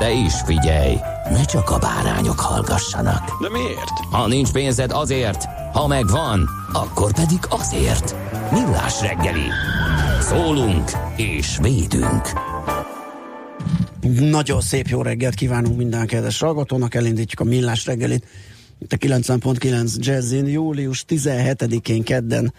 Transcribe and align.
De 0.00 0.10
is 0.12 0.32
figyelj, 0.44 0.94
ne 1.30 1.44
csak 1.44 1.70
a 1.70 1.78
bárányok 1.78 2.40
hallgassanak. 2.40 3.42
De 3.42 3.48
miért? 3.50 3.98
Ha 4.10 4.26
nincs 4.26 4.52
pénzed 4.52 4.90
azért, 4.92 5.44
ha 5.72 5.86
megvan, 5.86 6.48
akkor 6.72 7.12
pedig 7.12 7.38
azért. 7.48 8.14
Millás 8.52 9.00
reggeli. 9.00 9.48
Szólunk 10.20 10.90
és 11.16 11.58
védünk. 11.62 12.28
Nagyon 14.20 14.60
szép 14.60 14.86
jó 14.86 15.02
reggelt 15.02 15.34
kívánunk 15.34 15.76
minden 15.76 16.06
kedves 16.06 16.40
hallgatónak, 16.40 16.94
elindítjuk 16.94 17.40
a 17.40 17.44
millás 17.44 17.86
reggelit. 17.86 18.26
Itt 18.78 18.92
a 18.92 18.96
90.9 18.96 19.94
Jazzin, 19.96 20.46
július 20.46 21.04
17-én 21.08 22.02
kedden 22.02 22.54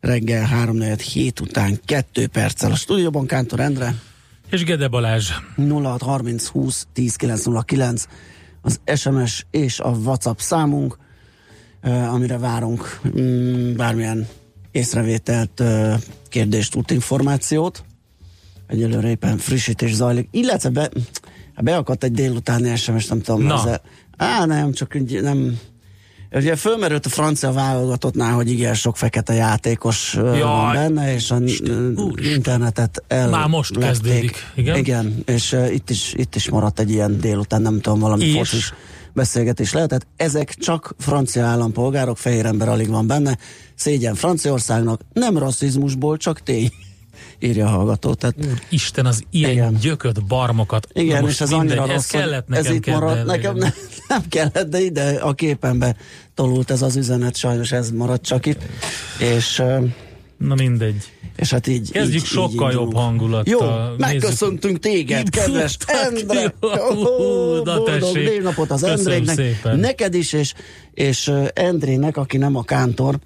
reggel 0.00 0.44
3 0.44 0.80
hét 1.12 1.40
után 1.40 1.80
2 1.84 2.26
perccel 2.26 2.70
a 2.70 2.76
stúdióban 2.76 3.26
Kántor 3.26 3.60
Endre. 3.60 3.94
És 4.50 4.64
Gede 4.64 4.88
Balázs. 4.88 5.30
0630 5.56 6.46
20 6.46 6.86
10 6.92 7.16
909 7.16 8.06
az 8.62 8.80
SMS 8.96 9.46
és 9.50 9.80
a 9.80 9.88
WhatsApp 9.88 10.38
számunk, 10.38 10.98
amire 11.82 12.38
várunk 12.38 13.00
um, 13.14 13.76
bármilyen 13.76 14.26
észrevételt, 14.70 15.62
kérdést, 16.28 16.74
útinformációt. 16.74 17.84
Egyelőre 18.66 19.08
éppen 19.08 19.38
frissítés 19.38 19.94
zajlik. 19.94 20.28
Illetve 20.30 20.68
be, 20.68 20.90
beakadt 21.56 22.04
egy 22.04 22.12
délutáni 22.12 22.76
SMS, 22.76 23.06
nem 23.06 23.20
tudom. 23.20 23.42
Na. 23.42 23.54
Ez, 23.54 23.80
á, 24.16 24.44
nem, 24.44 24.72
csak 24.72 25.20
nem... 25.20 25.58
Ugye 26.32 26.56
fölmerült 26.56 27.06
a 27.06 27.08
francia 27.08 27.52
válogatottnál, 27.52 28.32
hogy 28.32 28.50
igen, 28.50 28.74
sok 28.74 28.96
fekete 28.96 29.32
játékos 29.32 30.14
Jaj, 30.14 30.40
van 30.40 30.72
benne, 30.72 31.14
és 31.14 31.30
a 31.30 31.36
Úristen. 31.36 32.34
internetet 32.34 33.04
el 33.08 33.28
Már 33.28 33.48
most 33.48 33.76
lepték. 33.76 33.90
kezdődik, 33.90 34.36
igen? 34.54 34.76
Igen, 34.76 35.22
és 35.26 35.52
uh, 35.52 35.74
itt, 35.74 35.90
is, 35.90 36.12
itt 36.16 36.34
is 36.34 36.48
maradt 36.50 36.80
egy 36.80 36.90
ilyen 36.90 37.20
délután, 37.20 37.62
nem 37.62 37.80
tudom, 37.80 37.98
valami 37.98 38.24
És? 38.24 38.36
focis 38.36 38.72
beszélgetés 39.12 39.72
lehetett. 39.72 40.06
Ezek 40.16 40.54
csak 40.54 40.94
francia 40.98 41.44
állampolgárok, 41.44 42.18
fehér 42.18 42.46
ember 42.46 42.68
alig 42.68 42.88
van 42.88 43.06
benne. 43.06 43.38
Szégyen 43.74 44.14
Franciaországnak, 44.14 45.00
nem 45.12 45.38
rasszizmusból, 45.38 46.16
csak 46.16 46.42
tény, 46.42 46.70
írja 47.38 47.66
a 47.66 47.68
hallgató. 47.68 48.14
Tehát, 48.14 48.34
Isten 48.68 49.06
az 49.06 49.22
ilyen 49.30 49.50
Igen. 49.50 49.76
gyököt, 49.80 50.24
barmokat. 50.26 50.86
igen, 50.92 51.28
és 51.28 51.40
ez 51.40 51.50
mindegy, 51.50 51.68
annyira 51.68 51.82
ez 51.88 51.94
rossz, 51.94 52.06
kellett 52.06 52.48
nekem 52.48 52.64
ez 52.64 52.72
itt 52.74 52.86
maradt. 52.86 53.14
kedvelni. 53.16 53.30
Nekem 53.30 53.56
nem, 53.56 53.72
nem 54.08 54.22
kellett, 54.28 54.68
de 54.70 54.80
ide 54.80 55.18
a 55.20 55.32
képembe 55.34 55.96
tolult 56.34 56.70
ez 56.70 56.82
az 56.82 56.96
üzenet, 56.96 57.36
sajnos 57.36 57.72
ez 57.72 57.90
maradt 57.90 58.24
csak 58.24 58.46
itt. 58.46 58.60
És, 59.18 59.62
Na 60.38 60.54
mindegy. 60.54 61.12
és 61.36 61.50
hát 61.50 61.66
így 61.66 61.90
Kezdjük 61.90 62.22
így, 62.22 62.28
sokkal 62.28 62.70
így 62.70 62.76
jobb 62.76 62.94
hangulattal. 62.94 63.88
Jó, 63.90 63.96
megköszöntünk 63.96 64.78
téged, 64.78 65.18
Így 65.20 65.30
kedves 65.30 65.76
Endre! 65.86 66.54
Oh, 66.60 67.64
Na, 67.64 67.76
boldog 67.78 68.14
névnapot 68.16 68.70
az 68.70 68.80
Köszönöm 68.82 69.24
szépen. 69.24 69.78
neked 69.78 70.14
is, 70.14 70.32
és, 70.32 70.54
és 70.94 71.32
Endrének, 71.54 72.16
aki 72.16 72.36
nem 72.36 72.56
a 72.56 72.62
kántor, 72.62 73.18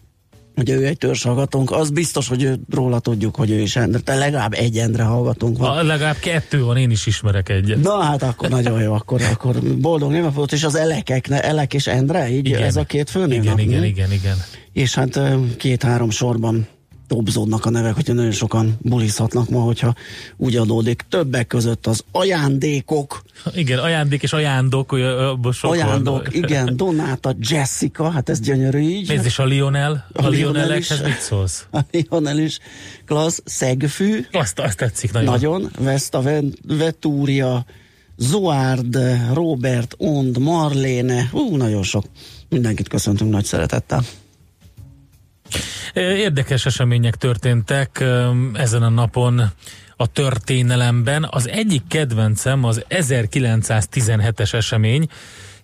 hogy 0.54 0.70
ő 0.70 0.86
egy 0.86 0.98
törzs 0.98 1.22
hallgatónk, 1.22 1.70
az 1.70 1.90
biztos, 1.90 2.28
hogy 2.28 2.42
ő, 2.42 2.58
róla 2.70 2.98
tudjuk, 2.98 3.36
hogy 3.36 3.50
ő 3.50 3.60
is 3.60 3.76
Endre. 3.76 3.98
Te 3.98 4.14
legalább 4.14 4.52
egy 4.52 4.78
Endre 4.78 5.02
hallgatónk 5.02 5.58
van. 5.58 5.78
A, 5.78 5.82
legalább 5.82 6.18
kettő 6.18 6.64
van, 6.64 6.76
én 6.76 6.90
is 6.90 7.06
ismerek 7.06 7.48
egyet. 7.48 7.82
Na 7.82 8.00
hát 8.00 8.22
akkor 8.22 8.48
nagyon 8.48 8.80
jó, 8.80 8.92
akkor, 8.92 9.22
akkor 9.32 9.62
boldog 9.62 10.10
névnapot, 10.10 10.52
és 10.52 10.64
az 10.64 10.74
Elekek, 10.74 11.28
Elek 11.30 11.74
és 11.74 11.86
Endre, 11.86 12.30
így 12.30 12.46
Igen. 12.46 12.62
ez 12.62 12.76
a 12.76 12.84
két 12.84 13.10
főnév? 13.10 13.42
Igen, 13.42 13.58
igen, 13.58 13.84
igen, 13.84 14.12
igen. 14.12 14.36
És 14.72 14.94
hát 14.94 15.20
két-három 15.56 16.10
sorban 16.10 16.66
dobzódnak 17.14 17.64
a 17.64 17.70
nevek, 17.70 17.94
hogyha 17.94 18.12
nagyon 18.12 18.30
sokan 18.32 18.76
bulizhatnak 18.80 19.48
ma, 19.48 19.60
hogyha 19.60 19.94
úgy 20.36 20.56
adódik. 20.56 21.04
Többek 21.08 21.46
között 21.46 21.86
az 21.86 22.04
ajándékok, 22.12 23.22
Igen, 23.54 23.78
ajándék 23.78 24.22
és 24.22 24.32
ajándok, 24.32 24.98
sok 25.52 25.72
ajándok, 25.72 26.22
van. 26.22 26.34
igen, 26.42 26.76
Donáta, 26.76 27.34
Jessica, 27.40 28.10
hát 28.10 28.28
ez 28.28 28.40
gyönyörű 28.40 28.78
így. 28.78 29.08
Nézd, 29.08 29.24
és 29.24 29.38
a 29.38 29.44
Lionel, 29.44 30.06
a, 30.12 30.22
A 30.22 30.26
a 30.26 30.28
Lionel 30.28 30.52
Lionelekhez 30.52 31.00
is. 31.00 31.06
mit 31.06 31.20
szólsz? 31.20 31.66
A 31.70 31.78
Lionel 31.90 32.38
is 32.38 32.58
klassz, 33.06 33.42
Szegfű, 33.44 34.26
Azt, 34.32 34.58
azt 34.58 34.76
tetszik 34.76 35.12
nagyon. 35.12 35.30
nagyon, 35.32 35.70
Vesta, 35.78 36.22
Vetúria, 36.66 37.64
Zoárd, 38.16 38.98
Robert, 39.32 39.94
Ond, 39.98 40.38
Marléne, 40.38 41.28
ú, 41.32 41.56
nagyon 41.56 41.82
sok. 41.82 42.04
Mindenkit 42.48 42.88
köszöntünk 42.88 43.30
nagy 43.30 43.44
szeretettel. 43.44 44.04
Érdekes 45.94 46.66
események 46.66 47.16
történtek 47.16 48.04
ezen 48.52 48.82
a 48.82 48.88
napon 48.88 49.52
a 49.96 50.06
történelemben. 50.06 51.28
Az 51.30 51.48
egyik 51.48 51.82
kedvencem 51.88 52.64
az 52.64 52.84
1917-es 52.88 54.54
esemény, 54.54 55.08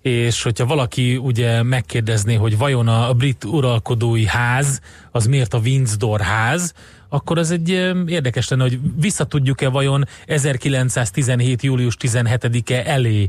és 0.03 0.43
hogyha 0.43 0.67
valaki 0.67 1.17
ugye 1.17 1.63
megkérdezné, 1.63 2.35
hogy 2.35 2.59
vajon 2.59 2.89
a 2.89 3.13
brit 3.13 3.45
uralkodói 3.45 4.27
ház 4.27 4.81
az 5.11 5.27
miért 5.27 5.55
a 5.55 5.59
Windsor 5.59 6.21
ház, 6.21 6.73
akkor 7.09 7.39
az 7.39 7.51
egy 7.51 7.69
érdekes 8.07 8.49
lenne, 8.49 8.63
hogy 8.63 8.79
visszatudjuk-e 9.01 9.69
vajon 9.69 10.05
1917. 10.27 11.63
július 11.63 11.97
17-e 12.01 12.83
elé 12.91 13.29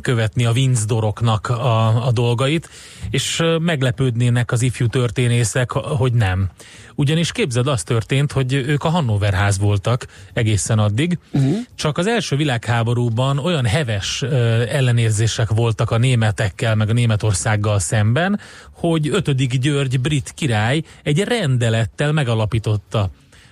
követni 0.00 0.44
a 0.44 0.50
Windsoroknak 0.50 1.48
a, 1.48 2.06
a 2.06 2.12
dolgait, 2.12 2.68
és 3.10 3.42
meglepődnének 3.60 4.52
az 4.52 4.62
ifjú 4.62 4.86
történészek, 4.86 5.70
hogy 5.70 6.12
nem. 6.12 6.50
Ugyanis 6.94 7.32
képzeld, 7.32 7.66
az 7.66 7.82
történt, 7.82 8.32
hogy 8.32 8.52
ők 8.52 8.84
a 8.84 8.88
Hannover 8.88 9.34
ház 9.34 9.58
voltak 9.58 10.06
egészen 10.32 10.78
addig, 10.78 11.18
uh-huh. 11.32 11.56
csak 11.74 11.98
az 11.98 12.06
első 12.06 12.36
világháborúban 12.36 13.38
olyan 13.38 13.66
heves 13.66 14.22
ellenérzések 14.68 15.48
voltak 15.48 15.90
a 15.90 15.98
németekkel, 15.98 16.74
meg 16.74 16.88
a 16.88 16.92
Németországgal 16.92 17.78
szemben, 17.78 18.40
hogy 18.72 19.08
5. 19.08 19.60
György 19.60 20.00
brit 20.00 20.32
király 20.34 20.82
egy 21.02 21.20
rendelettel 21.20 22.12
megalapította 22.12 23.10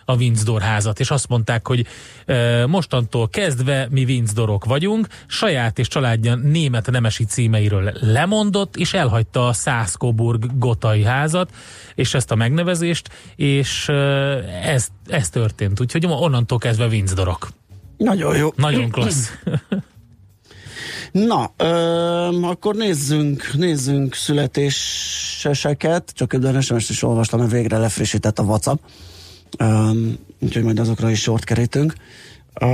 a 0.08 0.16
Windsor 0.16 0.60
házat, 0.60 1.00
és 1.00 1.10
azt 1.10 1.28
mondták, 1.28 1.66
hogy 1.66 1.86
e, 2.26 2.66
mostantól 2.66 3.28
kezdve 3.28 3.88
mi 3.90 4.04
Windsorok 4.04 4.64
vagyunk, 4.64 5.06
saját 5.26 5.78
és 5.78 5.88
családja 5.88 6.34
német 6.34 6.90
nemesi 6.90 7.24
címeiről 7.24 7.92
lemondott, 8.00 8.76
és 8.76 8.94
elhagyta 8.94 9.46
a 9.46 9.52
Szászkoburg 9.52 10.58
gotai 10.58 11.04
házat, 11.04 11.50
és 11.94 12.14
ezt 12.14 12.30
a 12.30 12.34
megnevezést, 12.34 13.08
és 13.36 13.88
e, 13.88 13.92
ez, 14.62 14.88
ez 15.06 15.28
történt. 15.28 15.80
Úgyhogy 15.80 16.06
onnantól 16.06 16.58
kezdve 16.58 16.86
Windsorok. 16.86 17.48
Nagyon 17.96 18.36
jó. 18.36 18.52
Nagyon 18.56 18.90
klassz. 18.90 19.30
Na, 21.12 21.52
ö, 21.56 21.66
akkor 22.42 22.74
nézzünk, 22.74 23.52
nézzünk 23.54 24.14
születéseseket, 24.14 26.12
csak 26.14 26.32
ebben 26.32 26.60
sms 26.60 26.88
is 26.88 27.02
olvastam, 27.02 27.38
mert 27.40 27.52
végre 27.52 27.78
lefrissített 27.78 28.38
a 28.38 28.42
WhatsApp, 28.42 28.78
ö, 29.56 29.90
úgyhogy 30.38 30.62
majd 30.62 30.78
azokra 30.78 31.10
is 31.10 31.20
sort 31.20 31.44
kerítünk. 31.44 31.94
Ö, 32.60 32.66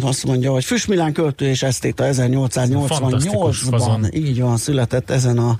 azt 0.00 0.24
mondja, 0.26 0.52
hogy 0.52 0.64
Füstmilán 0.64 1.12
költő 1.12 1.46
és 1.46 1.62
esztéta 1.62 2.04
Fantasztikus 2.12 3.62
1888-ban, 3.62 3.68
fazon. 3.68 4.06
így 4.14 4.40
van, 4.40 4.56
született 4.56 5.10
ezen 5.10 5.38
a 5.38 5.58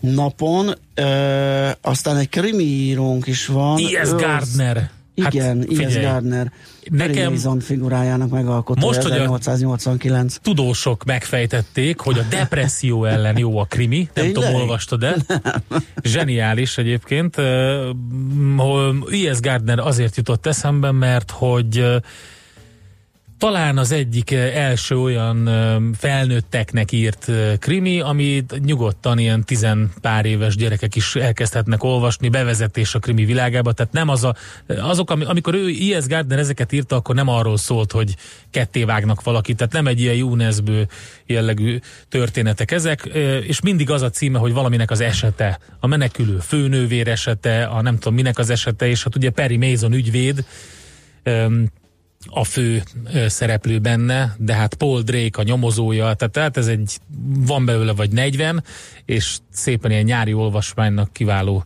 napon. 0.00 0.74
Ö, 0.94 1.68
aztán 1.80 2.16
egy 2.16 2.28
krimi 2.28 2.64
írónk 2.64 3.26
is 3.26 3.46
van. 3.46 3.78
I.S. 3.78 4.10
Gardner. 4.10 4.90
Igen, 5.14 5.56
hát, 5.58 5.68
I.S. 5.70 5.98
Gardner. 5.98 6.52
Nekem 6.90 7.32
Mason 7.32 7.60
figurájának 7.60 8.30
megalkotója 8.30 8.86
Most, 8.86 9.02
hogy 9.02 9.10
a- 9.10 9.14
1889. 9.14 10.36
tudósok 10.42 11.04
megfejtették, 11.04 12.00
hogy 12.00 12.18
a 12.18 12.22
depresszió 12.30 13.04
ellen 13.14 13.38
jó 13.38 13.58
a 13.58 13.64
krimi, 13.64 13.96
nem 13.96 14.08
Tényleg? 14.12 14.32
tudom, 14.32 14.54
olvastad-e? 14.60 15.14
Zseniális 16.02 16.78
egyébként. 16.78 17.38
Ö, 17.38 17.90
hol 18.56 19.06
I.S. 19.10 19.40
Gardner 19.40 19.78
azért 19.78 20.16
jutott 20.16 20.46
eszembe, 20.46 20.90
mert 20.90 21.30
hogy 21.30 21.84
talán 23.44 23.78
az 23.78 23.92
egyik 23.92 24.30
ö, 24.30 24.36
első 24.36 24.98
olyan 24.98 25.46
ö, 25.46 25.76
felnőtteknek 25.98 26.92
írt 26.92 27.28
ö, 27.28 27.52
krimi, 27.58 28.00
amit 28.00 28.60
nyugodtan 28.64 29.18
ilyen 29.18 29.44
tizen 29.44 29.92
pár 30.00 30.24
éves 30.24 30.56
gyerekek 30.56 30.94
is 30.94 31.16
elkezdhetnek 31.16 31.82
olvasni, 31.82 32.28
bevezetés 32.28 32.94
a 32.94 32.98
krimi 32.98 33.24
világába, 33.24 33.72
tehát 33.72 33.92
nem 33.92 34.08
az 34.08 34.24
a, 34.24 34.34
azok, 34.66 35.10
ami- 35.10 35.24
amikor 35.24 35.54
ő 35.54 35.68
I.S. 35.68 36.06
Gardner 36.06 36.38
ezeket 36.38 36.72
írta, 36.72 36.96
akkor 36.96 37.14
nem 37.14 37.28
arról 37.28 37.56
szólt, 37.56 37.92
hogy 37.92 38.16
ketté 38.50 38.84
vágnak 38.84 39.22
valakit, 39.22 39.56
tehát 39.56 39.72
nem 39.72 39.86
egy 39.86 40.00
ilyen 40.00 40.14
Jónezbő 40.14 40.88
jellegű 41.26 41.78
történetek 42.08 42.70
ezek, 42.70 43.04
és 43.46 43.60
mindig 43.60 43.90
az 43.90 44.02
a 44.02 44.10
címe, 44.10 44.38
hogy 44.38 44.52
valaminek 44.52 44.90
az 44.90 45.00
esete, 45.00 45.58
a 45.80 45.86
menekülő 45.86 46.38
főnővér 46.38 47.08
esete, 47.08 47.64
a 47.64 47.82
nem 47.82 47.94
tudom 47.94 48.14
minek 48.14 48.38
az 48.38 48.50
esete, 48.50 48.86
és 48.86 49.02
hát 49.02 49.16
ugye 49.16 49.30
Perry 49.30 49.56
Mason 49.56 49.92
ügyvéd, 49.92 50.44
a 52.28 52.44
fő 52.44 52.82
szereplő 53.26 53.78
benne, 53.78 54.34
de 54.38 54.54
hát 54.54 54.74
Paul 54.74 55.02
Drake 55.02 55.40
a 55.40 55.42
nyomozója, 55.42 56.14
tehát, 56.14 56.32
tehát 56.32 56.56
ez 56.56 56.66
egy, 56.66 56.98
van 57.46 57.64
belőle 57.64 57.92
vagy 57.92 58.10
40, 58.10 58.64
és 59.04 59.36
szépen 59.52 59.90
ilyen 59.90 60.04
nyári 60.04 60.32
olvasmánynak 60.32 61.12
kiváló 61.12 61.64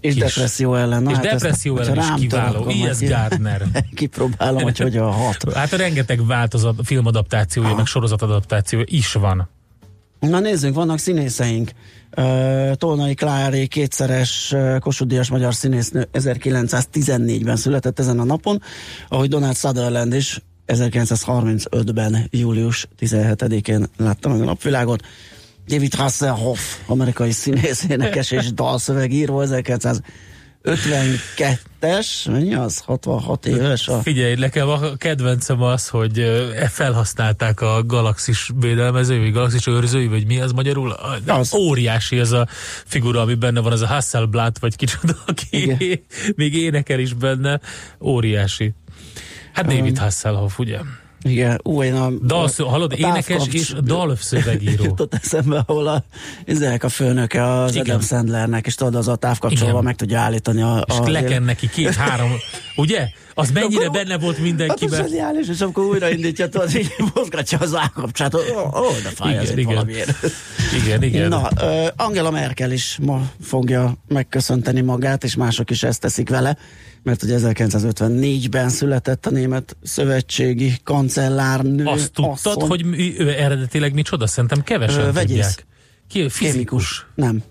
És 0.00 0.12
kis- 0.12 0.22
depresszió 0.22 0.74
ellen. 0.74 1.02
Na, 1.02 1.10
és 1.10 1.16
hát 1.16 1.24
ezt, 1.24 1.42
depresszió 1.42 1.76
hogyha 1.76 1.92
ellen 1.92 2.14
is 2.16 2.20
kiváló. 2.20 2.70
I.S. 2.70 2.98
Gardner. 2.98 3.62
Kipróbálom, 3.94 4.62
hogy 4.62 4.78
hogyan 4.78 5.12
hat. 5.12 5.52
Hát 5.54 5.72
a 5.72 5.76
rengeteg 5.76 6.26
változat, 6.26 6.74
filmadaptációja, 6.82 7.74
meg 7.74 7.86
sorozatadaptációja 7.86 8.84
is 8.88 9.12
van. 9.12 9.48
Na 10.20 10.40
nézzünk, 10.40 10.74
vannak 10.74 10.98
színészeink. 10.98 11.70
Tolnai 12.74 13.14
Klári 13.14 13.66
kétszeres 13.66 14.54
Kossuth 14.78 15.10
Díjas 15.10 15.30
magyar 15.30 15.54
színésznő 15.54 16.08
1914-ben 16.12 17.56
született 17.56 17.98
ezen 17.98 18.18
a 18.18 18.24
napon, 18.24 18.62
ahogy 19.08 19.28
Donald 19.28 19.56
Sutherland 19.56 20.14
is 20.14 20.42
1935-ben, 20.66 22.28
július 22.30 22.88
17-én 23.00 23.86
látta 23.96 24.28
meg 24.28 24.40
a 24.40 24.44
napvilágot. 24.44 25.02
David 25.66 25.94
Hasselhoff, 25.94 26.60
amerikai 26.86 27.30
színész, 27.30 27.86
énekes 27.88 28.30
és 28.30 28.52
dalszövegíró, 28.52 29.44
1952-es, 30.64 32.30
mennyi 32.30 32.54
az? 32.54 32.78
66 32.78 33.46
éves? 33.46 33.88
A... 33.88 34.00
Figyelj, 34.00 34.34
nekem 34.34 34.68
a 34.68 34.96
kedvencem 34.96 35.62
az, 35.62 35.88
hogy 35.88 36.18
e 36.56 36.68
felhasználták 36.68 37.60
a 37.60 37.82
galaxis 37.86 38.50
védelmezői, 38.60 39.18
vagy 39.18 39.32
galaxis 39.32 39.66
őrzői, 39.66 40.06
vagy 40.06 40.26
mi 40.26 40.40
az 40.40 40.52
magyarul? 40.52 40.90
Az. 41.26 41.54
Óriási 41.54 42.18
ez 42.18 42.32
a 42.32 42.46
figura, 42.84 43.20
ami 43.20 43.34
benne 43.34 43.60
van, 43.60 43.72
az 43.72 43.82
a 43.82 43.86
Hasselblad, 43.86 44.56
vagy 44.60 44.76
kicsoda, 44.76 45.16
aki 45.26 45.46
Igen. 45.50 45.78
még 46.36 46.54
énekel 46.54 46.98
is 46.98 47.12
benne. 47.12 47.60
Óriási. 48.00 48.72
Hát 49.52 49.66
David 49.66 49.98
Hasselhoff, 49.98 50.58
ugye? 50.58 50.78
Igen, 51.22 51.60
ú, 51.62 51.82
én 51.82 51.94
a... 51.94 52.10
Dalszó, 52.22 52.66
hallod, 52.66 52.92
a 52.92 52.96
énekes 52.96 53.46
és 53.50 53.74
dalszövegíró. 53.84 54.84
jutott 54.90 55.14
eszembe, 55.14 55.62
ahol 55.66 55.86
a, 55.86 56.04
ezek 56.46 56.84
a 56.84 56.88
főnöke 56.88 57.52
az 57.52 57.74
Igen. 57.74 57.84
Adam 57.86 58.00
Sandlernek, 58.00 58.66
és 58.66 58.74
tudod, 58.74 58.94
az 58.94 59.08
a 59.08 59.16
távkapcsolva 59.16 59.80
meg 59.80 59.96
tudja 59.96 60.20
állítani 60.20 60.62
a... 60.62 60.84
És 60.88 60.94
a 60.98 61.10
leken 61.10 61.42
neki 61.42 61.68
két-három, 61.68 62.30
ugye? 62.80 63.08
Az 63.34 63.50
mennyire 63.50 63.80
Akkor- 63.86 63.96
benne 63.96 64.18
volt 64.18 64.34
Hát 64.36 64.44
mindenkiben. 64.44 65.02
zseniális, 65.08 65.48
és 65.48 65.60
amikor 65.60 65.84
újraindítja, 65.84 66.48
tudod, 66.48 66.74
így 66.76 66.94
mozgatja 67.14 67.58
az 67.58 67.74
állkapcsát, 67.74 68.34
ó, 68.34 68.38
ó, 68.74 68.90
de 69.02 69.08
fáj 69.08 69.32
Igen, 69.32 69.58
igen. 69.58 69.64
valamiért. 69.64 70.12
Igen, 70.84 71.02
igen. 71.02 71.28
Na, 71.28 71.48
ö, 71.60 71.86
Angela 71.96 72.30
Merkel 72.30 72.72
is 72.72 72.98
ma 73.02 73.30
fogja 73.42 73.94
megköszönteni 74.08 74.80
magát, 74.80 75.24
és 75.24 75.34
mások 75.34 75.70
is 75.70 75.82
ezt 75.82 76.00
teszik 76.00 76.28
vele, 76.28 76.56
mert 77.02 77.22
ugye 77.22 77.38
1954-ben 77.38 78.68
született 78.68 79.26
a 79.26 79.30
német 79.30 79.76
szövetségi 79.82 80.74
kancellárnő. 80.84 81.84
Azt 81.84 82.12
tudtad, 82.12 82.32
asszony. 82.56 82.68
hogy 82.68 82.84
ő 83.18 83.28
eredetileg 83.28 83.94
micsoda? 83.94 84.26
Szerintem 84.26 84.62
kevesen 84.62 85.12
vegyész. 85.12 85.46
tudják. 85.46 85.66
Ki, 86.08 86.28
fizikus. 86.28 87.06
Nem. 87.14 87.42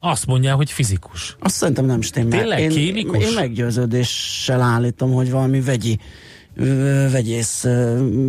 Azt 0.00 0.26
mondják, 0.26 0.54
hogy 0.54 0.70
fizikus. 0.70 1.36
Azt 1.40 1.54
szerintem 1.54 1.84
nem 1.84 2.00
stimmel. 2.00 2.38
Tényleg? 2.38 2.60
Én, 2.60 2.68
Kémikus? 2.68 3.24
én 3.24 3.32
meggyőződéssel 3.34 4.60
állítom, 4.60 5.12
hogy 5.12 5.30
valami 5.30 5.60
vegyi, 5.60 5.98
vegyész 7.10 7.66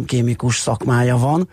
kémikus 0.05 0.55
szakmája 0.57 1.17
van. 1.17 1.49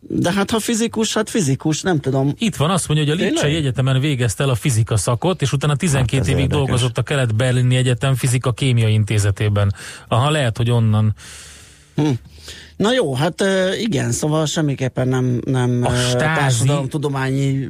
De 0.00 0.32
hát 0.32 0.50
ha 0.50 0.58
fizikus, 0.60 1.14
hát 1.14 1.30
fizikus, 1.30 1.82
nem 1.82 2.00
tudom. 2.00 2.34
Itt 2.38 2.56
van, 2.56 2.70
azt 2.70 2.88
mondja, 2.88 3.06
hogy 3.14 3.22
a 3.22 3.24
Lipcsei? 3.24 3.54
Egyetemen 3.54 4.00
végezte 4.00 4.42
el 4.42 4.48
a 4.50 4.54
fizika 4.54 4.96
szakot, 4.96 5.42
és 5.42 5.52
utána 5.52 5.76
12 5.76 6.16
Hát 6.16 6.26
évig 6.26 6.40
érdekes. 6.42 6.56
dolgozott 6.56 6.98
a 6.98 7.02
Kelet-Berlini 7.02 7.76
Egyetem 7.76 8.14
fizika-kémia 8.14 8.88
intézetében. 8.88 9.74
Aha, 10.08 10.30
lehet, 10.30 10.56
hogy 10.56 10.70
onnan. 10.70 11.14
Na 12.76 12.92
jó, 12.92 13.14
hát 13.14 13.44
igen, 13.80 14.12
szóval 14.12 14.46
semmiképpen 14.46 15.08
nem, 15.08 15.40
nem 15.44 15.80
A 15.84 15.94
stázi- 15.94 16.16
társadalomtudományi 16.16 17.68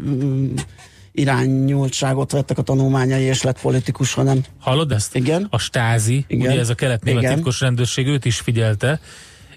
irányultságot 1.19 2.32
vettek 2.32 2.59
a 2.59 2.62
tanulmányai, 2.62 3.23
és 3.23 3.43
lett 3.43 3.61
politikus, 3.61 4.12
hanem 4.12 4.44
Hallod 4.59 4.93
ezt? 4.93 5.15
Igen. 5.15 5.47
A 5.50 5.59
stázi, 5.59 6.25
Igen. 6.26 6.50
ugye 6.50 6.61
ez 6.61 6.69
a 6.69 6.75
kelet-német 6.75 7.35
titkos 7.35 7.61
rendőrség, 7.61 8.06
őt 8.06 8.25
is 8.25 8.38
figyelte, 8.38 9.00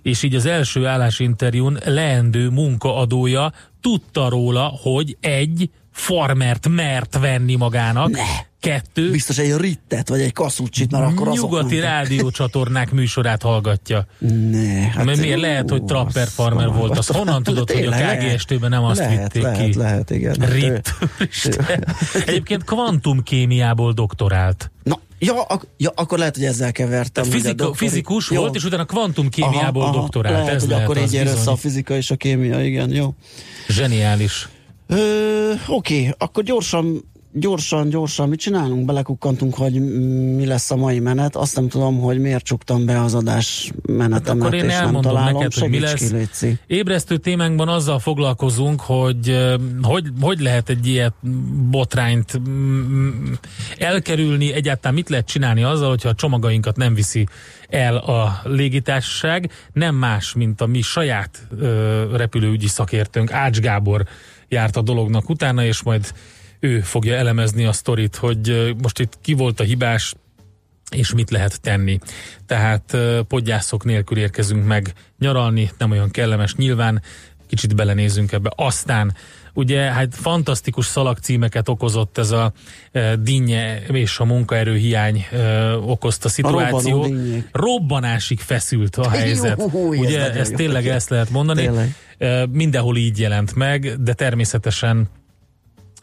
és 0.02 0.24
így 0.24 0.36
az 0.36 0.46
első 0.46 0.86
állásinterjún 0.86 1.80
leendő 1.86 2.50
munkaadója 2.50 3.54
tudta 3.82 4.30
róla, 4.30 4.74
hogy 4.82 5.18
egy 5.20 5.70
farmert 5.92 6.68
mert 6.68 7.18
venni 7.20 7.56
magának, 7.56 8.10
Ne. 8.10 8.50
Kettő, 8.62 9.12
biztos 9.12 9.38
egy 9.38 9.56
rittet, 9.58 10.10
vagy 10.10 10.22
egy 10.22 10.34
kaszúcsit, 10.34 10.92
mert 10.92 11.04
akkor 11.12 11.28
azok 11.28 11.42
nyugati 11.50 11.74
mentek. 11.76 11.90
rádiócsatornák 11.90 12.92
műsorát 12.92 13.42
hallgatja. 13.42 14.06
Ne, 14.52 14.80
Hát 14.80 15.06
Mert 15.06 15.20
miért 15.20 15.40
lehet, 15.40 15.70
hogy 15.70 15.84
Trapper 15.84 16.28
Farmer 16.28 16.66
azt- 16.68 16.78
volt? 16.78 16.98
Azt 16.98 17.12
honnan 17.12 17.44
tudod, 17.44 17.72
hogy 17.72 17.86
a. 17.86 17.92
KGST-ben 17.92 18.70
nem 18.70 18.84
azt 18.84 19.00
lehet, 19.00 19.22
vitték 19.34 19.44
lehet, 19.44 19.70
ki? 19.72 19.78
Lehet, 19.78 20.10
igen. 20.10 20.36
Hát 20.40 20.52
Rit. 20.54 20.94
Isten. 21.32 21.86
Egyébként 22.26 22.64
kvantumkémiából 22.64 23.92
doktorált. 23.94 24.72
Na, 24.84 25.00
ja, 25.20 25.42
ak- 25.42 25.68
ja, 25.78 25.92
akkor 25.96 26.18
lehet, 26.18 26.36
hogy 26.36 26.46
ezzel 26.46 26.72
kevertem. 26.72 27.24
Tehát 27.24 27.30
fizika, 27.40 27.54
doktori- 27.54 27.88
fizikus 27.90 28.32
Jó. 28.32 28.40
volt, 28.42 28.56
és 28.56 28.64
utána 28.64 28.86
kvantumkémiából 28.86 29.82
Aha, 29.82 29.92
aha, 29.92 30.00
doktorált. 30.02 30.36
Lehet, 30.38 30.54
Ez 30.54 30.60
hogy 30.62 30.70
lehet 30.70 30.84
akkor 30.86 30.98
az 30.98 31.04
így 31.04 31.14
ér 31.20 31.28
össze 31.28 31.52
a 31.52 31.56
fizika 31.56 31.96
és 31.96 32.12
a 32.12 32.16
kémia, 32.16 32.64
igen, 32.64 32.92
jó. 32.94 33.14
Zseniális. 33.68 34.50
Ö, 34.88 35.52
Oké, 35.68 36.14
akkor 36.18 36.44
gyorsan, 36.44 37.11
gyorsan, 37.34 37.90
gyorsan, 37.90 38.30
mit 38.30 38.40
csinálunk? 38.40 38.86
Belekukkantunk, 38.86 39.56
hogy 39.56 39.74
mi 40.36 40.46
lesz 40.46 40.72
a 40.72 40.76
mai 40.76 41.00
menet. 41.00 41.36
Azt 41.36 41.56
nem 41.56 41.68
tudom, 41.68 42.00
hogy 42.00 42.20
miért 42.20 42.44
csuktam 42.44 42.86
be 42.86 43.02
az 43.02 43.14
adás 43.14 43.72
menetemet, 43.86 44.44
Akkor 44.44 44.54
én 44.54 44.66
és 44.70 44.78
nem 44.78 45.02
találom. 45.02 45.34
neked, 45.34 45.54
hogy 45.54 45.70
mi 45.70 45.80
lesz. 45.80 46.14
Ki. 46.40 46.60
Ébresztő 46.68 47.18
témánkban 47.18 47.68
azzal 47.68 48.00
foglalkozunk, 48.00 48.82
hogy 48.82 49.38
hogy, 49.82 50.08
hogy 50.22 50.40
lehet 50.40 50.70
egy 50.70 50.88
ilyet 50.88 51.14
botrányt 51.70 52.42
elkerülni, 53.78 54.54
egyáltalán 54.54 54.96
mit 54.96 55.10
lehet 55.10 55.26
csinálni 55.28 55.64
azzal, 55.64 55.90
hogyha 55.90 56.10
a 56.10 56.16
csomagainkat 56.16 56.76
nem 56.76 56.94
viszi 56.94 57.28
el 57.70 57.98
a 57.98 58.42
légitársaság. 58.44 59.52
Nem 59.74 59.96
más, 59.96 60.34
mint 60.34 60.62
a 60.62 60.66
mi 60.66 60.82
saját 60.82 61.48
ö, 61.60 62.18
repülőügyi 62.18 62.68
szakértőnk, 62.68 63.32
Ács 63.32 63.60
Gábor 63.60 64.06
járt 64.48 64.76
a 64.76 64.82
dolognak 64.82 65.30
utána, 65.30 65.66
és 65.66 65.84
majd 65.84 66.14
ő 66.64 66.82
fogja 66.82 67.16
elemezni 67.16 67.66
a 67.66 67.72
sztorit, 67.72 68.16
hogy 68.16 68.76
most 68.82 69.00
itt 69.00 69.18
ki 69.22 69.34
volt 69.34 69.60
a 69.60 69.64
hibás, 69.64 70.14
és 70.92 71.14
mit 71.14 71.30
lehet 71.30 71.62
tenni. 71.62 72.00
Tehát 72.46 72.98
podgyászok 73.28 73.84
nélkül 73.84 74.18
érkezünk 74.18 74.66
meg 74.66 74.94
nyaralni, 75.20 75.72
nem 75.78 75.92
olyan 75.92 76.12
kellemes 76.12 76.56
nyilván, 76.56 77.02
kicsit 77.48 77.76
belenézünk 77.76 78.32
ebbe. 78.32 78.52
Aztán 78.56 79.14
ugye 79.54 79.80
hát 79.80 80.16
fantasztikus 80.16 80.86
szalagcímeket 80.86 81.70
okozott 81.70 82.18
ez 82.18 82.32
a 82.32 82.54
e, 82.92 83.16
dinnye 83.16 83.82
és 83.82 84.20
a 84.20 84.26
munkaerő 84.26 84.76
hiány 84.76 85.26
e, 85.32 85.76
okozta 85.76 86.30
szituáció. 86.30 87.08
Robbanásig 87.52 88.40
feszült 88.40 88.96
a 88.96 89.10
helyzet. 89.10 89.70
Jó, 89.74 89.88
ugye 89.88 90.32
ez 90.32 90.50
jó. 90.50 90.56
tényleg 90.56 90.88
ezt 90.88 91.10
lehet 91.10 91.30
mondani. 91.30 91.62
Tényleg. 91.62 91.96
E, 92.18 92.46
mindenhol 92.52 92.98
így 92.98 93.20
jelent 93.20 93.56
meg, 93.56 94.04
de 94.04 94.14
természetesen 94.14 95.10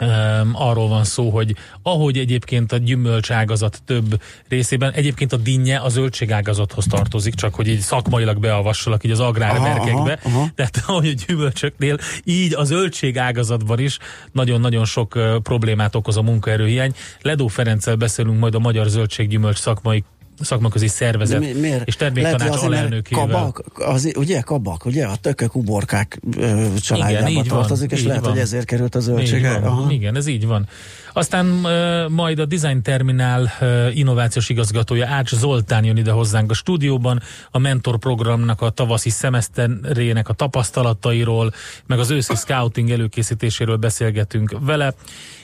Um, 0.01 0.51
arról 0.53 0.89
van 0.89 1.05
szó, 1.05 1.31
hogy 1.31 1.57
ahogy 1.83 2.19
egyébként 2.19 2.73
a 2.73 2.77
gyümölcságazat 2.77 3.83
több 3.85 4.23
részében, 4.49 4.93
egyébként 4.93 5.33
a 5.33 5.37
dinnye 5.37 5.79
a 5.79 5.89
zöldségágazathoz 5.89 6.87
tartozik, 6.87 7.35
csak 7.35 7.55
hogy 7.55 7.69
így 7.69 7.81
szakmailag 7.81 8.39
beavassalak 8.39 9.05
így 9.05 9.11
az 9.11 9.21
aha. 9.21 10.49
tehát 10.55 10.83
ahogy 10.87 11.09
a 11.09 11.25
gyümölcsöknél, 11.27 11.99
így 12.25 12.55
a 12.55 12.65
zöldségágazatban 12.65 13.79
is 13.79 13.99
nagyon-nagyon 14.33 14.85
sok 14.85 15.15
uh, 15.15 15.37
problémát 15.37 15.95
okoz 15.95 16.17
a 16.17 16.23
munkaerőhiány. 16.23 16.93
Ledó 17.23 17.47
Ferenccel 17.47 17.97
beszélünk 17.97 18.39
majd 18.39 18.55
a 18.55 18.59
Magyar 18.59 18.87
Zöldséggyümölcs 18.87 19.59
szakmai 19.59 20.05
szakmaközi 20.41 20.89
szervezet 20.89 21.41
Mi, 21.41 21.53
miért? 21.53 21.87
és 21.87 21.97
terméktanács 21.97 22.63
alelnökével. 22.63 23.27
Kabak, 23.27 23.63
az, 23.75 24.13
ugye 24.17 24.41
kabak, 24.41 24.85
ugye 24.85 25.07
a 25.07 25.17
tökök, 25.17 25.55
uborkák 25.55 26.21
ö, 26.37 26.67
családjába 26.81 27.29
Igen, 27.29 27.45
tartozik, 27.45 27.91
van, 27.91 27.99
és 27.99 28.05
lehet, 28.05 28.23
van. 28.23 28.31
hogy 28.31 28.41
ezért 28.41 28.65
került 28.65 28.95
a 28.95 28.99
Így 28.99 29.05
zöldsége. 29.05 29.61
Igen, 29.89 30.17
ez 30.17 30.27
így 30.27 30.47
van. 30.47 30.69
Aztán 31.13 31.47
uh, 31.47 32.09
majd 32.11 32.39
a 32.39 32.45
Design 32.45 32.83
Terminál 32.83 33.53
uh, 33.61 33.97
innovációs 33.97 34.49
igazgatója 34.49 35.07
Ács 35.07 35.35
Zoltán 35.35 35.85
jön 35.85 35.97
ide 35.97 36.11
hozzánk 36.11 36.51
a 36.51 36.55
stúdióban, 36.55 37.23
a 37.51 37.59
mentor 37.59 37.99
programnak 37.99 38.63
a 38.63 38.71
tavaszi 38.71 39.11
szemeszterének 39.11 40.29
a 40.29 40.33
tapasztalatairól, 40.33 41.53
meg 41.87 41.99
az 41.99 42.11
őszi 42.11 42.35
scouting 42.35 42.91
előkészítéséről 42.91 43.77
beszélgetünk 43.77 44.57
vele 44.61 44.95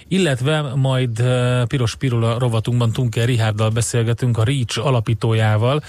illetve 0.08 0.60
majd 0.74 1.20
uh, 1.20 1.62
Piros 1.66 1.96
Pirula 1.96 2.38
rovatunkban 2.38 2.92
Tunker 2.92 3.26
Rihárdal 3.26 3.70
beszélgetünk, 3.70 4.38
a 4.38 4.44
REACH 4.44 4.86
alapítójával, 4.86 5.82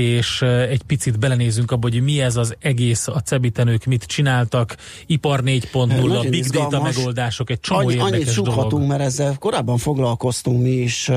és 0.00 0.42
egy 0.42 0.82
picit 0.82 1.18
belenézünk 1.18 1.70
abba, 1.70 1.88
hogy 1.90 2.02
mi 2.02 2.20
ez 2.20 2.36
az 2.36 2.54
egész, 2.60 3.08
a 3.08 3.20
cebitenők 3.20 3.84
mit 3.84 4.04
csináltak, 4.04 4.76
ipar 5.06 5.40
4.0, 5.44 5.86
Nagyon 5.86 6.30
big 6.30 6.44
data 6.44 6.66
izgalmas. 6.66 6.96
megoldások, 6.96 7.50
egy 7.50 7.60
csomó 7.60 7.80
Annyi, 7.80 7.92
érdekes 7.94 8.36
annyit 8.36 8.54
dolog. 8.54 8.86
mert 8.86 9.00
ezzel 9.00 9.36
korábban 9.38 9.78
foglalkoztunk 9.78 10.62
mi 10.62 10.70
is 10.70 11.10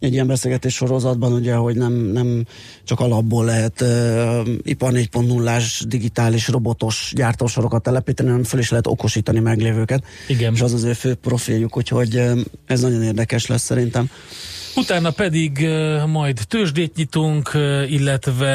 egy 0.00 0.12
ilyen 0.12 0.26
beszélgetés 0.26 0.74
sorozatban, 0.74 1.32
ugye, 1.32 1.54
hogy 1.54 1.76
nem, 1.76 1.92
nem 1.92 2.44
csak 2.84 3.00
alapból 3.00 3.44
lehet 3.44 3.80
uh, 3.80 4.48
ipar 4.62 4.92
4.0-ás 4.92 5.84
digitális 5.88 6.48
robotos 6.48 7.12
gyártósorokat 7.14 7.82
telepíteni, 7.82 8.28
hanem 8.28 8.44
föl 8.44 8.60
is 8.60 8.70
lehet 8.70 8.86
okosítani 8.86 9.38
meglévőket. 9.38 10.04
Igen. 10.28 10.54
És 10.54 10.60
az 10.60 10.72
az 10.72 10.84
ő 10.84 10.92
fő 10.92 11.14
profiljuk, 11.14 11.76
úgyhogy 11.76 12.22
ez 12.66 12.80
nagyon 12.80 13.02
érdekes 13.02 13.46
lesz 13.46 13.62
szerintem. 13.62 14.10
Utána 14.76 15.10
pedig 15.10 15.68
majd 16.06 16.40
tőzsdét 16.48 16.96
nyitunk, 16.96 17.50
illetve 17.88 18.46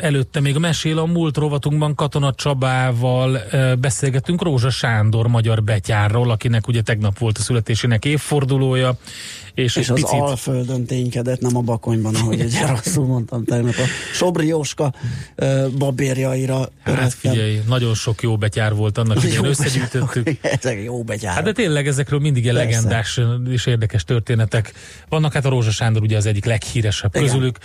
előtte 0.00 0.40
még 0.40 0.56
mesél 0.56 0.98
a 0.98 1.06
múlt 1.06 1.36
rovatunkban 1.36 1.94
Katona 1.94 2.34
Csabával 2.34 3.38
beszélgetünk 3.78 4.42
Rózsa 4.42 4.70
Sándor 4.70 5.26
magyar 5.26 5.62
betyárról, 5.62 6.30
akinek 6.30 6.68
ugye 6.68 6.82
tegnap 6.82 7.18
volt 7.18 7.38
a 7.38 7.40
születésének 7.40 8.04
évfordulója, 8.04 8.96
és, 9.54 9.76
És 9.76 9.88
egy 9.88 9.90
az 9.90 10.00
picit... 10.00 10.20
Alföldön 10.20 10.84
ténykedett, 10.84 11.40
nem 11.40 11.56
a 11.56 11.60
Bakonyban, 11.60 12.14
ahogy 12.14 12.40
egy 12.40 12.58
rosszul 12.68 13.06
mondtam 13.06 13.44
tegnap. 13.44 13.74
A 13.74 13.86
Sobri 14.12 14.46
Jóska 14.46 14.94
ö, 15.34 15.66
babérjaira 15.78 16.68
Hát 16.82 17.14
figyelj, 17.14 17.60
nagyon 17.68 17.94
sok 17.94 18.22
jó 18.22 18.36
betyár 18.36 18.74
volt 18.74 18.98
annak, 18.98 19.32
Jó 19.32 19.44
összegyűjtöttük. 19.44 20.30
Ezek 20.60 20.82
jó 20.82 21.02
betyárok. 21.02 21.36
Hát 21.36 21.44
de 21.44 21.52
tényleg 21.52 21.86
ezekről 21.86 22.20
mindig 22.20 22.44
Persze. 22.44 22.58
legendás 22.58 23.20
és 23.48 23.66
érdekes 23.66 24.04
történetek 24.04 24.72
vannak. 25.08 25.32
Hát 25.32 25.44
a 25.44 25.48
Rózsa 25.48 25.70
Sándor 25.70 26.02
ugye 26.02 26.16
az 26.16 26.26
egyik 26.26 26.44
leghíresebb 26.44 27.14
Igen. 27.14 27.26
közülük. 27.26 27.58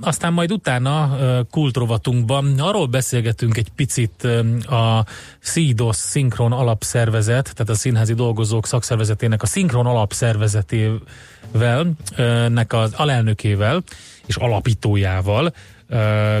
Aztán 0.00 0.32
majd 0.32 0.52
utána 0.52 1.16
ö, 1.20 1.40
kultrovatunkban 1.50 2.58
arról 2.58 2.86
beszélgetünk 2.86 3.56
egy 3.56 3.68
picit 3.76 4.24
a 4.68 5.04
SZIDOS 5.40 5.96
Szinkron 5.96 6.52
Alapszervezet, 6.52 7.52
tehát 7.54 7.68
a 7.68 7.74
Színházi 7.74 8.14
Dolgozók 8.14 8.66
Szakszervezetének 8.66 9.42
a 9.42 9.46
Szinkron 9.46 9.86
Alapszervezetével, 9.86 10.99
ö, 12.16 12.48
nek 12.48 12.72
az 12.72 12.92
alelnökével 12.92 13.82
és 14.26 14.36
alapítójával, 14.36 15.52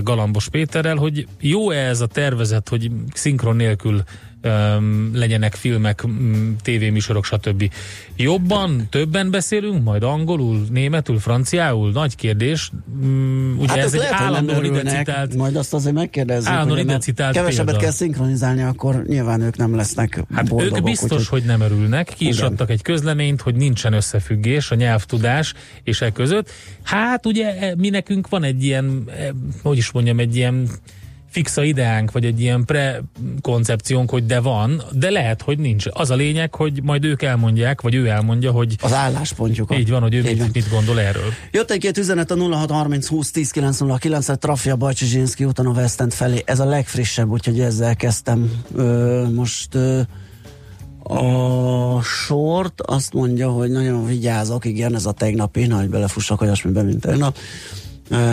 Galambos 0.02 0.48
Péterrel, 0.48 0.96
hogy 0.96 1.26
jó-e 1.40 1.88
ez 1.88 2.00
a 2.00 2.06
tervezet, 2.06 2.68
hogy 2.68 2.90
szinkron 3.14 3.56
nélkül 3.56 4.02
legyenek 5.12 5.54
filmek, 5.54 6.02
m, 6.06 6.10
tévéműsorok, 6.62 7.24
stb. 7.24 7.72
Jobban, 8.16 8.86
többen 8.90 9.30
beszélünk, 9.30 9.84
majd 9.84 10.02
angolul, 10.02 10.66
németül, 10.70 11.18
franciául? 11.18 11.90
Nagy 11.92 12.16
kérdés. 12.16 12.70
Ugye 13.58 13.68
Hát 13.68 13.76
ez 13.78 13.84
ez 13.84 13.92
egy 13.92 13.98
lehet, 14.00 14.14
nem 14.18 14.26
állandóan 14.26 14.64
ide 14.64 14.74
örülnek, 14.74 14.96
citált 15.06 15.34
majd 15.34 15.56
azt 15.56 15.74
azért 15.74 15.94
megkérdezzük, 15.94 16.48
Állandóan 16.48 16.70
hogy 16.76 16.80
ide 16.84 16.92
mert 16.92 17.02
citált 17.04 17.34
kevesebbet 17.34 17.64
példa. 17.64 17.80
kell 17.80 17.90
szinkronizálni, 17.92 18.62
akkor 18.62 19.02
nyilván 19.06 19.40
ők 19.40 19.56
nem 19.56 19.74
lesznek 19.74 20.24
Hát 20.34 20.48
boldogok. 20.48 20.78
ők 20.78 20.84
biztos, 20.84 21.10
úgyhogy- 21.10 21.26
hogy 21.28 21.44
nem 21.44 21.60
örülnek. 21.60 22.12
Ki 22.16 22.28
is 22.28 22.36
Igen. 22.36 22.50
adtak 22.50 22.70
egy 22.70 22.82
közleményt, 22.82 23.40
hogy 23.40 23.54
nincsen 23.54 23.92
összefüggés 23.92 24.70
a 24.70 24.74
nyelvtudás 24.74 25.54
és 25.82 26.00
e 26.00 26.10
között. 26.10 26.50
Hát 26.82 27.26
ugye 27.26 27.58
e, 27.58 27.74
mi 27.76 27.88
nekünk 27.88 28.28
van 28.28 28.42
egy 28.42 28.64
ilyen, 28.64 29.04
e, 29.18 29.32
hogy 29.62 29.76
is 29.76 29.90
mondjam, 29.90 30.18
egy 30.18 30.36
ilyen 30.36 30.68
fixa 31.30 31.62
ideánk, 31.62 32.12
vagy 32.12 32.24
egy 32.24 32.40
ilyen 32.40 32.64
prekoncepciónk, 32.64 34.10
hogy 34.10 34.26
de 34.26 34.40
van, 34.40 34.82
de 34.92 35.10
lehet, 35.10 35.42
hogy 35.42 35.58
nincs. 35.58 35.84
Az 35.90 36.10
a 36.10 36.14
lényeg, 36.14 36.54
hogy 36.54 36.82
majd 36.82 37.04
ők 37.04 37.22
elmondják, 37.22 37.80
vagy 37.80 37.94
ő 37.94 38.06
elmondja, 38.06 38.50
hogy 38.50 38.76
Az 38.82 38.92
álláspontjukat. 38.92 39.78
így 39.78 39.90
van, 39.90 40.02
hogy 40.02 40.14
ő 40.14 40.22
mit, 40.22 40.52
mit 40.52 40.70
gondol 40.70 41.00
erről. 41.00 41.32
Jött 41.50 41.70
egy-két 41.70 41.98
üzenet 41.98 42.30
a 42.30 42.36
0630 42.36 43.06
20 43.06 43.30
10 43.30 43.50
909 43.50 44.28
et 44.28 44.38
Trafia 44.38 44.76
úton 45.38 45.66
a 45.66 45.70
West 45.70 46.00
End 46.00 46.12
felé. 46.12 46.42
Ez 46.44 46.60
a 46.60 46.64
legfrissebb, 46.64 47.30
úgyhogy 47.30 47.60
ezzel 47.60 47.96
kezdtem. 47.96 48.50
Ö, 48.74 49.26
most 49.34 49.74
ö, 49.74 50.00
a 51.02 52.02
sort 52.02 52.80
azt 52.80 53.12
mondja, 53.12 53.48
hogy 53.50 53.70
nagyon 53.70 54.06
vigyázok, 54.06 54.64
igen, 54.64 54.94
ez 54.94 55.06
a 55.06 55.12
tegnapi, 55.12 55.66
nagy 55.66 55.88
belefussak 55.88 56.40
olyasmiben, 56.40 56.84
mint 56.84 57.00
tegnap. 57.00 57.36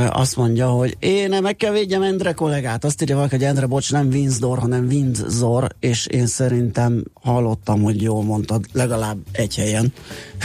Azt 0.09 0.35
mondja, 0.35 0.67
hogy 0.67 0.95
én 0.99 1.37
meg 1.41 1.55
kell 1.55 1.71
védjem 1.71 2.01
Endre 2.01 2.31
kollégát. 2.31 2.83
Azt 2.85 3.01
írja 3.01 3.15
valaki, 3.15 3.35
hogy 3.35 3.43
Endre, 3.43 3.65
bocs, 3.65 3.91
nem 3.91 4.07
Windsor, 4.07 4.59
hanem 4.59 4.85
Windsor, 4.85 5.67
és 5.79 6.05
én 6.05 6.25
szerintem 6.25 7.03
hallottam, 7.13 7.81
hogy 7.81 8.01
jól 8.01 8.23
mondtad, 8.23 8.65
legalább 8.71 9.17
egy 9.31 9.55
helyen. 9.55 9.93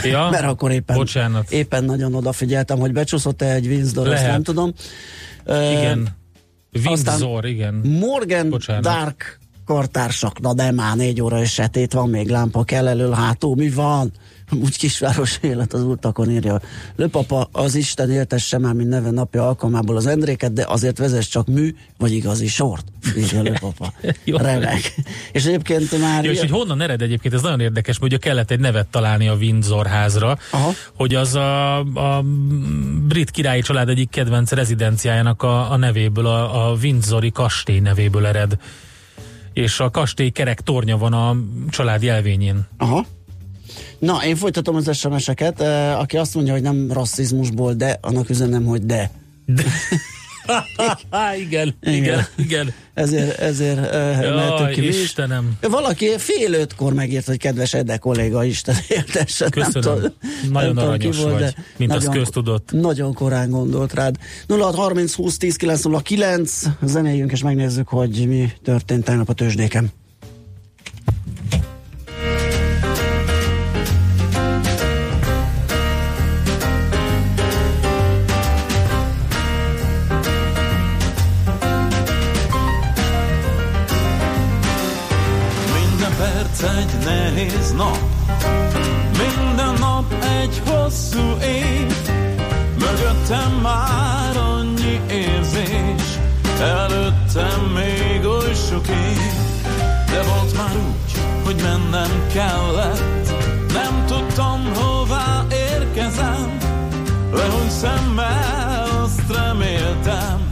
Ja, 0.03 0.29
Mert 0.31 0.45
akkor 0.45 0.71
éppen, 0.71 0.95
bocsánat. 0.95 1.51
éppen 1.51 1.83
nagyon 1.83 2.15
odafigyeltem, 2.15 2.79
hogy 2.79 2.91
becsúszott-e 2.93 3.53
egy 3.53 3.67
Windsor, 3.67 4.07
Lehet. 4.07 4.31
nem 4.31 4.43
tudom. 4.43 4.73
Igen. 5.45 6.07
Windsor, 6.85 7.45
igen. 7.45 7.73
Morgan 7.73 8.49
Bocsánat. 8.49 8.83
Dark 8.83 9.39
kartársak, 9.65 10.39
na 10.39 10.53
de 10.53 10.71
már 10.71 10.95
négy 10.95 11.21
óra 11.21 11.41
és 11.41 11.53
setét 11.53 11.93
van, 11.93 12.09
még 12.09 12.29
lámpa 12.29 12.63
kell 12.63 12.87
elől, 12.87 13.11
hátul, 13.11 13.55
mi 13.55 13.69
van? 13.69 14.11
Úgy 14.61 14.77
kisváros 14.77 15.37
élet 15.41 15.73
az 15.73 15.83
utakon 15.83 16.31
írja. 16.31 16.61
Lőpapa, 16.95 17.49
az 17.51 17.75
Isten 17.75 18.11
éltesse 18.11 18.57
már, 18.57 18.73
mint 18.73 18.89
neve 18.89 19.11
napja 19.11 19.47
alkalmából 19.47 19.95
az 19.95 20.05
Endréket, 20.05 20.53
de 20.53 20.65
azért 20.67 20.97
vezess 20.97 21.27
csak 21.27 21.47
mű, 21.47 21.75
vagy 21.97 22.11
igazi 22.11 22.47
sort, 22.47 22.85
írja. 23.17 23.41
Jó. 24.23 24.37
Remek. 24.37 24.93
És 25.31 25.45
egyébként 25.45 25.99
már... 25.99 26.23
Jó, 26.23 26.31
és 26.31 26.39
hogy 26.39 26.49
honnan 26.49 26.81
ered 26.81 27.01
egyébként, 27.01 27.33
ez 27.33 27.41
nagyon 27.41 27.59
érdekes, 27.59 27.99
ugye 27.99 28.17
kellett 28.17 28.51
egy 28.51 28.59
nevet 28.59 28.87
találni 28.87 29.27
a 29.27 29.35
Windsor 29.35 29.85
házra, 29.87 30.37
Aha. 30.51 30.71
hogy 30.93 31.15
az 31.15 31.35
a, 31.35 31.79
a 31.79 32.23
brit 33.07 33.31
királyi 33.31 33.61
család 33.61 33.89
egyik 33.89 34.09
kedvenc 34.09 34.51
rezidenciájának 34.51 35.43
a, 35.43 35.71
a 35.71 35.77
nevéből, 35.77 36.25
a, 36.25 36.69
a 36.69 36.75
Windsori 36.81 37.31
kastély 37.31 37.79
nevéből 37.79 38.25
ered. 38.25 38.57
És 39.53 39.79
a 39.79 39.89
kastély 39.89 40.29
kerek 40.29 40.61
tornya 40.61 40.97
van 40.97 41.13
a 41.13 41.35
család 41.69 42.03
jelvényén. 42.03 42.67
Aha. 42.77 43.05
Na, 43.99 44.25
én 44.25 44.35
folytatom 44.35 44.75
az 44.75 44.97
SMS-eket. 44.97 45.61
Aki 45.97 46.17
azt 46.17 46.35
mondja, 46.35 46.53
hogy 46.53 46.61
nem 46.61 46.91
rasszizmusból, 46.91 47.73
de 47.73 47.97
annak 48.01 48.29
üzenem, 48.29 48.65
hogy 48.65 48.85
de. 48.85 49.11
igen, 51.37 51.75
Igen. 51.81 51.95
igen, 51.95 52.25
igen. 52.35 52.73
Ezért, 52.93 53.39
ezért 53.39 53.79
uh, 53.79 54.35
mehetünk 54.35 54.69
ki. 54.69 54.87
Istenem. 54.87 55.57
Valaki 55.61 56.17
fél 56.17 56.53
ötkor 56.53 56.93
megírt, 56.93 57.25
hogy 57.25 57.37
kedves 57.37 57.73
Ede 57.73 57.97
kolléga, 57.97 58.43
Isten 58.43 58.75
éltesse. 58.87 59.49
Köszönöm. 59.49 60.13
Nagyon 60.51 60.77
aranyos 60.77 61.21
vagy, 61.21 61.55
mint 61.77 61.93
az 61.93 62.09
köztudott. 62.11 62.71
Nagyon 62.71 63.13
korán 63.13 63.49
gondolt 63.49 63.93
rád. 63.93 64.15
0630 64.47 65.13
20 65.13 65.37
10 65.37 65.55
909, 65.55 66.61
zenéljünk 66.81 67.31
és 67.31 67.43
megnézzük, 67.43 67.87
hogy 67.87 68.27
mi 68.27 68.51
történt 68.63 69.03
tegnap 69.03 69.29
a 69.29 69.33
tőzsdéken. 69.33 69.91
Kellett, 102.33 103.33
nem 103.73 104.05
tudtam 104.05 104.73
hová 104.73 105.45
érkezem. 105.51 106.57
Lehúny 107.33 107.69
szemmel 107.69 108.87
azt 109.03 109.21
reméltem, 109.35 110.47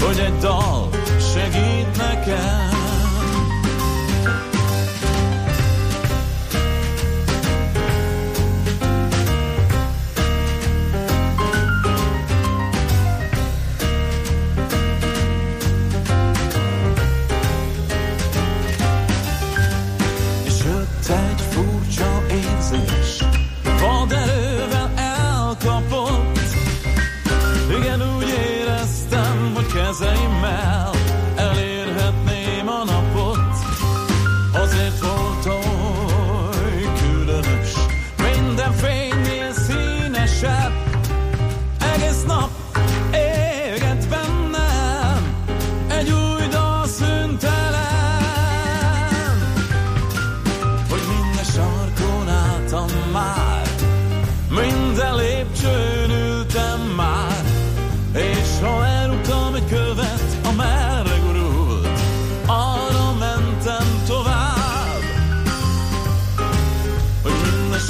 hogy 0.00 0.18
egy 0.18 0.38
dal 0.38 0.88
segít 1.32 1.96
nekem. 1.96 2.63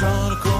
trying 0.04 0.36
to 0.36 0.44
go 0.44 0.53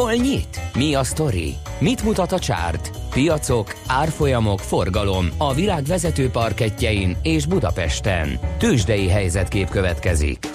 Hol 0.00 0.12
nyit? 0.12 0.60
Mi 0.74 0.94
a 0.94 1.04
sztori? 1.04 1.54
Mit 1.78 2.02
mutat 2.02 2.32
a 2.32 2.38
csárt? 2.38 2.90
Piacok, 3.10 3.76
árfolyamok, 3.86 4.58
forgalom 4.58 5.28
a 5.38 5.54
világ 5.54 5.84
vezető 5.84 6.30
parketjein 6.30 7.16
és 7.22 7.46
Budapesten. 7.46 8.38
Tősdei 8.58 9.08
helyzetkép 9.08 9.68
következik. 9.68 10.50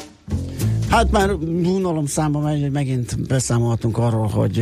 Hát 0.90 1.12
már 1.12 1.32
unalom 1.64 2.06
számba 2.06 2.40
megy, 2.40 2.62
hogy 2.62 2.72
megint 2.72 3.28
beszámolhatunk 3.28 3.98
arról, 3.98 4.28
hogy 4.28 4.60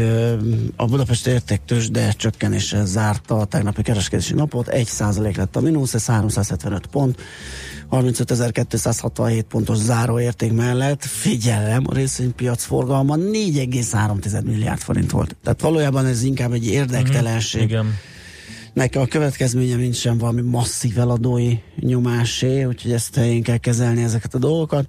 a 0.76 0.86
Budapest 0.86 1.28
értéktős, 1.28 1.90
de 1.90 2.12
csökkenéssel 2.12 2.86
zárta 2.86 3.38
a 3.38 3.46
tegnapi 3.46 3.82
kereskedési 3.82 4.34
napot. 4.34 4.68
1 4.68 4.90
lett 5.36 5.56
a 5.56 5.62
mínusz, 5.62 5.94
ez 5.94 6.06
375 6.06 6.86
pont. 6.86 7.22
35.267 7.94 9.44
pontos 9.50 9.78
záróérték 9.78 10.54
mellett, 10.54 11.04
figyelem, 11.04 11.84
a 11.86 11.94
részvénypiac 11.94 12.64
forgalma 12.64 13.16
4,3 13.16 14.44
milliárd 14.44 14.80
forint 14.80 15.12
volt. 15.12 15.36
Tehát 15.44 15.62
valójában 15.62 16.06
ez 16.06 16.24
inkább 16.24 16.52
egy 16.52 16.68
érdektelenség. 16.68 17.62
Mm-hmm, 17.62 17.70
igen. 17.70 17.98
Neki 18.74 18.98
a 18.98 19.06
következménye 19.06 19.76
mint 19.76 19.96
sem 19.96 20.18
valami 20.18 20.42
masszív 20.42 21.00
eladói 21.00 21.58
nyomásé, 21.80 22.64
úgyhogy 22.64 22.92
ezt 22.92 23.16
helyén 23.16 23.44
kell 23.44 23.58
kezelni 23.58 24.04
ezeket 24.04 24.34
a 24.34 24.40
dolgokat. 24.40 24.86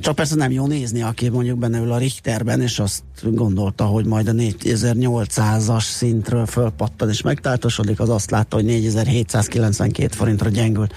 Csak 0.00 0.14
persze 0.14 0.34
nem 0.34 0.50
jó 0.50 0.66
nézni, 0.66 1.02
aki 1.02 1.28
mondjuk 1.28 1.58
benne 1.58 1.78
ül 1.78 1.92
a 1.92 1.98
Richterben, 1.98 2.60
és 2.60 2.78
azt 2.78 3.02
gondolta, 3.22 3.84
hogy 3.84 4.06
majd 4.06 4.28
a 4.28 4.32
4800-as 4.32 5.84
szintről 5.84 6.46
fölpattan 6.46 7.08
és 7.08 7.22
megtáltosodik, 7.22 8.00
az 8.00 8.08
azt 8.08 8.30
látta, 8.30 8.56
hogy 8.56 8.64
4792 8.64 10.08
forintra 10.16 10.48
gyengült. 10.48 10.94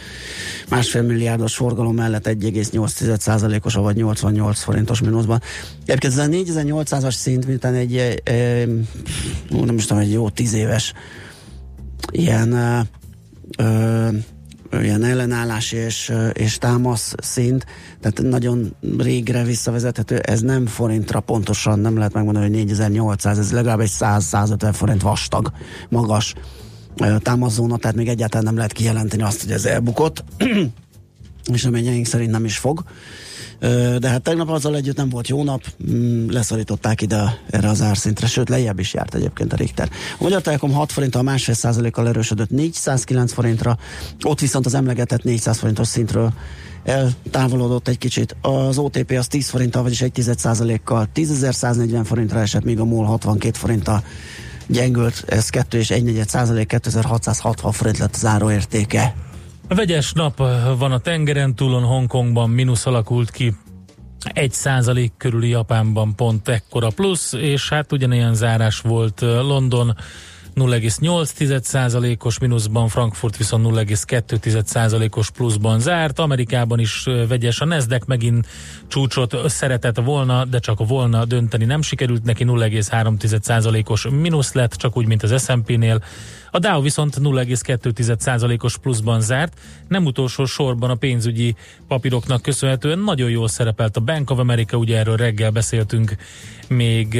Másfél 0.69 1.01
milliárdos 1.01 1.55
forgalom 1.55 1.95
mellett 1.95 2.27
1,8%-os, 2.27 3.73
vagy 3.73 3.95
88 3.95 4.59
forintos 4.59 5.01
mínuszban. 5.01 5.41
Egyébként 5.85 6.13
ez 6.13 6.19
a 6.19 6.27
4800-as 6.27 7.13
szint, 7.13 7.45
miután 7.47 7.73
egy, 7.73 7.95
e, 7.97 8.31
e, 8.31 8.65
nem 9.49 9.75
is 9.75 9.85
tudom, 9.85 10.03
egy 10.03 10.11
jó 10.11 10.29
tíz 10.29 10.53
éves 10.53 10.93
ilyen 12.11 12.55
e, 12.55 12.85
e, 13.57 14.09
ilyen 14.71 15.03
ellenállás 15.03 15.71
és, 15.71 16.13
és 16.33 16.57
támasz 16.57 17.13
szint, 17.17 17.65
tehát 18.01 18.21
nagyon 18.21 18.75
régre 18.97 19.43
visszavezethető, 19.43 20.17
ez 20.17 20.41
nem 20.41 20.65
forintra 20.65 21.19
pontosan, 21.19 21.79
nem 21.79 21.97
lehet 21.97 22.13
megmondani, 22.13 22.45
hogy 22.45 22.55
4800, 22.55 23.37
ez 23.39 23.51
legalább 23.51 23.79
egy 23.79 23.91
100-150 23.99 24.69
forint 24.73 25.01
vastag, 25.01 25.51
magas 25.89 26.33
támaszóna, 27.19 27.77
tehát 27.77 27.95
még 27.95 28.07
egyáltalán 28.07 28.45
nem 28.45 28.55
lehet 28.55 28.71
kijelenteni 28.71 29.23
azt, 29.23 29.41
hogy 29.41 29.51
ez 29.51 29.65
elbukott, 29.65 30.23
és 31.53 31.63
reményeink 31.63 32.05
szerint 32.05 32.31
nem 32.31 32.45
is 32.45 32.57
fog. 32.57 32.83
De 33.99 34.09
hát 34.09 34.21
tegnap 34.21 34.49
azzal 34.49 34.75
együtt 34.75 34.97
nem 34.97 35.09
volt 35.09 35.27
jó 35.27 35.43
nap, 35.43 35.63
mm, 35.91 36.29
leszorították 36.29 37.01
ide 37.01 37.41
erre 37.49 37.69
az 37.69 37.81
árszintre, 37.81 38.27
sőt 38.27 38.49
lejjebb 38.49 38.79
is 38.79 38.93
járt 38.93 39.15
egyébként 39.15 39.53
a 39.53 39.55
Richter. 39.55 39.89
A 40.19 40.23
Magyar 40.23 40.41
Telekom 40.41 40.71
6 40.71 40.91
forinttal 40.91 41.21
másfél 41.21 41.55
százalékkal 41.55 42.07
erősödött 42.07 42.49
409 42.49 43.33
forintra, 43.33 43.77
ott 44.23 44.39
viszont 44.39 44.65
az 44.65 44.73
emlegetett 44.73 45.23
400 45.23 45.57
forintos 45.57 45.87
szintről 45.87 46.33
eltávolodott 46.83 47.87
egy 47.87 47.97
kicsit. 47.97 48.35
Az 48.41 48.77
OTP 48.77 49.11
az 49.11 49.27
10 49.27 49.49
forinttal, 49.49 49.83
vagyis 49.83 50.01
1 50.01 50.81
kal 50.83 51.07
10.140 51.15 52.01
forintra 52.05 52.39
esett, 52.39 52.63
míg 52.63 52.79
a 52.79 52.85
MOL 52.85 53.05
62 53.05 53.57
forinttal 53.57 54.03
gyengült, 54.67 55.23
ez 55.27 55.49
2 55.49 55.77
és 55.77 55.89
1 55.89 56.21
százalék, 56.27 56.67
2660 56.67 57.71
forint 57.71 57.97
lett 57.97 58.15
záróértéke. 58.15 59.15
Vegyes 59.67 60.13
nap 60.13 60.37
van 60.77 60.91
a 60.91 60.99
tengeren 60.99 61.55
túlon, 61.55 61.83
Hongkongban 61.83 62.49
mínusz 62.49 62.85
alakult 62.85 63.31
ki, 63.31 63.55
egy 64.33 64.51
százalék 64.51 65.13
körüli 65.17 65.49
Japánban 65.49 66.15
pont 66.15 66.47
ekkora 66.47 66.89
plusz, 66.89 67.33
és 67.33 67.69
hát 67.69 67.91
ugyanilyen 67.91 68.33
zárás 68.33 68.79
volt 68.79 69.21
London, 69.21 69.95
0,8%-os 70.55 72.39
mínuszban, 72.39 72.87
Frankfurt 72.87 73.37
viszont 73.37 73.65
0,2%-os 73.65 75.31
pluszban 75.31 75.79
zárt. 75.79 76.19
Amerikában 76.19 76.79
is 76.79 77.03
vegyes 77.27 77.61
a 77.61 77.65
Nasdaq 77.65 78.03
megint 78.07 78.47
csúcsot 78.87 79.49
szeretett 79.49 79.99
volna, 79.99 80.45
de 80.45 80.59
csak 80.59 80.87
volna 80.87 81.25
dönteni 81.25 81.65
nem 81.65 81.81
sikerült 81.81 82.23
neki, 82.23 82.43
0,3%-os 82.47 84.07
mínusz 84.09 84.53
lett, 84.53 84.73
csak 84.73 84.97
úgy, 84.97 85.05
mint 85.05 85.23
az 85.23 85.43
S&P-nél. 85.43 86.03
A 86.55 86.59
Dow 86.59 86.81
viszont 86.81 87.17
0,2%-os 87.19 88.77
pluszban 88.77 89.21
zárt, 89.21 89.59
nem 89.87 90.05
utolsó 90.05 90.45
sorban 90.45 90.89
a 90.89 90.95
pénzügyi 90.95 91.55
papíroknak 91.87 92.41
köszönhetően 92.41 92.99
nagyon 92.99 93.29
jól 93.29 93.47
szerepelt 93.47 93.97
a 93.97 93.99
Bank 93.99 94.29
of 94.29 94.39
America, 94.39 94.77
ugye 94.77 94.97
erről 94.97 95.15
reggel 95.15 95.51
beszéltünk 95.51 96.15
még, 96.67 97.13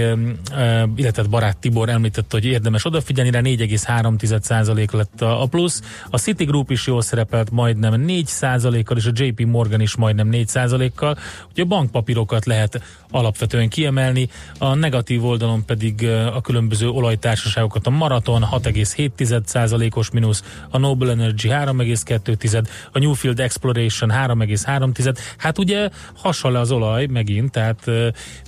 illetve 0.95 1.23
barát 1.23 1.57
Tibor 1.57 1.89
említette, 1.89 2.27
hogy 2.29 2.45
érdemes 2.45 2.85
odafigyelni, 2.85 3.31
rá 3.31 3.39
4,3% 3.43 4.93
lett 4.93 5.21
a 5.21 5.47
plusz. 5.49 5.81
A 6.09 6.17
Citigroup 6.17 6.71
is 6.71 6.87
jól 6.87 7.01
szerepelt 7.01 7.51
majdnem 7.51 8.03
4%-kal, 8.07 8.97
és 8.97 9.05
a 9.05 9.11
JP 9.13 9.45
Morgan 9.45 9.81
is 9.81 9.95
majdnem 9.95 10.29
4%-kal. 10.31 11.17
Ugye 11.51 11.63
a 11.63 11.65
bankpapírokat 11.65 12.45
lehet 12.45 12.81
alapvetően 13.15 13.69
kiemelni, 13.69 14.29
a 14.57 14.73
negatív 14.73 15.25
oldalon 15.25 15.65
pedig 15.65 16.07
a 16.33 16.41
különböző 16.41 16.89
olajtársaságokat 16.89 17.87
a 17.87 17.89
Marathon 17.89 18.45
6,7%-os 18.51 20.11
mínusz, 20.11 20.43
a 20.69 20.77
Noble 20.77 21.11
Energy 21.11 21.47
3,2, 21.47 22.67
a 22.91 22.99
Newfield 22.99 23.39
Exploration 23.39 24.11
3,3, 24.13 25.17
hát 25.37 25.57
ugye 25.57 25.89
hasonló 26.15 26.59
az 26.59 26.71
olaj 26.71 27.05
megint, 27.05 27.51
tehát 27.51 27.91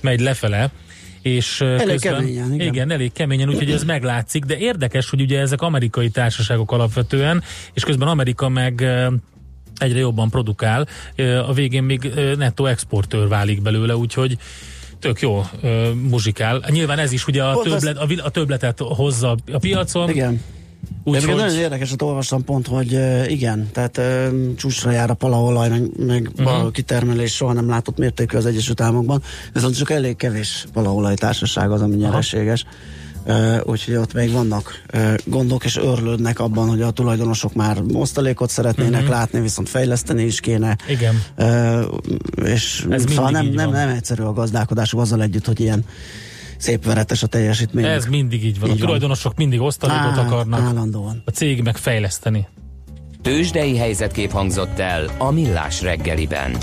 megy 0.02 0.20
lefele, 0.20 0.70
és 1.22 1.60
elég 1.60 1.86
közben, 1.86 2.12
keményen, 2.12 2.54
igen. 2.54 2.66
igen, 2.66 2.90
elég 2.90 3.12
keményen, 3.12 3.48
úgyhogy 3.48 3.70
ez 3.70 3.84
meglátszik, 3.84 4.44
de 4.44 4.56
érdekes, 4.56 5.10
hogy 5.10 5.20
ugye 5.20 5.40
ezek 5.40 5.62
amerikai 5.62 6.08
társaságok 6.08 6.72
alapvetően, 6.72 7.42
és 7.72 7.84
közben 7.84 8.08
Amerika 8.08 8.48
meg 8.48 8.86
egyre 9.78 9.98
jobban 9.98 10.30
produkál, 10.30 10.86
a 11.46 11.52
végén 11.52 11.82
még 11.82 12.12
nettó 12.36 12.66
exportőr 12.66 13.28
válik 13.28 13.62
belőle, 13.62 13.96
úgyhogy 13.96 14.38
tök 14.98 15.20
jó 15.20 15.44
uh, 15.62 15.94
muzsikál. 15.94 16.62
Nyilván 16.68 16.98
ez 16.98 17.12
is 17.12 17.26
ugye 17.26 17.44
a, 17.44 17.62
többlet, 17.62 17.98
a, 17.98 18.06
a 18.24 18.30
többletet 18.30 18.78
hozza 18.78 19.36
a 19.52 19.58
piacon. 19.58 20.08
Igen. 20.10 20.40
Úgy, 21.04 21.24
hogy... 21.24 21.34
Nagyon 21.34 21.58
érdekeset 21.58 22.02
olvastam 22.02 22.44
pont, 22.44 22.66
hogy 22.66 22.92
uh, 22.92 23.30
igen, 23.30 23.68
tehát 23.72 23.98
uh, 23.98 24.54
csúcsra 24.56 24.90
jár 24.90 25.10
a 25.10 25.14
palaolaj, 25.14 25.68
meg, 25.68 25.90
meg 25.96 26.30
uh-huh. 26.36 26.70
kitermelés 26.70 27.34
soha 27.34 27.52
nem 27.52 27.68
látott 27.68 27.98
mértékű 27.98 28.36
az 28.36 28.46
Egyesült 28.46 28.80
Államokban, 28.80 29.22
viszont 29.52 29.76
csak 29.76 29.90
elég 29.90 30.16
kevés 30.16 30.64
palaolaj 30.72 31.14
társaság 31.14 31.70
az, 31.70 31.82
ami 31.82 31.96
nyereséges. 31.96 32.62
Uh, 32.62 32.70
úgyhogy 33.62 33.94
ott 33.94 34.12
még 34.12 34.32
vannak 34.32 34.82
uh, 34.94 35.14
gondok, 35.24 35.64
és 35.64 35.76
örlődnek 35.76 36.38
abban, 36.38 36.68
hogy 36.68 36.82
a 36.82 36.90
tulajdonosok 36.90 37.54
már 37.54 37.82
osztalékot 37.92 38.50
szeretnének 38.50 39.00
uh-huh. 39.00 39.16
látni, 39.16 39.40
viszont 39.40 39.68
fejleszteni 39.68 40.22
is 40.24 40.40
kéne. 40.40 40.76
Igen. 40.88 41.22
Uh, 41.36 41.82
és 42.44 42.86
Ez 42.90 43.04
szóval 43.08 43.30
nem, 43.30 43.46
nem, 43.46 43.70
nem 43.70 43.88
egyszerű 43.88 44.22
a 44.22 44.32
gazdálkodás 44.32 44.92
azzal 44.92 45.22
együtt, 45.22 45.46
hogy 45.46 45.60
ilyen 45.60 45.84
szép 46.58 46.84
veretes 46.84 47.22
a 47.22 47.26
teljesítmény. 47.26 47.84
Ez 47.84 48.06
mindig 48.06 48.44
így 48.44 48.60
van. 48.60 48.70
Így 48.70 48.76
a 48.76 48.78
tulajdonosok 48.78 49.36
van. 49.36 49.46
mindig 49.46 49.60
osztalékot 49.60 50.18
Á, 50.18 50.26
akarnak. 50.26 50.60
Állandóan. 50.60 51.22
A 51.24 51.30
cég 51.30 51.62
meg 51.62 51.76
fejleszteni. 51.76 52.48
Tőzsdei 53.22 53.76
helyzetkép 53.76 54.30
hangzott 54.30 54.78
el 54.78 55.10
a 55.18 55.30
Millás 55.30 55.82
reggeliben. 55.82 56.56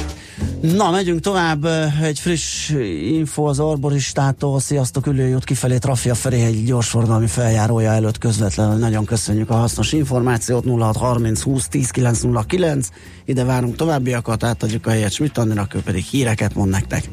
Na, 0.74 0.92
megyünk 0.92 1.20
tovább. 1.20 1.66
Egy 2.02 2.20
friss 2.20 2.70
info 3.12 3.44
az 3.44 3.60
arboristától. 3.60 4.60
Sziasztok, 4.60 5.08
ülőjút 5.08 5.44
kifelé 5.44 5.78
Trafia 5.78 6.16
felé 6.16 6.44
egy 6.44 6.66
gyorsforgalmi 6.66 7.28
feljárója 7.28 7.92
előtt 7.92 8.18
közvetlenül. 8.18 8.78
Nagyon 8.78 9.06
köszönjük 9.06 9.50
a 9.50 9.56
hasznos 9.56 9.92
információt. 9.92 10.66
0630 10.66 11.42
20 11.42 11.68
10 11.68 11.90
909. 11.90 12.90
Ide 13.26 13.44
várunk 13.44 13.76
továbbiakat, 13.76 14.44
átadjuk 14.44 14.88
a 14.88 14.90
helyet 14.90 15.12
Schmidt 15.12 15.38
Andinak, 15.38 15.74
ő 15.74 15.80
pedig 15.80 16.04
híreket 16.04 16.56
mond 16.56 16.70
nektek. 16.70 17.10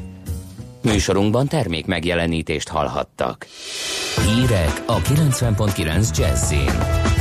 Műsorunkban 0.81 1.47
termék 1.47 1.85
megjelenítést 1.85 2.67
hallhattak. 2.67 3.47
Hírek 4.25 4.83
a 4.85 5.01
90.9 5.01 6.17
Jazzin. 6.17 7.12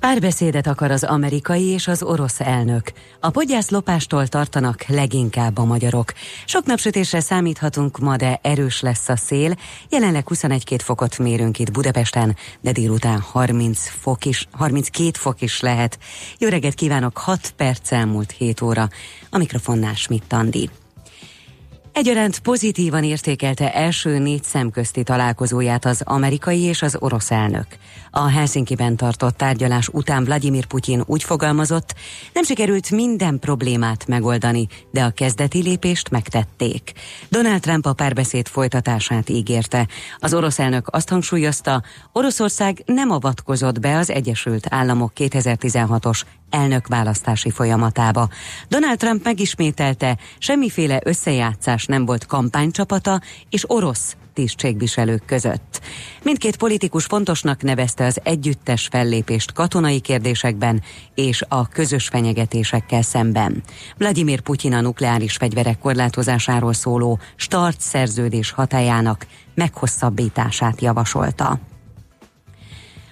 Párbeszédet 0.00 0.66
akar 0.66 0.90
az 0.90 1.04
amerikai 1.04 1.64
és 1.64 1.88
az 1.88 2.02
orosz 2.02 2.40
elnök. 2.40 2.92
A 3.20 3.30
podgyász 3.30 3.70
lopástól 3.70 4.26
tartanak 4.26 4.84
leginkább 4.86 5.58
a 5.58 5.64
magyarok. 5.64 6.12
Sok 6.44 6.64
napsütésre 6.64 7.20
számíthatunk 7.20 7.98
ma, 7.98 8.16
de 8.16 8.38
erős 8.42 8.80
lesz 8.80 9.08
a 9.08 9.16
szél. 9.16 9.56
Jelenleg 9.90 10.28
21 10.28 10.82
fokot 10.82 11.18
mérünk 11.18 11.58
itt 11.58 11.72
Budapesten, 11.72 12.36
de 12.60 12.72
délután 12.72 13.20
30 13.20 13.88
fok 13.88 14.24
is, 14.24 14.48
32 14.50 15.10
fok 15.12 15.40
is 15.40 15.60
lehet. 15.60 15.98
Jó 16.38 16.48
reggelt 16.48 16.74
kívánok, 16.74 17.18
6 17.18 17.50
perc 17.56 17.92
elmúlt 17.92 18.30
7 18.30 18.60
óra. 18.60 18.88
A 19.30 19.38
mikrofonnál 19.38 19.94
Schmidt 19.94 20.32
Andi. 20.32 20.70
Egyaránt 21.98 22.38
pozitívan 22.38 23.04
értékelte 23.04 23.74
első 23.74 24.18
négy 24.18 24.44
szemközti 24.44 25.02
találkozóját 25.02 25.84
az 25.84 26.02
amerikai 26.04 26.60
és 26.60 26.82
az 26.82 26.96
orosz 26.98 27.30
elnök. 27.30 27.66
A 28.10 28.28
Helsinki-ben 28.28 28.96
tartott 28.96 29.36
tárgyalás 29.36 29.88
után 29.88 30.24
Vladimir 30.24 30.66
Putyin 30.66 31.02
úgy 31.06 31.22
fogalmazott, 31.22 31.94
nem 32.32 32.42
sikerült 32.42 32.90
minden 32.90 33.38
problémát 33.38 34.06
megoldani, 34.06 34.66
de 34.90 35.02
a 35.02 35.10
kezdeti 35.10 35.62
lépést 35.62 36.10
megtették. 36.10 36.92
Donald 37.28 37.60
Trump 37.60 37.86
a 37.86 37.92
párbeszéd 37.92 38.46
folytatását 38.46 39.28
ígérte. 39.28 39.88
Az 40.18 40.34
orosz 40.34 40.58
elnök 40.58 40.88
azt 40.90 41.08
hangsúlyozta, 41.08 41.82
Oroszország 42.12 42.82
nem 42.86 43.10
avatkozott 43.10 43.80
be 43.80 43.96
az 43.96 44.10
Egyesült 44.10 44.66
Államok 44.70 45.12
2016-os 45.16 46.20
elnökválasztási 46.50 47.50
folyamatába. 47.50 48.28
Donald 48.68 48.98
Trump 48.98 49.24
megismételte, 49.24 50.18
semmiféle 50.38 51.00
összejátszás 51.04 51.86
nem 51.86 52.04
volt 52.04 52.26
kampánycsapata 52.26 53.20
és 53.50 53.64
orosz 53.66 54.16
tisztségviselők 54.38 55.24
között. 55.24 55.80
Mindkét 56.22 56.56
politikus 56.56 57.04
fontosnak 57.04 57.62
nevezte 57.62 58.04
az 58.04 58.20
együttes 58.22 58.88
fellépést 58.90 59.52
katonai 59.52 60.00
kérdésekben 60.00 60.82
és 61.14 61.42
a 61.48 61.68
közös 61.68 62.08
fenyegetésekkel 62.08 63.02
szemben. 63.02 63.62
Vladimir 63.96 64.40
Putyin 64.40 64.72
a 64.72 64.80
nukleáris 64.80 65.36
fegyverek 65.36 65.78
korlátozásáról 65.78 66.72
szóló 66.72 67.18
start 67.36 67.80
szerződés 67.80 68.50
hatájának 68.50 69.26
meghosszabbítását 69.54 70.80
javasolta. 70.80 71.60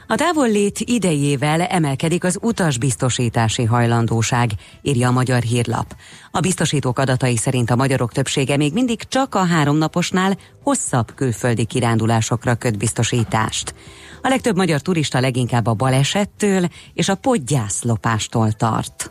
A 0.08 0.14
távollét 0.14 0.78
idejével 0.80 1.60
emelkedik 1.60 2.24
az 2.24 2.38
utasbiztosítási 2.42 3.64
hajlandóság, 3.64 4.50
írja 4.82 5.08
a 5.08 5.12
Magyar 5.12 5.42
Hírlap. 5.42 5.96
A 6.30 6.40
biztosítók 6.40 6.98
adatai 6.98 7.36
szerint 7.36 7.70
a 7.70 7.76
magyarok 7.76 8.12
többsége 8.12 8.56
még 8.56 8.72
mindig 8.72 9.02
csak 9.02 9.34
a 9.34 9.44
háromnaposnál 9.44 10.38
hosszabb 10.62 11.14
külföldi 11.14 11.64
kirándulásokra 11.64 12.54
köt 12.54 12.78
biztosítást. 12.78 13.74
A 14.22 14.28
legtöbb 14.28 14.56
magyar 14.56 14.80
turista 14.80 15.20
leginkább 15.20 15.66
a 15.66 15.74
balesettől 15.74 16.68
és 16.94 17.08
a 17.08 17.14
podgyászlopástól 17.14 18.52
tart. 18.52 19.10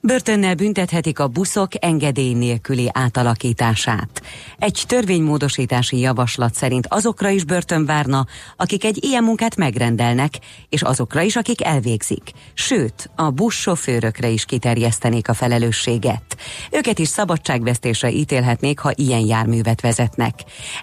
Börtönnel 0.00 0.54
büntethetik 0.54 1.18
a 1.18 1.28
buszok 1.28 1.84
engedély 1.84 2.34
nélküli 2.34 2.90
átalakítását. 2.92 4.22
Egy 4.58 4.84
törvénymódosítási 4.86 5.98
javaslat 5.98 6.54
szerint 6.54 6.86
azokra 6.86 7.28
is 7.28 7.44
börtön 7.44 7.86
várna, 7.86 8.26
akik 8.56 8.84
egy 8.84 9.04
ilyen 9.04 9.24
munkát 9.24 9.56
megrendelnek, 9.56 10.34
és 10.68 10.82
azokra 10.82 11.20
is, 11.20 11.36
akik 11.36 11.64
elvégzik. 11.64 12.30
Sőt, 12.54 13.10
a 13.16 13.30
buszsofőrökre 13.30 14.28
is 14.28 14.44
kiterjesztenék 14.44 15.28
a 15.28 15.34
felelősséget. 15.34 16.36
Őket 16.70 16.98
is 16.98 17.08
szabadságvesztésre 17.08 18.10
ítélhetnék, 18.10 18.78
ha 18.78 18.92
ilyen 18.94 19.26
járművet 19.26 19.80
vezetnek. 19.80 20.34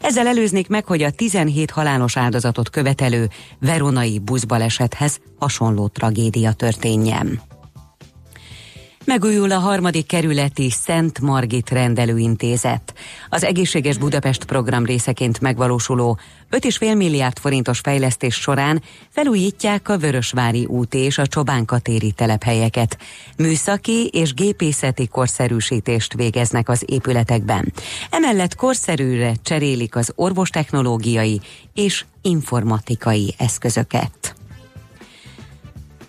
Ezzel 0.01 0.27
előznék 0.27 0.67
meg, 0.67 0.85
hogy 0.85 1.01
a 1.01 1.11
17 1.11 1.71
halálos 1.71 2.17
áldozatot 2.17 2.69
követelő 2.69 3.29
veronai 3.59 4.19
buszbalesethez 4.19 5.19
hasonló 5.39 5.87
tragédia 5.87 6.51
történjen. 6.51 7.41
Megújul 9.05 9.51
a 9.51 9.59
harmadik 9.59 10.05
kerületi 10.05 10.69
Szent 10.69 11.19
Margit 11.19 11.69
rendelőintézet. 11.69 12.93
Az 13.29 13.43
Egészséges 13.43 13.97
Budapest 13.97 14.43
program 14.43 14.85
részeként 14.85 15.41
megvalósuló 15.41 16.19
5,5 16.51 16.97
milliárd 16.97 17.39
forintos 17.39 17.79
fejlesztés 17.79 18.35
során 18.35 18.81
felújítják 19.09 19.89
a 19.89 19.97
Vörösvári 19.97 20.65
út 20.65 20.93
és 20.93 21.17
a 21.17 21.27
Csobánkatéri 21.27 22.11
telephelyeket. 22.11 22.97
Műszaki 23.37 24.09
és 24.13 24.33
gépészeti 24.33 25.07
korszerűsítést 25.07 26.13
végeznek 26.13 26.69
az 26.69 26.83
épületekben. 26.85 27.73
Emellett 28.09 28.55
korszerűre 28.55 29.33
cserélik 29.43 29.95
az 29.95 30.11
orvostechnológiai 30.15 31.41
és 31.73 32.05
informatikai 32.21 33.33
eszközöket. 33.37 34.35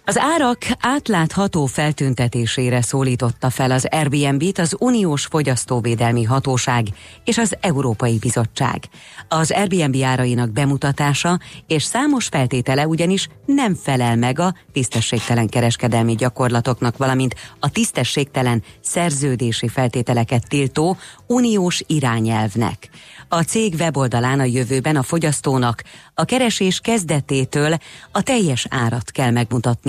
Az 0.09 0.19
árak 0.19 0.59
átlátható 0.81 1.67
feltüntetésére 1.67 2.83
szólította 2.83 3.51
fel 3.51 3.71
az 3.71 3.87
Airbnb-t 3.91 4.59
az 4.59 4.77
Uniós 4.79 5.25
Fogyasztóvédelmi 5.25 6.25
Hatóság 6.25 6.87
és 7.25 7.39
az 7.39 7.57
Európai 7.61 8.19
Bizottság. 8.19 8.85
Az 9.29 9.51
Airbnb 9.51 10.03
árainak 10.03 10.51
bemutatása 10.51 11.39
és 11.67 11.83
számos 11.83 12.27
feltétele 12.27 12.87
ugyanis 12.87 13.29
nem 13.47 13.75
felel 13.75 14.17
meg 14.17 14.39
a 14.39 14.55
tisztességtelen 14.73 15.49
kereskedelmi 15.49 16.15
gyakorlatoknak, 16.15 16.97
valamint 16.97 17.35
a 17.61 17.71
tisztességtelen 17.71 18.63
szerződési 18.81 19.69
feltételeket 19.69 20.49
tiltó 20.49 20.97
uniós 21.27 21.83
irányelvnek. 21.87 22.91
A 23.29 23.43
cég 23.43 23.75
weboldalán 23.79 24.41
a 24.41 24.45
jövőben 24.45 24.97
a 24.97 25.03
fogyasztónak 25.03 25.83
a 26.15 26.25
keresés 26.25 26.81
kezdetétől 26.81 27.77
a 28.13 28.23
teljes 28.23 28.67
árat 28.71 29.11
kell 29.11 29.31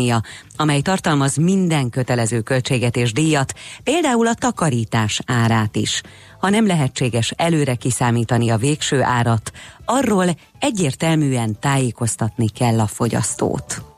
megmutatnia, 0.07 0.21
amely 0.55 0.81
tartalmaz 0.81 1.35
minden 1.35 1.89
kötelező 1.89 2.41
költséget 2.41 2.95
és 2.95 3.13
díjat, 3.13 3.53
például 3.83 4.27
a 4.27 4.33
takarítás 4.33 5.21
árát 5.25 5.75
is. 5.75 6.01
Ha 6.39 6.49
nem 6.49 6.67
lehetséges 6.67 7.31
előre 7.35 7.75
kiszámítani 7.75 8.49
a 8.49 8.57
végső 8.57 9.01
árat, 9.01 9.51
arról 9.85 10.25
egyértelműen 10.59 11.59
tájékoztatni 11.59 12.49
kell 12.49 12.79
a 12.79 12.87
fogyasztót. 12.87 13.96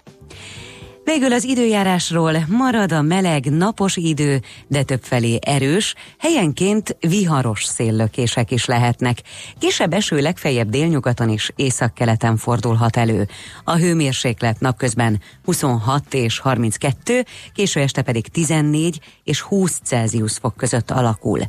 Végül 1.09 1.33
az 1.33 1.43
időjárásról 1.43 2.45
marad 2.47 2.91
a 2.91 3.01
meleg, 3.01 3.45
napos 3.45 3.95
idő, 3.95 4.41
de 4.67 4.83
többfelé 4.83 5.39
erős, 5.41 5.95
helyenként 6.17 6.97
viharos 6.99 7.63
széllökések 7.63 8.51
is 8.51 8.65
lehetnek. 8.65 9.17
Kisebb 9.59 9.93
eső 9.93 10.19
legfeljebb 10.19 10.69
délnyugaton 10.69 11.29
és 11.29 11.51
északkeleten 11.55 12.37
fordulhat 12.37 12.97
elő. 12.97 13.27
A 13.63 13.75
hőmérséklet 13.75 14.59
napközben 14.59 15.21
26 15.45 16.13
és 16.13 16.39
32, 16.39 17.25
késő 17.53 17.79
este 17.79 18.01
pedig 18.01 18.27
14 18.27 18.99
és 19.23 19.41
20 19.41 19.79
Celsius 19.83 20.33
fok 20.33 20.55
között 20.55 20.91
alakul. 20.91 21.39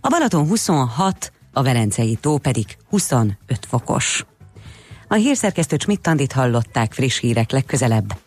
A 0.00 0.08
Balaton 0.08 0.46
26, 0.46 1.32
a 1.52 1.62
Velencei 1.62 2.18
tó 2.20 2.38
pedig 2.38 2.66
25 2.88 3.36
fokos. 3.68 4.24
A 5.08 5.14
hírszerkesztő 5.14 5.76
Csmittandit 5.76 6.32
hallották 6.32 6.92
friss 6.92 7.18
hírek 7.18 7.50
legközelebb 7.50 8.26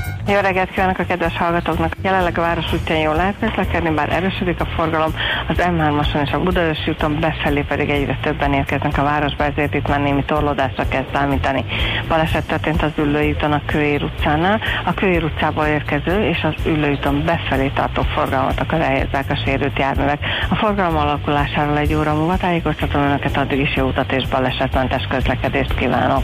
Jó 0.27 0.39
reggelt 0.39 0.71
kívánok 0.71 0.99
a 0.99 1.05
kedves 1.05 1.37
hallgatóknak! 1.37 1.95
Jelenleg 2.03 2.37
a 2.37 2.41
város 2.41 2.73
útján 2.73 2.99
jól 2.99 3.15
lehet 3.15 3.35
közlekedni, 3.39 3.89
bár 3.89 4.13
erősödik 4.13 4.59
a 4.59 4.65
forgalom, 4.65 5.13
az 5.47 5.55
M3-ason 5.57 6.25
és 6.25 6.31
a 6.31 6.39
Budaörsi 6.39 6.89
úton 6.89 7.19
befelé 7.19 7.61
pedig 7.61 7.89
egyre 7.89 8.17
többen 8.21 8.53
érkeznek 8.53 8.97
a 8.97 9.03
városba, 9.03 9.43
ezért 9.43 9.73
itt 9.73 9.87
már 9.87 9.99
némi 9.99 10.23
torlódásra 10.25 10.87
kell 10.87 11.05
számítani. 11.13 11.65
Baleset 12.07 12.47
történt 12.47 12.81
az 12.81 12.91
Üllői 12.97 13.29
úton 13.29 13.51
a 13.51 13.61
Kőér 13.65 14.03
utcánál, 14.03 14.61
a 14.85 14.93
Kőér 14.93 15.23
utcából 15.23 15.65
érkező 15.65 16.27
és 16.27 16.43
az 16.43 16.65
Üllői 16.65 16.91
úton 16.91 17.23
befelé 17.25 17.67
tartó 17.67 18.01
forgalmat 18.01 18.59
akadályozzák 18.59 19.29
a 19.29 19.41
sérült 19.45 19.79
járművek. 19.79 20.19
A 20.49 20.55
forgalom 20.55 20.97
alakulásáról 20.97 21.77
egy 21.77 21.93
óra 21.93 22.13
múlva 22.13 22.37
tájékoztatom 22.37 23.01
önöket, 23.01 23.37
addig 23.37 23.59
is 23.59 23.75
jó 23.75 23.87
utat 23.87 24.11
és 24.11 24.27
balesetmentes 24.27 25.07
közlekedést 25.09 25.75
kívánok. 25.75 26.23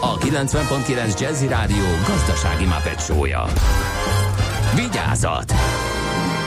a 0.00 0.18
90.9 0.18 1.20
Jazzy 1.20 1.46
Rádió 1.46 1.84
gazdasági 2.06 2.64
mapetsója. 2.64 3.46
Vigyázat! 4.74 5.52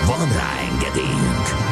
Van 0.05 0.27
rá 0.33 0.59
engedélyünk! 0.71 1.71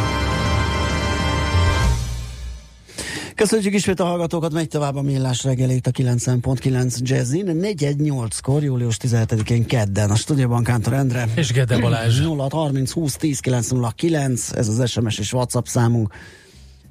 Köszönjük 3.36 3.74
ismét 3.74 4.00
a 4.00 4.06
hallgatókat, 4.06 4.54
megy 4.54 4.68
tovább 4.68 4.96
a 4.96 5.02
millás 5.02 5.44
reggeli 5.44 5.76
itt 5.76 5.88
a 5.88 5.92
90.9 5.92 7.00
Jazzin. 7.00 7.46
418-kor, 7.48 8.64
július 8.64 8.98
17-én 9.02 9.66
kedden 9.66 10.10
a 10.10 10.16
stúdióban 10.16 10.64
Kántor 10.64 10.94
Endre. 10.94 11.28
És 11.36 11.52
Gede 11.52 11.80
Balázs. 11.80 12.20
0 12.20 12.48
30 12.52 12.92
20 12.92 13.16
10 13.16 13.40
909, 13.40 14.52
ez 14.52 14.68
az 14.68 14.90
SMS 14.90 15.20
és 15.20 15.34
WhatsApp 15.34 15.66
számunk. 15.66 16.14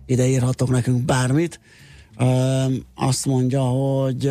Ide 0.07 0.27
írhatok 0.27 0.71
nekünk 0.71 1.05
bármit. 1.05 1.61
Azt 2.95 3.27
mondja, 3.27 3.61
hogy 3.61 4.31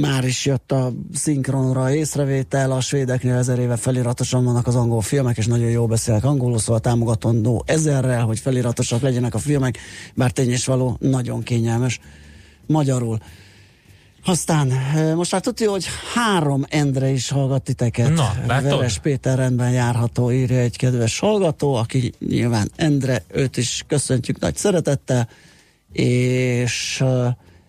már 0.00 0.24
is 0.24 0.46
jött 0.46 0.72
a 0.72 0.92
szinkronra 1.14 1.94
észrevétel, 1.94 2.72
a 2.72 2.80
svédeknél 2.80 3.34
ezer 3.34 3.58
éve 3.58 3.76
feliratosan 3.76 4.44
vannak 4.44 4.66
az 4.66 4.74
angol 4.74 5.00
filmek, 5.00 5.36
és 5.36 5.46
nagyon 5.46 5.70
jól 5.70 5.86
beszélnek 5.86 6.24
angolul, 6.24 6.58
szóval 6.58 6.80
támogatandó 6.80 7.62
ezerrel, 7.66 8.24
hogy 8.24 8.38
feliratosak 8.38 9.00
legyenek 9.00 9.34
a 9.34 9.38
filmek, 9.38 9.78
bár 10.14 10.30
tény 10.30 10.50
és 10.50 10.66
való, 10.66 10.96
nagyon 11.00 11.42
kényelmes 11.42 12.00
magyarul. 12.66 13.18
Aztán 14.24 14.72
most 15.16 15.32
már 15.32 15.40
tudja, 15.40 15.70
hogy 15.70 15.86
három 16.14 16.64
Endre 16.68 17.10
is 17.10 17.28
hallgat 17.28 17.62
titeket. 17.62 18.14
Na, 18.14 18.32
látod? 18.46 18.70
Veres 18.70 18.98
Péter 18.98 19.38
rendben 19.38 19.70
járható, 19.70 20.32
írja 20.32 20.58
egy 20.58 20.76
kedves 20.76 21.18
hallgató, 21.18 21.74
aki 21.74 22.12
nyilván 22.18 22.70
Endre, 22.76 23.22
őt 23.32 23.56
is 23.56 23.84
köszöntjük 23.88 24.38
nagy 24.38 24.56
szeretettel 24.56 25.28
és 25.92 27.04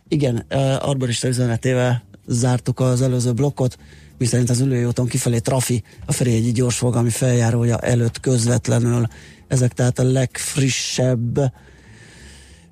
igen, 0.07 0.35
arborista 0.79 1.27
üzenetével 1.27 2.03
zártuk 2.27 2.79
az 2.79 3.01
előző 3.01 3.33
blokkot, 3.33 3.77
miszerint 4.17 4.49
az 4.49 4.59
ülőjóton 4.59 5.07
kifelé 5.07 5.39
Trafi, 5.39 5.83
a 6.05 6.11
Ferihegyi 6.11 6.51
gyorsforgalmi 6.51 7.09
feljárója 7.09 7.77
előtt 7.77 8.19
közvetlenül. 8.19 9.07
Ezek 9.47 9.73
tehát 9.73 9.99
a 9.99 10.03
legfrissebb 10.03 11.39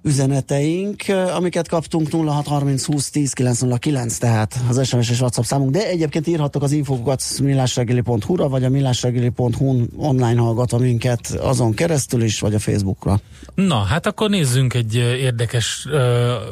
üzeneteink, 0.03 1.03
amiket 1.35 1.67
kaptunk 1.67 2.09
0630 2.11 2.85
20 2.85 3.09
10 3.09 3.33
909, 3.33 4.17
tehát 4.17 4.59
az 4.69 4.87
SMS 4.87 5.09
és 5.09 5.19
WhatsApp 5.19 5.43
számunk, 5.43 5.71
de 5.71 5.87
egyébként 5.87 6.27
írhattok 6.27 6.63
az 6.63 6.71
infokat 6.71 7.23
millásregeli.hu-ra, 7.41 8.49
vagy 8.49 8.63
a 8.63 8.69
millásregeli.hu 8.69 9.85
online 9.95 10.41
hallgatva 10.41 10.77
minket 10.77 11.27
azon 11.27 11.73
keresztül 11.73 12.23
is, 12.23 12.39
vagy 12.39 12.53
a 12.53 12.59
Facebookra. 12.59 13.19
Na, 13.55 13.79
hát 13.79 14.05
akkor 14.05 14.29
nézzünk 14.29 14.73
egy 14.73 14.95
érdekes 14.95 15.85
uh, 15.89 15.99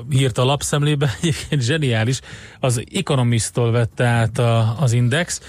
hírt 0.10 0.38
a 0.38 0.44
lapszemlébe, 0.46 1.16
egyébként 1.22 1.62
zseniális. 1.62 2.20
Az 2.60 2.84
Economist-tól 2.94 3.72
vette 3.72 4.06
át 4.06 4.40
a, 4.40 4.76
az 4.80 4.94
Index. 4.94 5.40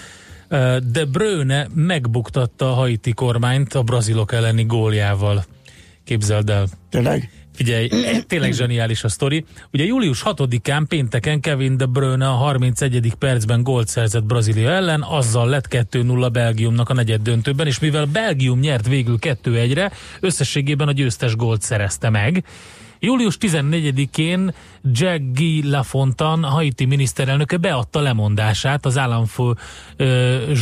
Uh, 0.51 0.77
De 0.77 1.05
Bruyne 1.05 1.69
megbuktatta 1.75 2.71
a 2.71 2.75
haiti 2.75 3.13
kormányt 3.13 3.75
a 3.75 3.83
brazilok 3.83 4.33
elleni 4.33 4.65
góljával. 4.65 5.45
Képzeld 6.05 6.51
el. 6.51 6.67
Tényleg? 6.89 7.40
Figyelj, 7.55 7.89
eh, 8.05 8.21
tényleg 8.27 8.53
zseniális 8.53 9.05
a 9.05 9.09
sztori. 9.09 9.45
Ugye 9.73 9.85
július 9.85 10.23
6-án 10.25 10.85
pénteken 10.89 11.41
Kevin 11.41 11.77
De 11.77 11.87
Bruyne 11.87 12.29
a 12.29 12.33
31. 12.33 13.15
percben 13.19 13.63
gólt 13.63 13.89
szerzett 13.89 14.25
Brazília 14.25 14.71
ellen, 14.71 15.03
azzal 15.03 15.49
lett 15.49 15.67
2-0 15.71 16.29
Belgiumnak 16.33 16.89
a 16.89 16.95
negyed 16.95 17.23
döntőben, 17.23 17.67
és 17.67 17.79
mivel 17.79 18.05
Belgium 18.05 18.59
nyert 18.59 18.87
végül 18.89 19.19
2-1-re, 19.21 19.93
összességében 20.21 20.89
a 20.89 20.93
győztes 20.93 21.37
gólt 21.37 21.63
szerezte 21.63 22.11
meg. 22.11 22.45
Július 23.03 23.37
14-én 23.41 24.55
Jack 24.85 25.23
Guy 25.35 25.71
Lafontan, 25.71 26.45
Haiti 26.45 26.85
miniszterelnöke 26.85 27.57
beadta 27.57 28.01
lemondását 28.01 28.87
az 28.87 28.99
államfő 28.99 29.55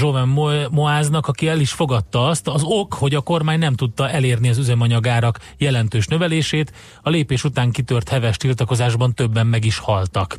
Joven 0.01 0.29
Moáznak, 0.71 1.27
aki 1.27 1.49
el 1.49 1.61
is 1.61 1.73
fogadta 1.73 2.27
azt. 2.27 2.49
Az 2.49 2.63
ok, 2.65 2.95
hogy 2.95 3.15
a 3.15 3.21
kormány 3.21 3.59
nem 3.59 3.75
tudta 3.75 4.11
elérni 4.11 4.49
az 4.49 4.59
üzemanyagárak 4.59 5.39
jelentős 5.57 6.07
növelését, 6.07 6.73
a 7.03 7.11
lépés 7.11 7.45
után 7.45 7.71
kitört 7.71 8.09
heves 8.09 8.37
tiltakozásban 8.37 9.15
többen 9.15 9.47
meg 9.47 9.65
is 9.65 9.79
haltak. 9.79 10.37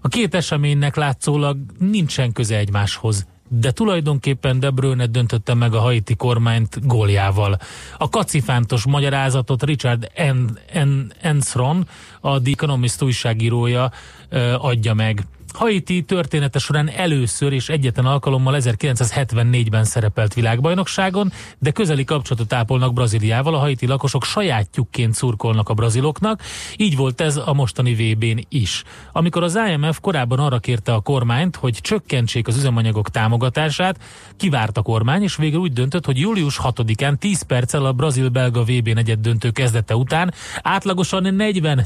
A 0.00 0.08
két 0.08 0.34
eseménynek 0.34 0.96
látszólag 0.96 1.58
nincsen 1.78 2.32
köze 2.32 2.56
egymáshoz 2.56 3.26
de 3.48 3.70
tulajdonképpen 3.70 4.60
De 4.60 4.70
Bruyne 4.70 5.06
döntötte 5.06 5.54
meg 5.54 5.74
a 5.74 5.80
haiti 5.80 6.16
kormányt 6.16 6.86
góljával. 6.86 7.58
A 7.98 8.08
kacifántos 8.08 8.86
magyarázatot 8.86 9.62
Richard 9.62 10.10
en- 10.14 10.58
en- 10.72 11.12
Ensron, 11.20 11.88
a 12.20 12.40
The 12.40 12.50
Economist 12.50 13.02
újságírója 13.02 13.92
adja 14.58 14.94
meg. 14.94 15.26
Haiti 15.56 16.02
története 16.02 16.58
során 16.58 16.90
először 16.90 17.52
és 17.52 17.68
egyetlen 17.68 18.06
alkalommal 18.06 18.56
1974-ben 18.58 19.84
szerepelt 19.84 20.34
világbajnokságon, 20.34 21.32
de 21.58 21.70
közeli 21.70 22.04
kapcsolatot 22.04 22.52
ápolnak 22.52 22.92
Brazíliával, 22.92 23.54
a 23.54 23.58
haiti 23.58 23.86
lakosok 23.86 24.24
sajátjukként 24.24 25.14
szurkolnak 25.14 25.68
a 25.68 25.74
braziloknak, 25.74 26.42
így 26.76 26.96
volt 26.96 27.20
ez 27.20 27.36
a 27.36 27.52
mostani 27.52 27.94
VB-n 27.94 28.46
is. 28.48 28.82
Amikor 29.12 29.42
az 29.42 29.58
IMF 29.70 30.00
korábban 30.00 30.38
arra 30.38 30.58
kérte 30.58 30.92
a 30.92 31.00
kormányt, 31.00 31.56
hogy 31.56 31.78
csökkentsék 31.80 32.48
az 32.48 32.56
üzemanyagok 32.56 33.10
támogatását, 33.10 33.98
kivárt 34.36 34.76
a 34.76 34.82
kormány, 34.82 35.22
és 35.22 35.36
végül 35.36 35.60
úgy 35.60 35.72
döntött, 35.72 36.04
hogy 36.04 36.18
július 36.18 36.60
6-án 36.62 37.16
10 37.18 37.42
perccel 37.42 37.84
a 37.84 37.92
brazil-belga 37.92 38.62
VB 38.62 38.88
negyed 38.88 39.18
döntő 39.18 39.50
kezdete 39.50 39.96
után 39.96 40.34
átlagosan 40.62 41.34
40 41.34 41.84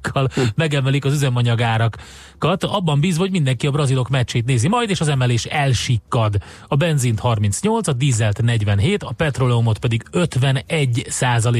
kal 0.00 0.28
megemelik 0.54 1.04
az 1.04 1.12
üzemanyagárakat, 1.12 2.64
abban 2.64 3.00
bízva, 3.06 3.22
hogy 3.22 3.30
mindenki 3.30 3.66
a 3.66 3.70
brazilok 3.70 4.08
meccsét 4.08 4.44
nézi 4.44 4.68
majd, 4.68 4.90
és 4.90 5.00
az 5.00 5.08
emelés 5.08 5.44
elsikkad. 5.44 6.36
A 6.68 6.76
benzint 6.76 7.20
38, 7.20 7.88
a 7.88 7.92
dízelt 7.92 8.42
47, 8.42 9.02
a 9.02 9.12
petróleumot 9.16 9.78
pedig 9.78 10.02
51 10.10 11.06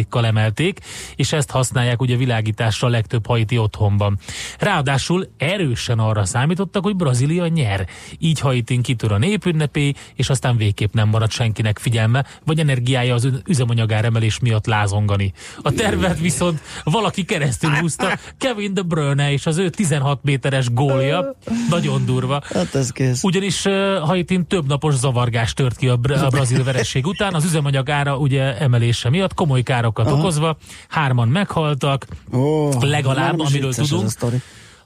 kal 0.08 0.26
emelték, 0.26 0.78
és 1.16 1.32
ezt 1.32 1.50
használják 1.50 2.00
ugye 2.00 2.16
világításra 2.16 2.88
a 2.88 2.90
legtöbb 2.90 3.26
haiti 3.26 3.58
otthonban. 3.58 4.18
Ráadásul 4.58 5.28
erősen 5.36 5.98
arra 5.98 6.24
számítottak, 6.24 6.82
hogy 6.82 6.96
Brazília 6.96 7.46
nyer. 7.46 7.86
Így 8.18 8.40
haitin 8.40 8.82
kitör 8.82 9.12
a 9.12 9.18
népünnepé, 9.18 9.92
és 10.14 10.30
aztán 10.30 10.56
végképp 10.56 10.92
nem 10.92 11.08
marad 11.08 11.30
senkinek 11.30 11.78
figyelme, 11.78 12.24
vagy 12.44 12.58
energiája 12.58 13.14
az 13.14 13.28
üzemanyagár 13.46 14.04
emelés 14.04 14.38
miatt 14.38 14.66
lázongani. 14.66 15.32
A 15.62 15.72
tervet 15.72 16.20
viszont 16.20 16.60
valaki 16.84 17.24
keresztül 17.24 17.70
húzta, 17.70 18.18
Kevin 18.38 18.74
De 18.74 18.82
Bruyne 18.82 19.32
és 19.32 19.46
az 19.46 19.58
ő 19.58 19.70
16 19.70 20.22
méteres 20.22 20.72
gólja, 20.72 21.35
nagyon 21.70 22.04
durva. 22.04 22.42
Hát 22.54 22.74
ez 22.74 22.90
kész. 22.90 23.22
Ugyanis 23.22 23.62
Haitin 24.00 24.46
több 24.46 24.66
napos 24.66 24.94
zavargás 24.94 25.52
tört 25.52 25.76
ki 25.76 25.88
a, 25.88 25.96
bra- 25.96 26.22
a 26.22 26.28
brazil 26.28 26.64
vereség 26.72 27.06
után, 27.06 27.34
az 27.34 27.44
üzemanyag 27.44 27.90
ára 27.90 28.16
ugye 28.16 28.58
emelése 28.58 29.10
miatt 29.10 29.34
komoly 29.34 29.62
károkat 29.62 30.06
Aha. 30.06 30.16
okozva, 30.18 30.56
hárman 30.88 31.28
meghaltak, 31.28 32.06
Ó, 32.32 32.68
legalább, 32.80 33.40
amiről 33.40 33.74
tudunk. 33.74 34.10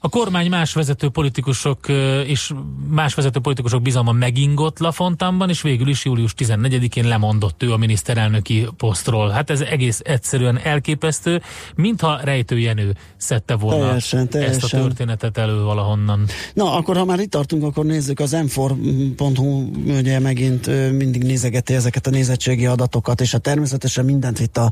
A. 0.01 0.07
A 0.07 0.09
kormány 0.09 0.49
más 0.49 0.73
vezető 0.73 1.09
politikusok 1.09 1.79
és 2.25 2.51
más 2.89 3.13
vezető 3.13 3.39
politikusok 3.39 3.81
bizalma 3.81 4.11
megingott 4.11 4.79
Lafontanban, 4.79 5.49
és 5.49 5.61
végül 5.61 5.87
is 5.87 6.05
július 6.05 6.33
14-én 6.37 7.07
lemondott 7.07 7.63
ő 7.63 7.71
a 7.71 7.77
miniszterelnöki 7.77 8.67
posztról. 8.77 9.29
Hát 9.29 9.49
ez 9.49 9.61
egész 9.61 9.99
egyszerűen 10.03 10.59
elképesztő, 10.63 11.41
mintha 11.75 12.19
Rejtő 12.23 12.59
Jenő 12.59 12.95
szedte 13.17 13.55
volna 13.55 13.85
Teljesen, 13.85 14.19
ezt 14.19 14.27
a 14.27 14.31
teljesen. 14.31 14.81
történetet 14.81 15.37
elő 15.37 15.63
valahonnan. 15.63 16.25
Na, 16.53 16.75
akkor 16.75 16.97
ha 16.97 17.05
már 17.05 17.19
itt 17.19 17.31
tartunk, 17.31 17.63
akkor 17.63 17.85
nézzük 17.85 18.19
az 18.19 18.35
m4.hu, 18.35 19.69
ugye 19.97 20.19
megint 20.19 20.67
mindig 20.97 21.23
nézegeti 21.23 21.73
ezeket 21.73 22.07
a 22.07 22.09
nézettségi 22.09 22.65
adatokat, 22.65 23.21
és 23.21 23.31
hát 23.31 23.41
természetesen 23.41 24.05
mindent 24.05 24.39
itt 24.39 24.57
a, 24.57 24.71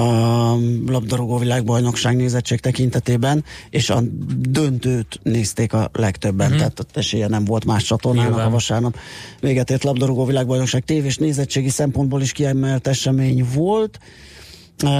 a 0.00 0.04
labdarúgó 0.86 1.38
világbajnokság 1.38 2.16
nézettség 2.16 2.60
tekintetében, 2.60 3.44
és 3.70 3.90
a 3.90 4.02
döntőt 4.50 5.20
nézték 5.22 5.72
a 5.72 5.90
legtöbben, 5.92 6.46
uh-huh. 6.46 6.58
tehát 6.58 6.80
ott 6.80 6.96
esélye 6.96 7.28
nem 7.28 7.44
volt 7.44 7.64
más 7.64 7.84
csatornának 7.84 8.38
a 8.38 8.50
vasárnap 8.50 8.96
véget 9.40 9.70
ért 9.70 9.84
labdarúgó 9.84 10.24
világbajnokság 10.24 10.84
tévés 10.84 11.16
nézettségi 11.16 11.68
szempontból 11.68 12.22
is 12.22 12.32
kiemelt 12.32 12.86
esemény 12.86 13.46
volt. 13.54 13.98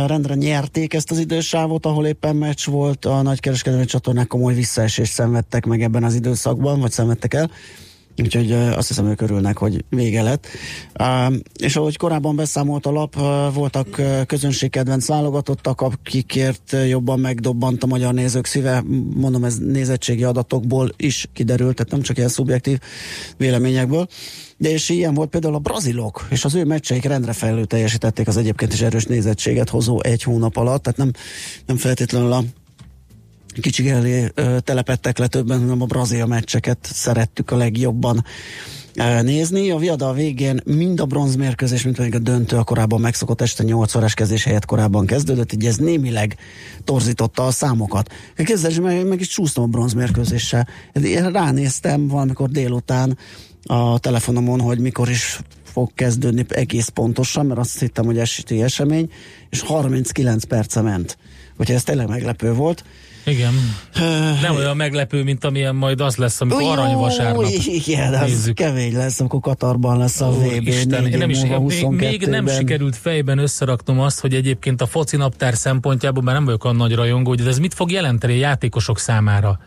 rendre 0.07 0.35
nyerték 0.35 0.95
ezt 0.95 1.11
az 1.11 1.19
idősávot, 1.19 1.87
ahol 1.87 2.07
éppen 2.07 2.37
meccs 2.37 2.67
volt, 2.67 3.05
a 3.05 3.23
nagykereskedelmi 3.23 3.85
csatornák 3.85 4.27
komoly 4.27 4.55
visszaesést 4.55 5.13
szenvedtek 5.13 5.67
meg 5.67 5.83
ebben 5.83 6.05
az 6.05 6.15
időszakban, 6.15 6.81
vagy 6.81 6.91
szenvedtek 6.91 7.35
el. 7.35 7.51
Úgyhogy 8.23 8.53
azt 8.53 8.89
hiszem, 8.89 9.07
ők 9.07 9.21
örülnek, 9.21 9.59
hogy 9.59 9.85
vége 9.89 10.23
lett. 10.23 10.47
És 11.61 11.77
ahogy 11.77 11.97
korábban 11.97 12.37
beszámolt 12.37 12.87
a 12.87 12.91
lap, 12.91 13.15
voltak 13.55 14.01
közönségkedvenc 14.27 15.07
válogatottak, 15.07 15.81
akikért 15.81 16.77
jobban 16.89 17.21
megdobbant 17.21 17.83
a 17.83 17.87
magyar 17.87 18.15
nézők 18.15 18.47
szíve. 18.47 18.83
Mondom, 19.15 19.45
ez 19.45 19.59
nézettségi 19.59 20.25
adatokból 20.25 20.91
is 20.97 21.29
kiderült, 21.33 21.77
tehát 21.77 21.93
nem 21.93 22.03
csak 22.03 22.17
ilyen 22.17 22.29
szubjektív 22.29 22.79
véleményekből. 23.37 24.07
De 24.57 24.71
és 24.71 24.89
ilyen 24.89 25.15
volt 25.15 25.31
például 25.31 25.55
a 25.55 25.59
brazilok, 25.59 26.27
és 26.31 26.45
az 26.45 26.55
ő 26.55 26.65
meccseik 26.65 27.05
rendre 27.05 27.33
felül 27.33 27.67
teljesítették 27.67 28.29
az 28.29 28.37
egyébként 28.37 28.73
is 28.73 28.81
erős 28.81 29.05
nézettséget 29.05 29.69
hozó 29.69 30.03
egy 30.03 30.23
hónap 30.23 30.57
alatt, 30.57 30.83
tehát 30.83 30.99
nem, 30.99 31.11
nem 31.67 31.77
feltétlenül 31.77 32.33
a 32.33 32.45
kicsik 33.61 33.89
elé 33.89 34.33
telepettek 34.59 35.19
le 35.19 35.27
többen, 35.27 35.61
hanem 35.61 35.83
a 35.83 35.87
brazil 35.87 36.27
meccseket 36.27 36.79
szerettük 36.93 37.51
a 37.51 37.57
legjobban 37.57 38.25
nézni. 39.23 39.71
A 39.71 39.77
viada 39.77 40.09
a 40.09 40.13
végén 40.13 40.61
mind 40.65 41.01
a 41.01 41.05
bronzmérkőzés, 41.05 41.83
mint 41.83 41.97
pedig 41.97 42.15
a 42.15 42.19
döntő 42.19 42.57
a 42.57 42.65
korábban 42.65 43.01
megszokott 43.01 43.41
este 43.41 43.63
8 43.63 43.95
órás 43.95 44.15
kezdés 44.15 44.45
helyett 44.45 44.65
korábban 44.65 45.07
kezdődött, 45.07 45.53
így 45.53 45.67
ez 45.67 45.77
némileg 45.77 46.37
torzította 46.85 47.47
a 47.47 47.51
számokat. 47.51 48.13
Kezdés 48.37 48.81
meg, 48.81 49.07
meg 49.07 49.21
is 49.21 49.29
csúsztam 49.29 49.65
a 49.65 49.67
bronzmérkőzéssel. 49.67 50.69
Én 51.03 51.31
ránéztem 51.31 52.09
valamikor 52.09 52.49
délután 52.49 53.19
a 53.65 53.99
telefonomon, 53.99 54.61
hogy 54.61 54.79
mikor 54.79 55.11
is 55.11 55.41
fog 55.63 55.91
kezdődni 55.95 56.45
egész 56.49 56.89
pontosan, 56.89 57.47
mert 57.47 57.61
azt 57.61 57.81
hittem, 57.81 58.05
hogy 58.05 58.19
esti 58.19 58.63
esemény, 58.63 59.11
és 59.51 59.61
39 59.61 60.45
perce 60.45 60.81
ment. 60.81 61.19
Úgyhogy 61.57 61.75
ez 61.75 61.83
tényleg 61.83 62.09
meglepő 62.09 62.53
volt. 62.53 62.85
Igen. 63.25 63.53
Nem 64.43 64.55
olyan 64.57 64.77
meglepő, 64.77 65.23
mint 65.23 65.45
amilyen 65.45 65.75
majd 65.75 66.01
az 66.01 66.17
lesz, 66.17 66.41
amikor 66.41 66.63
Jó, 66.63 66.69
aranyvasárnap 66.69 67.45
Igen, 67.67 68.15
az 68.15 68.29
nézzük. 68.29 68.55
kemény 68.55 68.97
lesz, 68.97 69.21
amikor 69.21 69.41
Katarban 69.41 69.99
lesz 69.99 70.21
a 70.21 70.31
VB. 70.31 70.67
Isten, 70.67 71.07
én 71.07 71.19
nem 71.19 71.31
is, 71.31 71.41
még, 71.41 71.87
még 71.87 72.27
nem 72.27 72.47
sikerült 72.47 72.97
fejben 72.97 73.39
összeraknom 73.39 74.01
azt, 74.01 74.21
hogy 74.21 74.35
egyébként 74.35 74.81
a 74.81 74.87
foci 74.87 75.17
naptár 75.17 75.55
szempontjából, 75.55 76.23
mert 76.23 76.37
nem 76.37 76.45
vagyok 76.45 76.65
a 76.65 76.73
nagy 76.73 76.95
rajongó, 76.95 77.29
hogy 77.29 77.47
ez 77.47 77.59
mit 77.59 77.75
fog 77.75 77.91
jelenteni 77.91 78.33
a 78.33 78.37
játékosok 78.37 78.99
számára? 78.99 79.59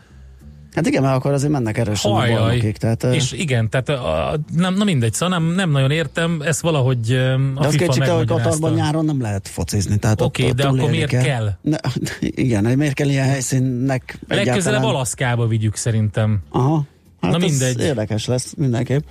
Hát 0.78 0.86
igen, 0.86 1.02
mert 1.02 1.14
akkor 1.14 1.32
azért 1.32 1.52
mennek 1.52 1.78
erősen 1.78 2.12
Hajjaj. 2.12 2.36
a 2.36 2.40
bajnokig. 2.40 2.76
Tehát, 2.76 3.04
és 3.04 3.32
igen, 3.32 3.70
tehát 3.70 3.88
a, 3.88 4.38
nem, 4.56 4.74
na 4.74 4.84
mindegy, 4.84 5.12
szóval 5.12 5.38
nem, 5.38 5.54
nem 5.54 5.70
nagyon 5.70 5.90
értem, 5.90 6.40
ezt 6.44 6.60
valahogy 6.60 7.12
a 7.54 7.60
de 7.60 7.66
azt 7.66 7.98
hogy 7.98 8.26
Katarban 8.26 8.72
nyáron 8.72 9.04
nem 9.04 9.20
lehet 9.20 9.48
focizni. 9.48 9.98
Oké, 10.18 10.42
okay, 10.42 10.52
de 10.52 10.66
akkor 10.66 10.90
miért 10.90 11.10
kell? 11.10 11.22
kell? 11.22 11.52
Ne, 11.60 11.76
igen, 12.20 12.64
miért 12.64 12.94
kell 12.94 13.08
ilyen 13.08 13.28
helyszínnek 13.28 14.18
Legközelebb 14.28 14.56
egyáltalán... 14.56 14.94
Alaszkába 14.94 15.46
vigyük 15.46 15.76
szerintem. 15.76 16.38
Aha, 16.50 16.84
hát 17.20 17.30
na 17.30 17.38
mindegy. 17.38 17.80
érdekes 17.80 18.26
lesz 18.26 18.54
mindenképp. 18.56 19.02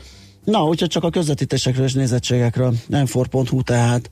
Na, 0.44 0.64
úgyhogy 0.64 0.90
csak 0.90 1.04
a 1.04 1.10
közvetítésekről 1.10 1.86
és 1.86 1.94
nézettségekről. 1.94 2.74
m 2.90 3.04
tehát 3.64 4.10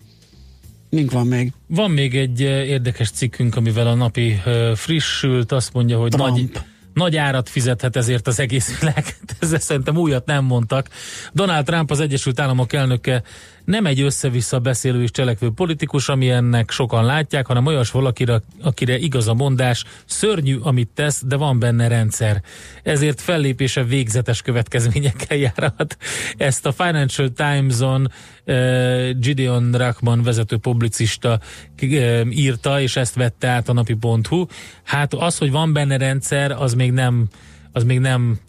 Mink 0.90 1.12
van 1.12 1.28
még? 1.28 1.52
Van 1.68 1.92
még 1.92 2.16
egy 2.16 2.40
érdekes 2.42 3.10
cikkünk, 3.10 3.56
amivel 3.56 3.88
a 3.88 3.94
napi 3.94 4.42
frissült, 4.76 5.52
azt 5.52 5.74
mondja, 5.74 6.00
hogy 6.00 6.10
Trump. 6.10 6.30
nagy 6.30 6.40
nagy 6.96 7.16
árat 7.16 7.50
fizethet 7.50 7.96
ezért 7.96 8.28
az 8.28 8.40
egész 8.40 8.80
világ. 8.80 9.16
Ezzel 9.40 9.60
szerintem 9.60 9.98
újat 9.98 10.26
nem 10.26 10.44
mondtak. 10.44 10.90
Donald 11.34 11.66
Trump, 11.66 11.92
az 11.92 12.00
Egyesült 12.00 12.40
Államok 12.40 12.74
elnöke 12.74 13.24
nem 13.66 13.86
egy 13.86 14.02
össze-vissza 14.02 14.60
beszélő 14.60 15.02
és 15.02 15.12
cselekvő 15.12 15.50
politikus, 15.50 16.10
ami 16.10 16.30
ennek 16.30 16.72
sokan 16.72 17.06
látják, 17.06 17.48
hanem 17.48 17.66
olyas 17.66 17.92
valakire, 17.92 18.42
akire 18.62 18.98
igaz 18.98 19.28
a 19.28 19.34
mondás, 19.34 19.84
szörnyű, 20.06 20.58
amit 20.58 20.90
tesz, 20.94 21.24
de 21.26 21.36
van 21.36 21.60
benne 21.60 21.88
rendszer. 21.88 22.42
Ezért 22.84 23.22
fellépése 23.22 23.84
végzetes 23.84 24.42
következményekkel 24.42 25.38
járhat. 25.48 25.98
Ezt 26.38 26.66
a 26.66 26.72
Financial 26.72 27.30
Times-on 27.30 28.12
uh, 28.46 29.10
Gideon 29.10 29.72
Rachman 29.72 30.24
vezető 30.24 30.58
publicista 30.58 31.40
uh, 31.82 32.22
írta, 32.30 32.82
és 32.82 32.96
ezt 32.96 33.16
vette 33.16 33.48
át 33.48 33.70
a 33.70 33.74
napi.hu. 33.74 34.46
Hát 34.84 35.14
az, 35.14 35.38
hogy 35.38 35.52
van 35.52 35.74
benne 35.74 35.98
rendszer, 35.98 36.52
az 36.52 36.74
még 36.74 36.92
nem 36.92 37.28
az 37.76 37.84
még 37.84 38.00
nem 38.00 38.40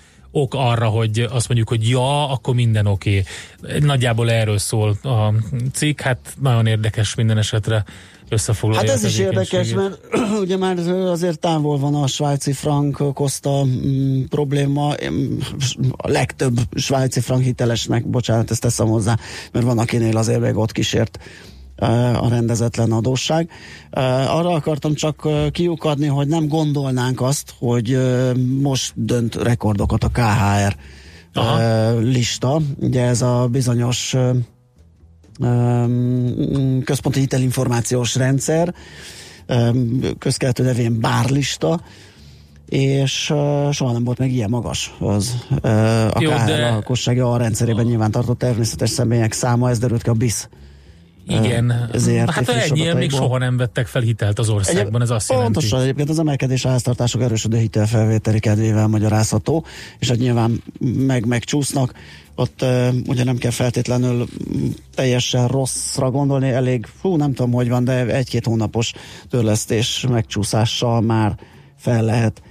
ok 0.41 0.55
arra, 0.55 0.89
hogy 0.89 1.27
azt 1.31 1.49
mondjuk, 1.49 1.69
hogy 1.69 1.89
ja, 1.89 2.29
akkor 2.31 2.55
minden 2.55 2.87
oké. 2.87 3.23
Okay. 3.63 3.79
Nagyjából 3.79 4.31
erről 4.31 4.59
szól 4.59 4.97
a 5.03 5.33
cikk, 5.73 6.01
hát 6.01 6.19
nagyon 6.41 6.67
érdekes 6.67 7.15
minden 7.15 7.39
esetre 7.39 7.85
összefoglalja. 8.29 8.91
Hát 8.91 8.99
ez 8.99 9.05
is 9.05 9.19
érdekes, 9.19 9.75
mert 9.75 9.99
ugye 10.43 10.57
már 10.57 10.79
azért 10.89 11.39
távol 11.39 11.79
van 11.79 11.95
a 11.95 12.07
svájci 12.07 12.53
frank 12.53 13.01
okozta 13.01 13.65
mm, 13.65 14.25
probléma. 14.25 14.95
A 15.97 16.09
legtöbb 16.09 16.59
svájci 16.75 17.21
frank 17.21 17.43
hitelesnek, 17.43 18.07
bocsánat, 18.07 18.51
ezt 18.51 18.61
teszem 18.61 18.87
hozzá, 18.87 19.19
mert 19.53 19.65
van 19.65 19.79
akinél 19.79 20.17
azért 20.17 20.41
még 20.41 20.57
ott 20.57 20.73
kísért 20.73 21.19
a 22.21 22.29
rendezetlen 22.29 22.93
adósság. 22.93 23.51
Arra 24.29 24.53
akartam 24.53 24.95
csak 24.95 25.29
kiukadni, 25.51 26.07
hogy 26.07 26.27
nem 26.27 26.49
gondolnánk 26.49 27.21
azt, 27.21 27.55
hogy 27.59 27.99
most 28.61 28.93
dönt 28.95 29.35
rekordokat 29.35 30.05
a 30.05 30.09
KHR 30.09 30.77
Aha. 31.33 31.99
lista. 31.99 32.61
Ugye 32.81 33.03
ez 33.03 33.23
a 33.23 33.49
bizonyos 33.51 34.17
központi 36.85 37.19
hitelinformációs 37.19 38.15
rendszer, 38.15 38.75
közkeletű 40.19 40.63
nevén 40.63 41.01
bárlista, 41.01 41.81
és 42.69 43.31
uh, 43.31 43.73
soha 43.73 43.93
nem 43.93 44.05
volt 44.05 44.19
meg 44.19 44.33
ilyen 44.33 44.51
magas 44.51 44.95
az 44.99 45.37
uh, 45.51 46.17
a 46.17 46.21
Jó, 46.21 46.31
KHR 46.31 47.05
de... 47.15 47.23
a 47.23 47.37
rendszerében 47.37 47.85
nyilván 47.85 48.11
tartott 48.11 48.39
természetes 48.39 48.91
személyek 48.91 49.33
száma, 49.33 49.71
ez 49.71 49.79
derült 49.79 50.03
ki 50.03 50.09
a 50.09 50.13
BISZ 50.13 50.49
igen, 51.27 51.89
ezért 51.93 52.31
hát 52.31 52.49
ennyien 52.49 52.97
még 52.97 53.11
soha 53.11 53.39
nem 53.39 53.57
vettek 53.57 53.87
fel 53.87 54.03
hitelt 54.03 54.39
az 54.39 54.49
országban, 54.49 55.03
ez 55.03 55.11
azt 55.11 55.31
jelenti. 55.31 55.53
Pontosan, 55.53 55.81
egyébként 55.81 56.09
az 56.09 56.19
emelkedés 56.19 56.65
a 56.65 56.69
háztartások 56.69 57.23
erősödő 57.23 57.59
hitelfelvételi 57.59 58.39
kedvével 58.39 58.87
magyarázható, 58.87 59.65
és 59.99 60.09
hogy 60.09 60.19
nyilván 60.19 60.63
meg 60.81 61.27
megcsúsznak, 61.27 61.93
ott 62.35 62.63
uh, 62.63 62.89
ugye 63.07 63.25
nem 63.25 63.37
kell 63.37 63.51
feltétlenül 63.51 64.27
teljesen 64.95 65.49
rosszra 65.49 66.11
gondolni, 66.11 66.51
elég, 66.51 66.87
fú, 67.01 67.17
nem 67.17 67.35
tudom, 67.35 67.53
hogy 67.53 67.69
van, 67.69 67.85
de 67.85 68.07
egy-két 68.07 68.47
hónapos 68.47 68.93
törlesztés 69.31 70.07
megcsúszással 70.09 71.01
már 71.01 71.39
fel 71.77 72.03
lehet 72.03 72.43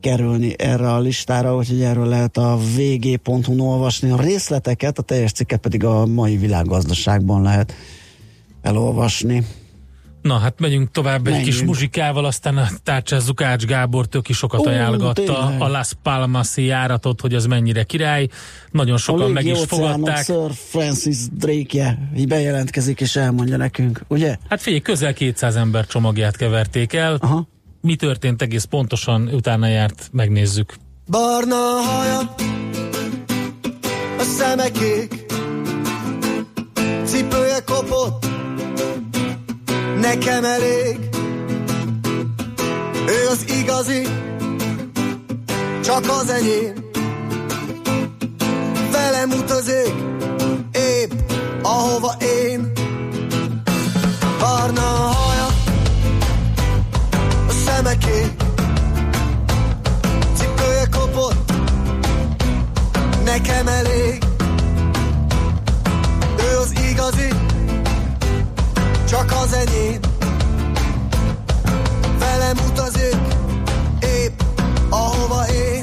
kerülni 0.00 0.54
erre 0.58 0.92
a 0.92 1.00
listára, 1.00 1.56
úgyhogy 1.56 1.82
erről 1.82 2.06
lehet 2.06 2.36
a 2.36 2.58
vg.hu 2.76 3.60
olvasni. 3.60 4.10
A 4.10 4.20
részleteket, 4.20 4.98
a 4.98 5.02
teljes 5.02 5.32
cikket 5.32 5.60
pedig 5.60 5.84
a 5.84 6.06
mai 6.06 6.36
világgazdaságban 6.36 7.42
lehet 7.42 7.74
elolvasni. 8.62 9.44
Na 10.22 10.38
hát 10.38 10.60
megyünk 10.60 10.90
tovább 10.90 11.24
Menjünk. 11.24 11.46
egy 11.46 11.52
kis 11.52 11.62
muzsikával, 11.62 12.24
aztán 12.24 12.68
tárcsázzuk 12.84 13.42
Ács 13.42 13.64
Gábor, 13.64 14.06
tök 14.06 14.28
is 14.28 14.36
sokat 14.36 14.60
Ó, 14.60 14.68
ajánlgatta 14.68 15.12
tényleg. 15.12 15.60
a 15.60 15.68
Las 15.68 15.90
Palmas-i 16.02 16.64
járatot, 16.64 17.20
hogy 17.20 17.34
az 17.34 17.46
mennyire 17.46 17.82
király. 17.82 18.28
Nagyon 18.70 18.96
sokan 18.96 19.26
a 19.26 19.28
meg 19.28 19.44
is 19.46 19.58
fogadták. 19.66 20.24
Sir 20.24 20.50
Francis 20.54 21.16
Drake-je 21.32 21.98
bejelentkezik 22.28 23.00
és 23.00 23.16
elmondja 23.16 23.56
nekünk, 23.56 24.00
ugye? 24.08 24.36
Hát 24.48 24.60
figyelj, 24.60 24.80
közel 24.82 25.12
200 25.12 25.56
ember 25.56 25.86
csomagját 25.86 26.36
keverték 26.36 26.92
el. 26.92 27.14
Aha. 27.20 27.48
Mi 27.80 27.96
történt 27.96 28.42
egész 28.42 28.64
pontosan, 28.64 29.28
utána 29.32 29.66
járt, 29.66 30.08
megnézzük. 30.12 30.74
Barna 31.10 31.56
haja, 31.56 32.34
a 34.18 34.22
szemekék, 34.22 35.24
nekem 40.00 40.44
elég. 40.44 40.98
Ő 43.06 43.28
az 43.30 43.44
igazi, 43.48 44.02
csak 45.84 46.04
az 46.08 46.30
enyém. 46.30 46.74
Velem 48.92 49.30
utazik, 49.30 49.94
épp 50.72 51.12
ahova 51.62 52.14
én. 52.18 52.72
Barna 54.38 54.80
haja, 54.80 55.46
a 57.48 57.52
szemeké, 57.66 58.34
cipője 60.34 60.86
kopott, 60.90 61.52
nekem 63.24 63.68
elég. 63.68 64.24
Ő 66.38 66.58
az 66.58 66.72
igazi, 66.90 67.28
csak 69.10 69.32
az 69.42 69.52
enyém. 69.52 70.00
Velem 72.18 72.56
utazik, 72.68 73.16
épp 74.00 74.40
ahova 74.90 75.46
én. 75.48 75.79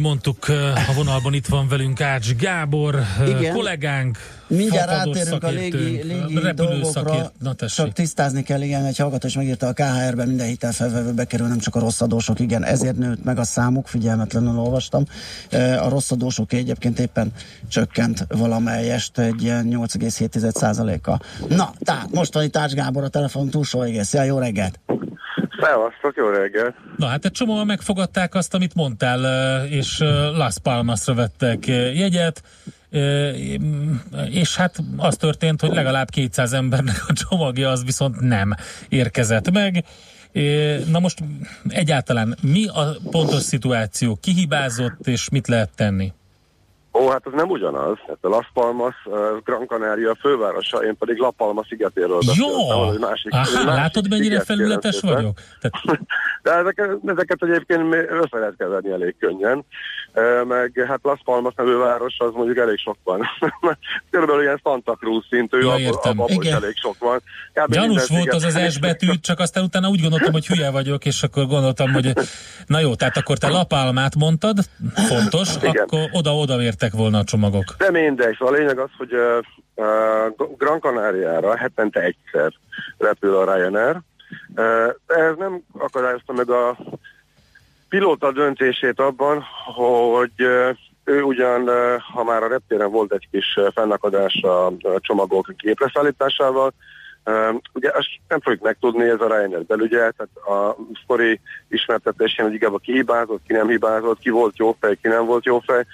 Mondtuk, 0.00 0.48
a 0.88 0.92
vonalban 0.94 1.34
itt 1.34 1.46
van 1.46 1.68
velünk 1.68 2.00
Ács 2.00 2.34
Gábor, 2.34 3.02
Igen. 3.26 3.54
kollégánk, 3.54 4.18
Mindjárt 4.46 4.90
rátérünk 4.90 5.44
a 5.44 5.48
légi, 5.48 6.02
légi 6.02 6.52
dolgokra, 6.54 7.32
Na 7.38 7.52
tessék. 7.52 7.84
csak 7.84 7.94
tisztázni 7.94 8.42
kell, 8.42 8.62
igen, 8.62 8.84
egy 8.84 8.96
hallgató 8.96 9.26
is 9.26 9.34
megírta 9.34 9.66
a 9.66 9.72
KHR-ben 9.72 10.26
minden 10.26 10.46
hitelfelvevő 10.46 11.12
bekerül, 11.12 11.46
nem 11.46 11.58
csak 11.58 11.74
a 11.74 11.78
rossz 11.80 12.00
adósok, 12.00 12.40
igen, 12.40 12.64
ezért 12.64 12.96
nőtt 12.96 13.24
meg 13.24 13.38
a 13.38 13.44
számuk, 13.44 13.86
figyelmetlenül 13.86 14.58
olvastam. 14.58 15.04
A 15.80 15.88
rossz 15.88 16.10
adósok 16.10 16.52
egyébként 16.52 16.98
éppen 16.98 17.32
csökkent 17.68 18.26
valamelyest 18.28 19.18
egy 19.18 19.42
ilyen 19.42 19.66
8,7%-kal. 19.70 21.20
Na, 21.48 21.72
tehát 21.78 22.10
most 22.10 22.34
van 22.34 22.44
itt 22.44 22.56
Ács 22.56 22.72
Gábor 22.72 23.04
a 23.04 23.08
telefon 23.08 23.48
túlsó 23.48 23.80
végén. 23.80 24.04
Szia, 24.04 24.22
jó 24.22 24.38
reggelt! 24.38 24.78
Szevasztok, 25.60 26.16
jó 26.16 26.28
reggel! 26.28 26.74
Na 26.96 27.06
hát 27.06 27.24
egy 27.24 27.32
csomóan 27.32 27.66
megfogadták 27.66 28.34
azt, 28.34 28.54
amit 28.54 28.74
mondtál, 28.74 29.64
és 29.66 29.98
Las 30.36 30.54
Palmasra 30.62 31.14
vettek 31.14 31.66
jegyet, 31.66 32.42
és 34.30 34.56
hát 34.56 34.76
az 34.96 35.16
történt, 35.16 35.60
hogy 35.60 35.72
legalább 35.72 36.10
200 36.10 36.52
embernek 36.52 37.04
a 37.08 37.12
csomagja 37.12 37.70
az 37.70 37.84
viszont 37.84 38.20
nem 38.20 38.54
érkezett 38.88 39.50
meg. 39.50 39.84
Na 40.90 40.98
most 40.98 41.18
egyáltalán 41.68 42.36
mi 42.42 42.66
a 42.66 42.96
pontos 43.10 43.42
szituáció, 43.42 44.18
ki 44.20 44.32
hibázott, 44.32 45.06
és 45.06 45.28
mit 45.28 45.48
lehet 45.48 45.70
tenni? 45.76 46.12
Ó, 46.92 47.08
hát 47.08 47.26
ez 47.26 47.32
nem 47.32 47.48
ugyanaz. 47.48 47.96
Hát 48.08 48.18
a 48.20 48.28
Las 48.28 48.50
Palmas, 48.54 48.94
uh, 49.04 49.16
Gran 49.44 49.66
Canaria 49.66 50.14
fővárosa, 50.20 50.78
én 50.84 50.96
pedig 50.96 51.16
La 51.18 51.30
Palma 51.30 51.64
szigetéről 51.68 52.18
beszéltem. 52.26 52.58
Jó! 52.58 52.98
másik- 52.98 53.32
Aha, 53.32 53.40
másik 53.52 53.64
látod, 53.64 54.08
mennyire 54.08 54.40
felületes 54.40 55.00
vagyok? 55.00 55.38
Tehát, 55.60 56.00
De 56.42 56.50
ezeket, 56.52 56.98
ezeket 57.06 57.42
egyébként 57.42 57.94
össze 57.94 58.38
lehet 58.38 58.54
keverni 58.58 58.90
elég 58.90 59.16
könnyen. 59.18 59.64
Meg 60.48 60.84
hát 60.88 60.98
Las 61.02 61.20
Palmas 61.24 61.52
nevű 61.56 61.76
város, 61.76 62.14
az 62.18 62.32
mondjuk 62.34 62.58
elég 62.58 62.78
sok 62.78 62.96
van. 63.04 63.26
Körülbelül 64.10 64.42
ilyen 64.42 64.60
Santa 64.62 64.94
Cruz 64.94 65.26
szintű, 65.30 65.58
Ja, 65.58 65.78
értem. 65.78 66.20
abból 66.20 66.42
is 66.44 66.50
elég 66.50 66.76
sok 66.76 66.98
van. 66.98 67.22
Kb. 67.52 67.72
Gyanús 67.72 68.08
volt 68.08 68.32
az 68.32 68.44
az 68.44 68.72
S 68.72 68.78
betű, 68.78 69.08
csak 69.28 69.38
aztán 69.38 69.64
utána 69.64 69.88
úgy 69.88 70.00
gondoltam, 70.00 70.32
hogy 70.32 70.46
hülye 70.46 70.70
vagyok, 70.70 71.04
és 71.04 71.22
akkor 71.22 71.46
gondoltam, 71.46 71.92
hogy 71.92 72.12
na 72.66 72.80
jó, 72.80 72.94
tehát 72.94 73.16
akkor 73.16 73.38
te 73.38 73.48
Lapalmát 73.48 74.14
mondtad, 74.14 74.58
fontos, 74.94 75.56
Igen. 75.56 75.84
akkor 75.84 76.08
oda-oda 76.12 76.62
értek 76.62 76.92
volna 76.92 77.18
a 77.18 77.24
csomagok. 77.24 77.74
De 77.78 77.90
mindegy, 77.90 78.36
szóval 78.38 78.54
a 78.54 78.56
lényeg 78.56 78.78
az, 78.78 78.90
hogy 78.96 79.12
uh, 79.14 80.46
Gran 80.58 80.80
Canaria-ra 80.80 81.56
hetente 81.56 82.00
egyszer 82.00 82.52
repül 82.98 83.34
a 83.34 83.54
Ryanair. 83.54 83.96
Uh, 84.48 84.94
de 85.06 85.14
ez 85.14 85.34
nem 85.38 85.62
akadályozta 85.78 86.32
meg 86.32 86.50
a 86.50 86.76
pilóta 87.90 88.32
döntését 88.32 89.00
abban, 89.00 89.44
hogy 89.74 90.46
ő 91.04 91.22
ugyan, 91.22 91.70
ha 92.12 92.24
már 92.24 92.42
a 92.42 92.48
reptéren 92.48 92.90
volt 92.90 93.12
egy 93.12 93.28
kis 93.30 93.58
fennakadás 93.74 94.42
a, 94.42 94.72
csomagok 94.98 95.52
gépreszállításával, 95.56 96.72
ugye 97.72 97.90
azt 97.94 98.08
nem 98.28 98.40
fogjuk 98.40 98.62
megtudni, 98.62 99.08
ez 99.08 99.20
a 99.20 99.26
Ryanair 99.26 99.64
belügye, 99.64 99.98
tehát 100.10 100.36
a 100.36 100.76
sztori 101.04 101.40
ismertetésén, 101.68 102.44
hogy 102.44 102.54
igazából 102.54 102.78
ki 102.78 102.92
hibázott, 102.92 103.42
ki 103.46 103.52
nem 103.52 103.68
hibázott, 103.68 104.18
ki 104.18 104.30
volt 104.30 104.56
jó 104.56 104.76
fej, 104.80 104.98
ki 105.02 105.08
nem 105.08 105.26
volt 105.26 105.44
jó 105.44 105.58
fej, 105.58 105.84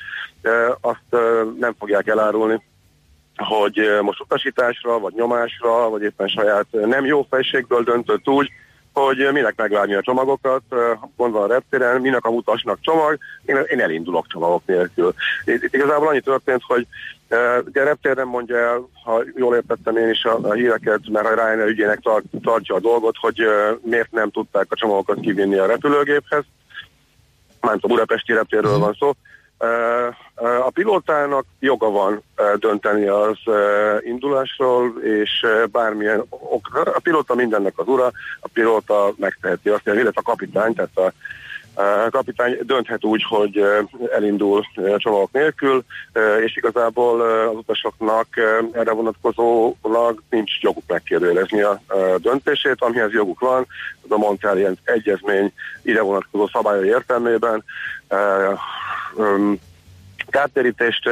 azt 0.80 1.22
nem 1.58 1.74
fogják 1.78 2.06
elárulni, 2.06 2.62
hogy 3.36 3.98
most 4.02 4.20
utasításra, 4.20 4.98
vagy 4.98 5.12
nyomásra, 5.14 5.88
vagy 5.88 6.02
éppen 6.02 6.28
saját 6.28 6.66
nem 6.70 7.04
jó 7.04 7.26
fejségből 7.30 7.82
döntött 7.82 8.28
úgy, 8.28 8.50
hogy 9.00 9.28
minek 9.32 9.56
megvárni 9.56 9.94
a 9.94 10.02
csomagokat, 10.02 10.62
gond 11.16 11.32
van 11.32 11.42
a 11.42 11.52
reptéren, 11.52 12.00
minek 12.00 12.24
a 12.24 12.28
utasnak 12.28 12.78
csomag, 12.80 13.18
én, 13.44 13.56
én 13.68 13.80
elindulok 13.80 14.26
csomagok 14.26 14.62
nélkül. 14.66 15.14
Itt, 15.44 15.74
igazából 15.74 16.08
annyi 16.08 16.20
történt, 16.20 16.62
hogy 16.66 16.86
ugye 17.66 17.80
a 17.80 17.84
reptér 17.84 18.16
nem 18.16 18.28
mondja 18.28 18.56
el, 18.56 18.88
ha 19.04 19.22
jól 19.34 19.54
értettem 19.54 19.96
én 19.96 20.08
is 20.08 20.24
a, 20.24 20.38
a 20.42 20.52
híreket, 20.52 21.00
mert 21.08 21.26
a 21.26 21.34
Ryanair 21.34 21.68
ügyének 21.68 21.98
tart, 21.98 22.24
tartja 22.42 22.74
a 22.74 22.80
dolgot, 22.80 23.16
hogy 23.20 23.42
uh, 23.42 23.78
miért 23.82 24.12
nem 24.12 24.30
tudták 24.30 24.66
a 24.68 24.76
csomagokat 24.76 25.20
kivinni 25.20 25.56
a 25.56 25.66
repülőgéphez, 25.66 26.44
mármint 27.60 27.84
a 27.84 27.88
budapesti 27.88 28.32
reptérről 28.32 28.78
van 28.78 28.96
szó. 28.98 29.12
A 30.38 30.70
pilótának 30.74 31.44
joga 31.58 31.90
van 31.90 32.22
dönteni 32.56 33.06
az 33.06 33.38
indulásról, 34.00 35.02
és 35.02 35.46
bármilyen 35.70 36.24
okra. 36.28 36.80
A 36.82 37.00
pilóta 37.00 37.34
mindennek 37.34 37.72
az 37.76 37.86
ura, 37.86 38.06
a 38.40 38.48
pilóta 38.52 39.12
megteheti 39.16 39.68
azt, 39.68 39.86
illetve 39.86 40.10
a 40.14 40.22
kapitány, 40.22 40.74
tehát 40.74 40.98
a 40.98 41.12
a 41.76 42.10
kapitány 42.10 42.58
dönthet 42.62 43.04
úgy, 43.04 43.24
hogy 43.28 43.64
elindul 44.12 44.64
csomagok 44.96 45.32
nélkül, 45.32 45.84
és 46.44 46.56
igazából 46.56 47.20
az 47.20 47.56
utasoknak 47.56 48.26
erre 48.72 48.92
vonatkozólag 48.92 50.22
nincs 50.30 50.60
joguk 50.60 50.82
megkérdőjelezni 50.86 51.60
a 51.60 51.80
döntését, 52.18 52.76
amihez 52.78 53.12
joguk 53.12 53.40
van, 53.40 53.66
az 54.02 54.10
a 54.10 54.16
Montreali 54.16 54.66
Egyezmény 54.84 55.52
ide 55.82 56.00
vonatkozó 56.00 56.46
szabályai 56.46 56.88
értelmében. 56.88 57.64
Kártérítést 60.36 61.10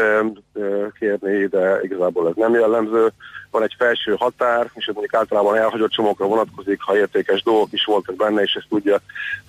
kérni, 0.99 1.47
de 1.47 1.79
igazából 1.83 2.29
ez 2.29 2.35
nem 2.37 2.55
jellemző. 2.55 3.12
Van 3.51 3.62
egy 3.62 3.75
felső 3.79 4.14
határ, 4.18 4.70
és 4.75 4.87
ez 4.87 4.95
mondjuk 4.95 5.14
általában 5.14 5.57
elhagyott 5.57 5.91
csomókra 5.91 6.27
vonatkozik, 6.27 6.81
ha 6.81 6.97
értékes 6.97 7.43
dolgok 7.43 7.72
is 7.72 7.85
voltak 7.85 8.16
benne, 8.16 8.43
és 8.43 8.55
ezt 8.55 8.68
tudja 8.68 8.99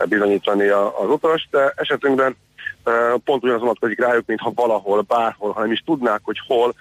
bizonyítani 0.09 0.67
az 0.67 1.09
utas, 1.09 1.47
de 1.51 1.73
esetünkben 1.75 2.35
pont 3.23 3.43
ugyanaz 3.43 3.61
vonatkozik 3.61 3.99
rájuk, 3.99 4.25
mintha 4.25 4.51
valahol, 4.55 5.01
bárhol, 5.01 5.51
ha 5.51 5.61
nem 5.61 5.71
is 5.71 5.83
tudnák, 5.85 6.19
hogy 6.23 6.37
hol 6.47 6.73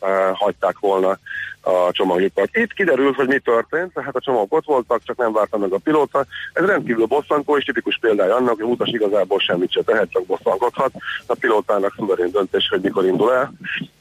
elhagyták 0.00 0.78
volna 0.78 1.18
a 1.66 1.92
csomagjukat. 1.92 2.48
Itt 2.52 2.72
kiderült, 2.72 3.14
hogy 3.14 3.28
mi 3.28 3.38
történt, 3.38 3.92
tehát 3.92 4.16
a 4.16 4.20
csomagok 4.20 4.54
ott 4.54 4.64
voltak, 4.64 5.02
csak 5.04 5.16
nem 5.16 5.32
várta 5.32 5.58
meg 5.58 5.72
a 5.72 5.78
pilóta. 5.78 6.24
Ez 6.52 6.64
rendkívül 6.64 7.06
bosszantó, 7.06 7.56
és 7.56 7.64
tipikus 7.64 7.98
példája 8.00 8.34
annak, 8.34 8.54
hogy 8.54 8.70
utas 8.70 8.88
igazából 8.88 9.38
semmit 9.38 9.72
se 9.72 9.82
tehet, 9.82 10.10
csak 10.10 10.26
bosszankodhat. 10.26 10.90
A 11.26 11.34
pilótának 11.40 11.94
szuverén 11.96 12.30
döntés, 12.30 12.68
hogy 12.68 12.80
mikor 12.80 13.04
indul 13.04 13.32
el, 13.32 13.52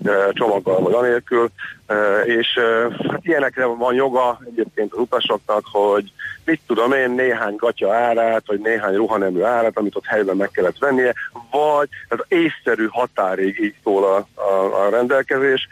e, 0.05 0.31
csomaggal 0.31 0.79
vagy 0.79 0.93
anélkül, 0.93 1.49
E, 1.85 2.21
és 2.25 2.55
e, 2.55 2.89
hát 3.09 3.19
ilyenekre 3.25 3.65
van 3.65 3.93
joga 3.93 4.39
egyébként 4.45 4.93
az 4.93 4.99
utasoknak, 4.99 5.63
hogy 5.71 6.11
mit 6.45 6.61
tudom 6.67 6.91
én, 6.91 7.09
néhány 7.09 7.55
gatya 7.55 7.93
árát, 7.93 8.43
vagy 8.45 8.59
néhány 8.59 8.95
ruhanemű 8.95 9.41
árát, 9.41 9.77
amit 9.77 9.95
ott 9.95 10.05
helyben 10.05 10.35
meg 10.35 10.51
kellett 10.51 10.77
vennie, 10.77 11.13
vagy 11.51 11.89
ez 12.07 12.17
észszerű 12.27 12.87
határig 12.89 13.59
így 13.59 13.75
szól 13.83 14.03
a, 14.03 14.41
a, 14.41 14.85
a 14.85 14.89
rendelkezés, 14.89 15.67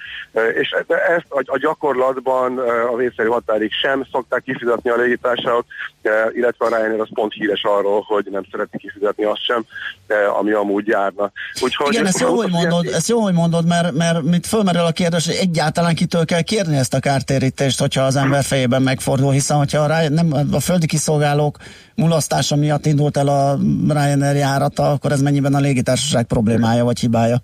és 0.54 0.76
ezt 0.88 1.26
a, 1.30 1.42
a 1.46 1.58
gyakorlatban 1.84 2.60
e, 2.60 2.90
az 2.94 3.02
észszerű 3.02 3.28
határig 3.28 3.72
sem 3.72 4.08
szokták 4.12 4.44
kifizetni 4.44 4.90
a 4.90 4.96
légitársaságok, 4.96 5.66
illetve 6.34 6.66
a 6.66 6.70
Ryanair 6.70 7.00
az 7.00 7.08
pont 7.14 7.34
híres 7.34 7.64
arról, 7.64 8.04
hogy 8.08 8.28
nem 8.32 8.46
szereti 8.52 8.78
kifizetni 8.78 9.24
azt 9.24 9.46
sem, 9.46 9.66
ami 10.40 10.52
amúgy 10.52 10.88
járna. 10.88 11.32
Úgyhogy 11.62 11.94
Igen, 11.94 12.06
ezt 12.06 12.20
jó, 12.20 12.36
hogy 12.36 12.52
mondod, 12.52 12.86
ezt 12.86 13.08
jó, 13.08 13.20
hogy 13.20 13.34
mondod, 13.34 13.68
mert, 13.68 13.92
mert 13.92 14.22
mit 14.22 14.48
fölmerül 14.48 14.82
a 14.82 14.92
kérdés, 14.92 15.26
hogy 15.26 15.36
egyáltalán 15.36 15.96
kitől 15.96 16.26
kell 16.26 16.42
kérni 16.42 16.78
ezt 16.78 16.94
a 16.94 17.00
kártérítést, 17.00 17.80
hogyha 17.80 18.02
az 18.02 18.16
ember 18.16 18.44
fejében 18.44 18.82
megfordul, 18.82 19.32
hiszen 19.32 19.58
hogyha 19.58 19.80
a, 19.80 19.88
Ryan- 19.88 20.14
nem, 20.14 20.34
a 20.52 20.60
földi 20.60 20.86
kiszolgálók 20.86 21.58
mulasztása 21.96 22.56
miatt 22.56 22.86
indult 22.86 23.18
el 23.18 23.28
a 23.28 23.58
Ryanair 23.88 24.36
járata, 24.36 24.92
akkor 24.92 25.12
ez 25.12 25.22
mennyiben 25.22 25.54
a 25.54 25.60
légitársaság 25.60 26.26
problémája 26.26 26.84
vagy 26.84 27.00
hibája? 27.00 27.42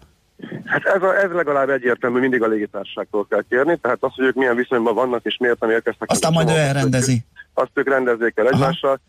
Hát 0.65 0.85
ez, 0.85 1.01
a, 1.01 1.17
ez 1.23 1.31
legalább 1.31 1.69
egyértelmű, 1.69 2.19
mindig 2.19 2.43
a 2.43 2.47
légitársaságtól 2.47 3.25
kell 3.29 3.43
kérni, 3.49 3.77
tehát 3.77 3.97
az, 3.99 4.11
hogy 4.15 4.25
ők 4.25 4.35
milyen 4.35 4.55
viszonyban 4.55 4.95
vannak 4.95 5.25
és 5.25 5.37
miért 5.39 5.59
nem 5.59 5.69
érkeztek. 5.69 6.09
Aztán 6.11 6.31
majd 6.31 6.49
ő 6.49 6.53
elrendezi. 6.53 7.25
Azt 7.53 7.71
ők 7.73 7.89
rendezzék 7.89 8.37
el 8.37 8.47
egymással. 8.47 8.99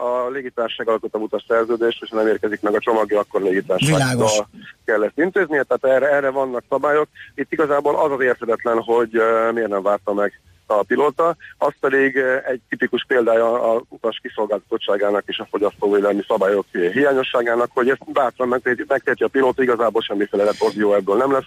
A 0.00 0.30
légitársaság 0.30 0.88
alkot 0.88 1.14
a 1.14 1.18
utas 1.18 1.44
szerződést, 1.48 2.02
és 2.02 2.10
nem 2.10 2.26
érkezik 2.26 2.60
meg 2.60 2.74
a 2.74 2.78
csomagja, 2.78 3.18
akkor 3.18 3.40
a 3.40 3.44
légitársasággal 3.44 4.48
kell 4.84 5.04
ezt 5.04 5.18
intéznie, 5.18 5.62
tehát 5.62 5.96
erre, 5.96 6.14
erre 6.14 6.30
vannak 6.30 6.64
szabályok. 6.68 7.08
Itt 7.34 7.52
igazából 7.52 7.96
az 7.96 8.12
az 8.12 8.20
érthetetlen, 8.20 8.78
hogy 8.78 9.10
miért 9.52 9.68
nem 9.68 9.82
várta 9.82 10.12
meg 10.12 10.40
a 10.78 10.82
pilóta, 10.82 11.36
az 11.58 11.72
pedig 11.80 12.16
uh, 12.16 12.50
egy 12.50 12.60
tipikus 12.68 13.04
példája 13.08 13.72
a 13.72 13.82
utas 13.88 14.18
kiszolgáltatottságának 14.22 15.22
és 15.26 15.38
a 15.38 15.46
fogyasztóvédelmi 15.50 16.22
szabályok 16.28 16.66
hiányosságának, 16.92 17.70
hogy 17.74 17.88
ezt 17.88 18.12
bátran 18.12 18.48
megteheti, 18.48 19.22
a 19.24 19.28
pilóta, 19.28 19.62
igazából 19.62 20.02
semmiféle 20.02 20.44
retorzió 20.44 20.94
ebből 20.94 21.16
nem 21.16 21.32
lesz. 21.32 21.44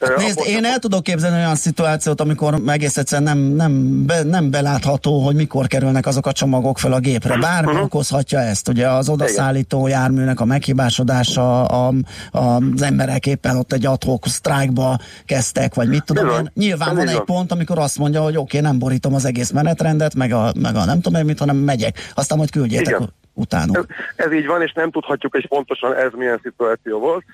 Uh, 0.00 0.16
Nézd, 0.16 0.38
akkor- 0.38 0.50
én 0.50 0.64
el 0.64 0.78
tudok 0.78 1.02
képzelni 1.02 1.36
olyan 1.36 1.54
szituációt, 1.54 2.20
amikor 2.20 2.54
egész 2.66 2.96
egyszerűen 2.96 3.36
nem, 3.36 3.38
nem, 3.38 4.04
be, 4.06 4.22
nem 4.22 4.50
belátható, 4.50 5.20
hogy 5.20 5.34
mikor 5.34 5.66
kerülnek 5.66 6.06
azok 6.06 6.26
a 6.26 6.32
csomagok 6.32 6.78
fel 6.78 6.92
a 6.92 6.98
gépre. 6.98 7.36
Bármi 7.38 7.72
Mhm. 7.72 7.82
okozhatja 7.82 8.38
ezt. 8.38 8.68
Ugye 8.68 8.88
az 8.88 9.08
odaszállító 9.08 9.86
járműnek 9.86 10.40
a 10.40 10.44
meghibásodása, 10.44 11.64
a, 11.64 11.92
a, 12.30 12.38
az 12.38 12.82
emberek 12.82 13.26
éppen 13.26 13.56
ott 13.56 13.72
egy 13.72 13.86
adhok 13.86 14.26
sztrájkba 14.26 14.98
kezdtek, 15.26 15.74
vagy 15.74 15.88
mit 15.88 16.04
tudom 16.04 16.26
Bizony. 16.26 16.42
én. 16.42 16.50
Nyilván 16.54 16.88
Ez 16.88 16.96
van 16.96 17.08
egy 17.08 17.20
pont, 17.20 17.52
amikor 17.52 17.78
azt 17.78 17.98
mondja, 17.98 18.22
hogy 18.22 18.36
oké, 18.36 18.60
nem 18.66 18.78
borítom 18.78 19.14
az 19.14 19.24
egész 19.24 19.50
menetrendet, 19.50 20.14
meg 20.14 20.32
a, 20.32 20.52
meg 20.60 20.74
a 20.74 20.84
nem 20.84 21.00
tudom 21.00 21.20
én 21.20 21.26
mit, 21.26 21.38
hanem 21.38 21.56
megyek. 21.56 21.94
Aztán 22.14 22.38
majd 22.38 22.50
küldjétek. 22.50 22.94
Igen. 22.94 23.12
utánuk. 23.34 23.76
Ez, 23.76 23.84
ez 24.26 24.32
így 24.32 24.46
van, 24.46 24.62
és 24.62 24.72
nem 24.72 24.90
tudhatjuk, 24.90 25.32
hogy 25.32 25.48
pontosan 25.48 25.94
ez 25.94 26.10
milyen 26.14 26.40
szituáció 26.42 26.98
volt, 26.98 27.24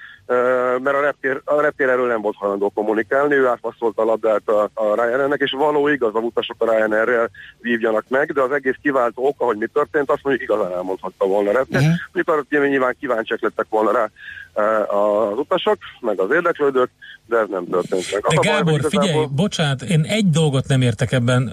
mert 0.82 0.96
a 0.96 1.00
reptér, 1.00 1.40
a 1.44 1.60
reptér 1.60 1.88
erről 1.88 2.06
nem 2.06 2.20
volt 2.20 2.36
hajlandó 2.36 2.70
kommunikálni, 2.74 3.34
ő 3.34 3.46
átpasszolta 3.46 4.02
a 4.02 4.04
labdát 4.04 4.48
a, 4.48 4.70
a 4.74 4.94
Ryanairnek, 4.94 5.40
és 5.40 5.50
való 5.50 5.88
igaz, 5.88 6.14
a 6.14 6.18
utasok 6.18 6.56
a 6.58 6.70
Ryanairrel 6.70 7.30
vívjanak 7.60 8.04
meg, 8.08 8.32
de 8.32 8.40
az 8.40 8.52
egész 8.52 8.76
kiváltó 8.82 9.26
oka, 9.26 9.44
hogy 9.44 9.56
mi 9.56 9.66
történt, 9.72 10.10
azt 10.10 10.22
mondjuk 10.22 10.48
igazán 10.48 10.72
elmondhatta 10.72 11.26
volna 11.26 11.50
a 11.50 11.52
reptér. 11.52 11.80
Uh-huh. 11.80 11.94
Mikor 12.12 12.44
nyilván 12.48 12.96
kíváncsiak 13.00 13.40
lettek 13.40 13.66
volna 13.68 13.92
rá 13.92 14.10
az 14.86 15.38
utasok, 15.38 15.78
meg 16.00 16.20
az 16.20 16.30
érdeklődők, 16.30 16.90
de 17.32 17.38
ez 17.38 17.48
nem 17.50 17.66
történt 17.70 18.12
meg. 18.12 18.22
De 18.22 18.48
Gábor, 18.50 18.78
igazából... 18.78 19.06
figyelj, 19.06 19.26
bocsánat, 19.30 19.82
én 19.82 20.00
egy 20.00 20.30
dolgot 20.30 20.68
nem 20.68 20.82
értek 20.82 21.12
ebben. 21.12 21.52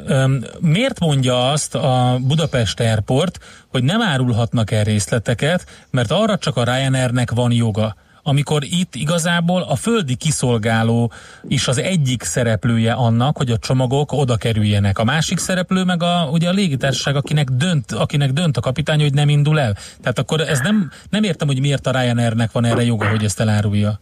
Miért 0.60 1.00
mondja 1.00 1.52
azt 1.52 1.76
a 1.76 2.18
Budapest 2.22 2.80
Airport, 2.80 3.40
hogy 3.68 3.84
nem 3.84 4.02
árulhatnak 4.02 4.72
el 4.72 4.84
részleteket, 4.84 5.66
mert 5.90 6.12
arra 6.12 6.38
csak 6.38 6.58
a 6.58 6.64
Ryanairnek 6.64 7.32
van 7.32 7.52
joga? 7.52 7.96
amikor 8.24 8.64
itt 8.64 8.96
igazából 8.96 9.62
a 9.62 9.76
földi 9.76 10.16
kiszolgáló 10.16 11.12
is 11.48 11.68
az 11.68 11.78
egyik 11.78 12.24
szereplője 12.24 12.94
annak, 12.94 13.38
hogy 13.38 13.52
a 13.52 13.58
csomagok 13.58 14.12
oda 14.12 14.36
kerüljenek. 14.36 14.98
A 14.98 15.04
másik 15.04 15.38
szereplő 15.38 15.84
meg 15.84 16.04
a, 16.04 16.30
ugye 16.32 16.50
a 16.50 16.52
légitársaság, 16.52 17.16
akinek 17.16 17.50
dönt, 17.50 17.92
akinek 17.92 18.32
dönt 18.32 18.58
a 18.58 18.62
kapitány, 18.62 19.02
hogy 19.02 19.14
nem 19.14 19.30
indul 19.30 19.60
el. 19.60 19.78
Tehát 20.02 20.20
akkor 20.20 20.42
ez 20.42 20.60
nem, 20.60 20.92
nem 21.10 21.24
értem, 21.24 21.48
hogy 21.48 21.60
miért 21.60 21.88
a 21.88 21.92
Ryanairnek 21.92 22.52
van 22.52 22.66
erre 22.66 22.84
joga, 22.84 23.10
hogy 23.10 23.24
ezt 23.24 23.40
elárulja. 23.40 24.00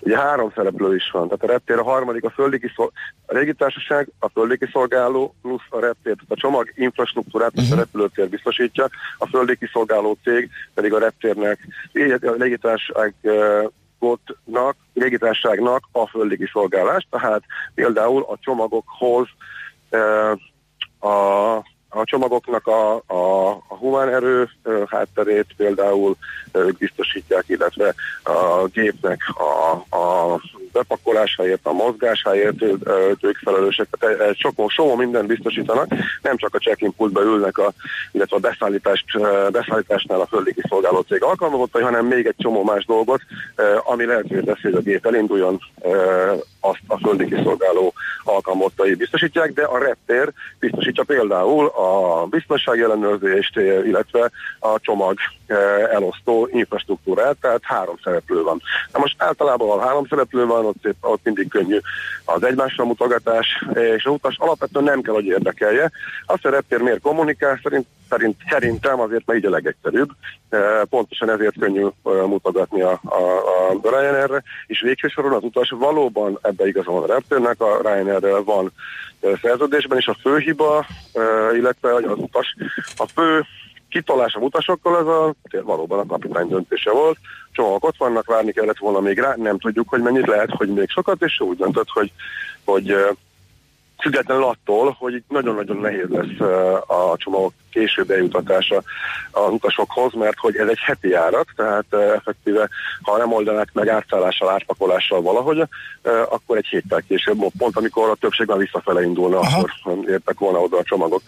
Ugye 0.00 0.16
három 0.16 0.52
szereplő 0.54 0.94
is 0.94 1.10
van, 1.10 1.28
tehát 1.28 1.42
a 1.42 1.46
reptér 1.46 1.78
a 1.78 1.82
harmadik, 1.82 2.24
a 2.24 2.30
földi 2.30 2.58
kiszol... 2.58 2.92
a 3.26 3.34
régitársaság, 3.34 4.08
a 4.18 4.28
földi 4.28 4.58
kiszolgáló 4.58 5.34
plusz 5.42 5.66
a 5.68 5.78
reptér, 5.78 6.14
tehát 6.14 6.30
a 6.30 6.34
csomag 6.34 6.72
infrastruktúrát 6.74 7.52
uh-huh. 7.54 7.72
a 7.72 7.76
repülőtér 7.76 8.28
biztosítja, 8.28 8.88
a 9.18 9.26
földi 9.26 9.56
kiszolgáló 9.56 10.16
cég 10.24 10.50
pedig 10.74 10.92
a 10.92 10.98
reptérnek, 10.98 11.58
a 12.22 12.30
légitársaságnak, 12.30 14.76
légitársaságnak 14.92 15.88
a 15.92 16.06
földi 16.06 16.36
kiszolgálást, 16.36 17.06
tehát 17.10 17.42
például 17.74 18.22
a 18.22 18.36
csomagokhoz 18.40 19.28
a 21.00 21.56
a 21.90 22.04
csomagoknak 22.04 22.66
a, 22.66 22.94
a, 23.06 23.50
a 23.50 23.74
humán 23.74 24.08
erő 24.08 24.48
hátterét 24.86 25.46
például 25.56 26.16
ők 26.52 26.78
biztosítják, 26.78 27.44
illetve 27.46 27.94
a 28.22 28.66
gépnek 28.72 29.20
a, 29.28 29.96
a 29.96 30.40
bepakolásáért, 30.72 31.60
a 31.62 31.72
mozgásáért 31.72 32.62
ők 33.20 33.36
felelősek. 33.44 33.86
Tehát 34.00 34.20
egy 34.20 34.38
sok, 34.38 34.70
sok 34.70 34.96
minden 34.96 35.26
biztosítanak, 35.26 35.88
nem 36.22 36.36
csak 36.36 36.54
a 36.54 36.58
check-in 36.58 36.94
pultba 36.96 37.22
ülnek, 37.22 37.58
a, 37.58 37.72
illetve 38.12 38.36
a 38.36 38.40
beszállítást, 38.40 39.04
beszállításnál 39.50 40.20
a 40.20 40.26
földi 40.26 40.54
kiszolgáló 40.54 41.00
cég 41.00 41.22
alkalmazottai, 41.22 41.82
hanem 41.82 42.06
még 42.06 42.26
egy 42.26 42.34
csomó 42.38 42.62
más 42.62 42.84
dolgot, 42.84 43.20
ami 43.84 44.04
lehetővé 44.04 44.40
teszi, 44.40 44.60
hogy 44.62 44.74
a 44.74 44.80
gép 44.80 45.06
elinduljon, 45.06 45.60
azt 46.60 46.80
a 46.86 46.98
földi 46.98 47.24
kiszolgáló 47.24 47.92
alkalmazottai 48.24 48.94
biztosítják, 48.94 49.52
de 49.52 49.64
a 49.64 49.78
reptér 49.78 50.32
biztosítja 50.58 51.04
például 51.04 51.66
a 51.66 52.24
biztonsági 52.26 52.82
ellenőrzést, 52.82 53.56
illetve 53.56 54.30
a 54.58 54.80
csomag 54.80 55.18
elosztó 55.90 56.48
infrastruktúrát, 56.52 57.36
tehát 57.40 57.60
három 57.62 57.96
szereplő 58.04 58.42
van. 58.42 58.62
Na 58.92 58.98
most 58.98 59.14
általában, 59.18 59.68
ha 59.68 59.86
három 59.86 60.06
szereplő 60.06 60.46
van, 60.46 60.59
ott, 60.64 60.76
szép, 60.82 60.94
ott 61.00 61.20
mindig 61.24 61.48
könnyű 61.48 61.78
az 62.24 62.42
egymásra 62.42 62.84
mutogatás, 62.84 63.64
és 63.74 64.04
az 64.04 64.12
utas 64.12 64.36
alapvetően 64.38 64.84
nem 64.84 65.00
kell, 65.00 65.14
hogy 65.14 65.26
érdekelje. 65.26 65.90
Azt, 66.26 66.46
a 66.46 66.50
reptér 66.50 66.78
miért 66.80 67.00
kommunikál, 67.00 67.60
szerint, 67.62 67.86
szerint, 68.08 68.36
szerintem 68.48 69.00
azért 69.00 69.26
mert 69.26 69.38
így 69.38 69.46
a 69.46 69.50
legegyszerűbb. 69.50 70.10
Pontosan 70.90 71.30
ezért 71.30 71.58
könnyű 71.58 71.86
mutogatni 72.02 72.82
a, 72.82 73.00
a, 73.04 73.22
a 73.68 73.90
Ryanairre, 73.90 74.42
és 74.66 74.80
végső 74.80 75.08
soron 75.08 75.32
az 75.32 75.42
utas 75.42 75.70
valóban 75.70 76.38
ebbe 76.42 76.66
igazol 76.66 77.02
a 77.02 77.06
reptérnek, 77.06 77.60
a 77.60 77.80
Ryanairrel 77.82 78.42
van 78.42 78.72
szerződésben, 79.42 79.98
és 79.98 80.06
a 80.06 80.16
főhiba, 80.20 80.86
illetve 81.54 81.94
az 81.94 82.18
utas, 82.18 82.54
a 82.96 83.06
fő 83.14 83.44
kitolás 83.90 84.34
a 84.34 84.40
utasokkal, 84.40 84.98
ez 84.98 85.06
a, 85.06 85.34
valóban 85.62 85.98
a 85.98 86.06
kapitány 86.06 86.48
döntése 86.48 86.90
volt. 86.90 87.18
Csomagok 87.52 87.84
ott 87.84 87.96
vannak, 87.96 88.26
várni 88.26 88.52
kellett 88.52 88.78
volna 88.78 89.00
még 89.00 89.18
rá, 89.18 89.34
nem 89.36 89.58
tudjuk, 89.58 89.88
hogy 89.88 90.00
mennyit 90.00 90.26
lehet, 90.26 90.50
hogy 90.50 90.68
még 90.68 90.90
sokat, 90.90 91.22
és 91.22 91.40
úgy 91.40 91.56
döntött, 91.56 91.88
hogy, 91.88 92.12
hogy 92.64 92.96
függetlenül 93.98 94.44
attól, 94.44 94.96
hogy 94.98 95.22
nagyon-nagyon 95.28 95.76
nehéz 95.76 96.08
lesz 96.08 96.40
a 96.86 97.16
csomagok 97.16 97.52
később 97.72 98.10
eljutatása 98.10 98.82
az 99.30 99.52
utasokhoz, 99.52 100.12
mert 100.12 100.38
hogy 100.38 100.56
ez 100.56 100.68
egy 100.68 100.78
heti 100.80 101.08
járat, 101.08 101.46
tehát 101.56 101.94
effektíve, 101.94 102.68
ha 103.02 103.16
nem 103.16 103.32
oldanák 103.32 103.68
meg 103.72 103.88
átszállással, 103.88 104.48
átpakolással 104.48 105.22
valahogy, 105.22 105.62
akkor 106.28 106.56
egy 106.56 106.66
héttel 106.66 107.02
később, 107.08 107.38
pont 107.58 107.76
amikor 107.76 108.08
a 108.08 108.14
többség 108.14 108.46
már 108.46 108.58
visszafele 108.58 109.02
indulna, 109.02 109.38
Aha. 109.38 109.58
akkor 109.58 109.98
értek 110.08 110.38
volna 110.38 110.58
oda 110.58 110.76
a 110.76 110.82
csomagok. 110.82 111.22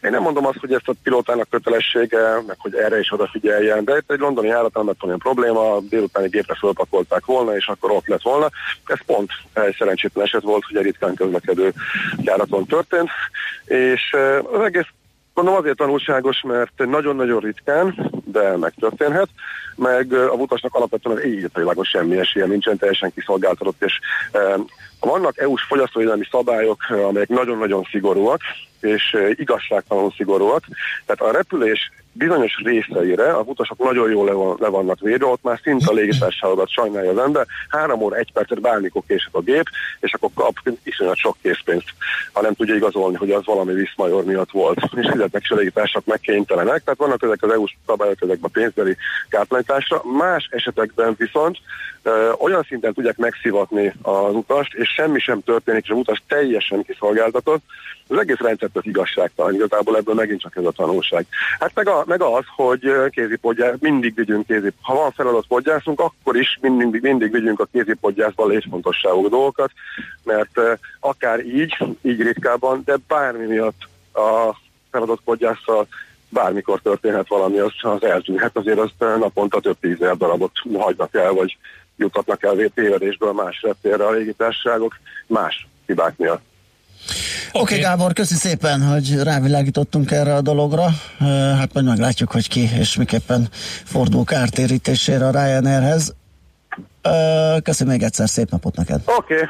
Én 0.00 0.10
nem 0.10 0.22
mondom 0.22 0.46
azt, 0.46 0.58
hogy 0.58 0.72
ezt 0.72 0.88
a 0.88 0.94
pilótának 1.02 1.48
kötelessége, 1.50 2.42
meg 2.46 2.56
hogy 2.58 2.74
erre 2.74 2.98
is 2.98 3.12
odafigyeljen, 3.12 3.84
de 3.84 3.96
itt 3.96 4.10
egy 4.10 4.18
londoni 4.18 4.48
járat 4.48 4.74
nem 4.74 4.86
lett 4.86 5.02
olyan 5.02 5.18
probléma, 5.18 5.78
délutáni 5.80 6.28
gépre 6.28 6.54
fölpakolták 6.54 7.24
volna, 7.24 7.56
és 7.56 7.66
akkor 7.66 7.90
ott 7.90 8.06
lett 8.06 8.22
volna. 8.22 8.50
Ez 8.86 8.98
pont 9.06 9.30
egy 9.52 9.74
szerencsétlen 9.78 10.24
eset 10.24 10.42
volt, 10.42 10.64
hogy 10.64 10.76
egy 10.76 10.84
ritkán 10.84 11.14
közlekedő 11.14 11.72
járaton 12.22 12.66
történt, 12.66 13.10
és 13.64 14.16
az 14.52 14.60
egész 14.60 14.86
Mondom 15.38 15.56
azért 15.56 15.76
tanulságos, 15.76 16.42
mert 16.42 16.72
nagyon-nagyon 16.76 17.40
ritkán, 17.40 18.10
de 18.24 18.56
megtörténhet, 18.56 19.28
meg 19.76 20.12
a 20.12 20.32
utasnak 20.32 20.74
alapvetően 20.74 21.16
az 21.16 21.22
égitailágos 21.22 21.88
semmi 21.88 22.18
esélye 22.18 22.46
nincsen, 22.46 22.78
teljesen 22.78 23.12
kiszolgáltatott, 23.14 23.82
és 23.82 23.92
vannak 25.00 25.38
EU-s 25.38 25.62
fogyasztóvédelmi 25.62 26.24
szabályok, 26.30 26.90
amelyek 26.90 27.28
nagyon-nagyon 27.28 27.86
szigorúak, 27.90 28.40
és 28.80 29.16
igazságtalanul 29.30 30.12
szigorúak. 30.16 30.64
Tehát 31.06 31.34
a 31.34 31.36
repülés 31.36 31.90
bizonyos 32.18 32.60
részeire 32.64 33.32
a 33.32 33.40
utasok 33.40 33.78
nagyon 33.78 34.10
jól 34.10 34.24
le, 34.24 34.32
van, 34.32 34.56
le 34.60 34.68
vannak 34.68 35.00
védve, 35.00 35.26
ott 35.26 35.42
már 35.42 35.60
szinte 35.62 35.90
a 35.90 35.94
légitársaságodat 35.94 36.70
sajnálja 36.70 37.10
az 37.10 37.18
ember, 37.18 37.46
három 37.68 38.00
óra, 38.00 38.16
egy 38.16 38.32
percet 38.32 38.60
bármikor 38.60 39.02
késett 39.06 39.34
a 39.34 39.40
gép, 39.40 39.68
és 40.00 40.12
akkor 40.12 40.30
kap 40.34 40.54
iszonyat 40.82 41.16
sok 41.16 41.36
készpénzt, 41.42 41.92
ha 42.32 42.42
nem 42.42 42.54
tudja 42.54 42.74
igazolni, 42.74 43.16
hogy 43.16 43.30
az 43.30 43.44
valami 43.44 43.72
viszmajor 43.72 44.24
miatt 44.24 44.50
volt. 44.50 44.78
És 45.00 45.08
fizetnek 45.10 45.42
is 45.42 45.50
a 45.50 45.54
légitársak 45.54 46.04
megkénytelenek, 46.04 46.84
tehát 46.84 46.98
vannak 46.98 47.22
ezek 47.22 47.42
az 47.42 47.50
EU-s 47.50 47.76
szabályok 47.86 48.22
ezekben 48.22 48.50
a 48.52 48.58
pénzbeli 48.58 48.96
kártalanításra. 49.28 50.02
Más 50.18 50.48
esetekben 50.50 51.14
viszont 51.18 51.58
ö, 52.02 52.32
olyan 52.38 52.64
szinten 52.68 52.92
tudják 52.92 53.16
megszivatni 53.16 53.94
az 54.02 54.34
utast, 54.34 54.74
és 54.74 54.87
semmi 54.88 55.18
sem 55.18 55.42
történik, 55.42 55.84
és 55.84 55.90
az 55.90 55.96
utas 55.96 56.22
teljesen 56.28 56.82
kiszolgáltatott, 56.82 57.62
az 58.08 58.18
egész 58.18 58.38
rendszert 58.38 58.76
az 58.76 58.86
igazságtalan, 58.86 59.54
igazából 59.54 59.96
ebből 59.96 60.14
megint 60.14 60.40
csak 60.40 60.56
ez 60.56 60.64
a 60.64 60.70
tanulság. 60.70 61.26
Hát 61.58 61.70
meg, 61.74 61.88
a, 61.88 62.04
meg 62.06 62.22
az, 62.22 62.44
hogy 62.56 62.92
kézipodgyász, 63.10 63.74
mindig 63.80 64.14
vigyünk 64.14 64.46
kézip. 64.46 64.74
Ha 64.80 64.94
van 64.94 65.10
feladat 65.10 65.46
podgyászunk, 65.46 66.00
akkor 66.00 66.36
is 66.36 66.58
mindig, 66.60 67.02
mindig 67.02 67.32
vigyünk 67.32 67.60
a 67.60 67.68
kézipodgyászba 67.72 68.46
létfontosságú 68.46 69.28
dolgokat, 69.28 69.70
mert 70.24 70.60
akár 71.00 71.46
így, 71.46 71.76
így 72.02 72.22
ritkában, 72.22 72.82
de 72.84 72.96
bármi 73.08 73.46
miatt 73.46 73.88
a 74.12 74.56
feladat 74.90 75.20
podgyásszal 75.24 75.86
bármikor 76.28 76.80
történhet 76.80 77.28
valami, 77.28 77.58
az, 77.58 77.72
az 77.80 78.02
eltűnhet, 78.02 78.56
azért 78.56 78.78
azt 78.78 78.98
naponta 78.98 79.60
több 79.60 79.76
tízezer 79.80 80.16
darabot 80.16 80.52
hagynak 80.78 81.14
el, 81.14 81.32
vagy 81.32 81.56
jutatnak 81.98 82.42
el 82.42 82.70
tévedésből 82.74 83.32
más 83.32 83.62
reptérre 83.62 84.06
a 84.06 84.10
légitársaságok 84.10 84.98
más 85.26 85.66
hibák 85.86 86.16
miatt. 86.16 86.40
Oké, 87.48 87.58
okay. 87.58 87.62
okay, 87.62 87.78
Gábor, 87.78 88.12
köszi 88.12 88.34
szépen, 88.34 88.82
hogy 88.82 89.22
rávilágítottunk 89.22 90.10
erre 90.10 90.34
a 90.34 90.40
dologra. 90.40 90.88
Hát 91.58 91.72
majd 91.72 91.86
meglátjuk, 91.86 92.30
hogy 92.30 92.48
ki 92.48 92.68
és 92.78 92.96
miképpen 92.96 93.48
fordul 93.84 94.24
kártérítésére 94.24 95.26
a 95.26 95.30
Ryanairhez. 95.30 96.14
Köszönöm 97.62 97.92
még 97.92 98.02
egyszer, 98.02 98.28
szép 98.28 98.50
napot 98.50 98.76
neked. 98.76 99.00
Oké. 99.04 99.34
Okay. 99.34 99.48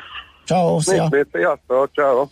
Ciao, 0.49 0.81
szia! 0.81 1.09
Sziasztok, 1.33 1.91
ciao! 1.95 2.29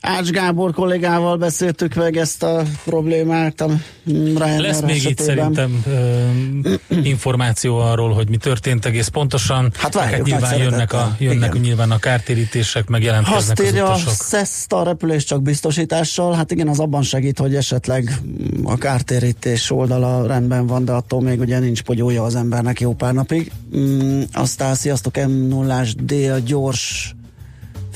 Ács 0.00 0.30
Gábor 0.30 0.72
kollégával 0.72 1.36
beszéltük 1.36 1.94
meg 1.94 2.16
ezt 2.16 2.42
a 2.42 2.62
problémát. 2.84 3.60
A 3.60 3.70
Ryanair 4.04 4.60
Lesz 4.60 4.80
még 4.80 5.04
itt 5.04 5.18
szerintem 5.18 5.82
uh, 5.86 7.06
információ 7.12 7.76
arról, 7.76 8.12
hogy 8.12 8.28
mi 8.28 8.36
történt 8.36 8.84
egész 8.84 9.08
pontosan. 9.08 9.72
Hát 9.76 9.94
várjuk, 9.94 10.26
nyilván 10.26 10.58
jönnek, 10.58 10.92
a, 10.92 11.16
jönnek 11.18 11.48
igen. 11.50 11.60
nyilván 11.60 11.90
a 11.90 11.98
kártérítések, 11.98 12.88
meg 12.88 13.02
jelentkeznek 13.02 13.58
Azt 13.58 13.72
az 13.72 13.80
utasok. 13.80 14.08
a 14.08 14.24
SESZ 14.28 14.66
a 14.68 14.82
repülés 14.82 15.24
csak 15.24 15.42
biztosítással, 15.42 16.34
hát 16.34 16.50
igen, 16.50 16.68
az 16.68 16.78
abban 16.78 17.02
segít, 17.02 17.38
hogy 17.38 17.54
esetleg 17.54 18.18
a 18.64 18.76
kártérítés 18.76 19.70
oldala 19.70 20.26
rendben 20.26 20.66
van, 20.66 20.84
de 20.84 20.92
attól 20.92 21.20
még 21.20 21.40
ugye 21.40 21.58
nincs 21.58 21.82
pogyója 21.82 22.22
az 22.22 22.34
embernek 22.34 22.80
jó 22.80 22.94
pár 22.94 23.12
napig. 23.12 23.52
Mm, 23.76 24.22
aztán 24.32 24.74
sziasztok, 24.74 25.16
m 25.16 25.30
0 25.30 25.82
D 25.96 26.12
a 26.12 26.38
gyors 26.38 27.14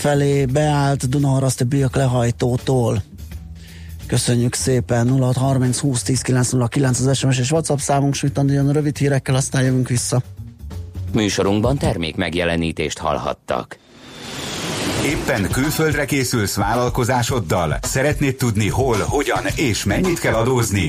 felé 0.00 0.44
beállt 0.44 1.08
Dunaharaszti 1.08 1.64
Biak 1.64 1.96
lehajtótól. 1.96 3.02
Köszönjük 4.06 4.54
szépen 4.54 5.08
0630 5.08 5.78
20 5.78 6.02
10 6.02 6.20
909 6.20 7.00
az 7.00 7.16
SMS 7.16 7.38
és 7.38 7.50
WhatsApp 7.50 7.78
számunk, 7.78 8.14
Smitandi 8.14 8.52
jön 8.52 8.72
rövid 8.72 8.96
hírekkel, 8.96 9.34
aztán 9.34 9.62
jövünk 9.62 9.88
vissza. 9.88 10.22
Műsorunkban 11.12 11.78
termék 11.78 12.16
megjelenítést 12.16 12.98
hallhattak. 12.98 13.78
Éppen 15.04 15.50
külföldre 15.50 16.04
készülsz 16.04 16.56
vállalkozásoddal? 16.56 17.78
Szeretnéd 17.82 18.36
tudni 18.36 18.68
hol, 18.68 18.96
hogyan 18.96 19.44
és 19.56 19.84
mennyit 19.84 20.18
kell 20.18 20.34
adózni? 20.34 20.88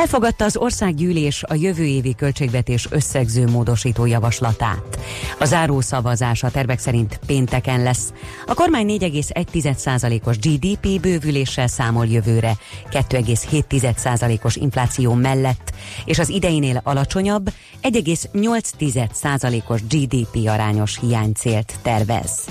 Elfogadta 0.00 0.44
az 0.44 0.56
országgyűlés 0.56 1.42
a 1.42 1.54
jövő 1.54 1.84
évi 1.84 2.14
költségvetés 2.14 2.86
összegző 2.90 3.46
módosító 3.46 4.06
javaslatát. 4.06 4.98
A 5.38 5.44
záró 5.44 5.80
szavazás 5.80 6.42
a 6.42 6.50
tervek 6.50 6.78
szerint 6.78 7.20
pénteken 7.26 7.82
lesz. 7.82 8.12
A 8.46 8.54
kormány 8.54 8.86
4,1%-os 8.88 10.38
GDP 10.38 11.00
bővüléssel 11.00 11.66
számol 11.66 12.06
jövőre, 12.06 12.52
2,7%-os 12.90 14.56
infláció 14.56 15.14
mellett, 15.14 15.72
és 16.04 16.18
az 16.18 16.28
ideinél 16.28 16.80
alacsonyabb 16.84 17.50
1,8%-os 17.82 19.80
GDP 19.86 20.48
arányos 20.48 20.98
hiánycélt 21.00 21.72
tervez. 21.82 22.44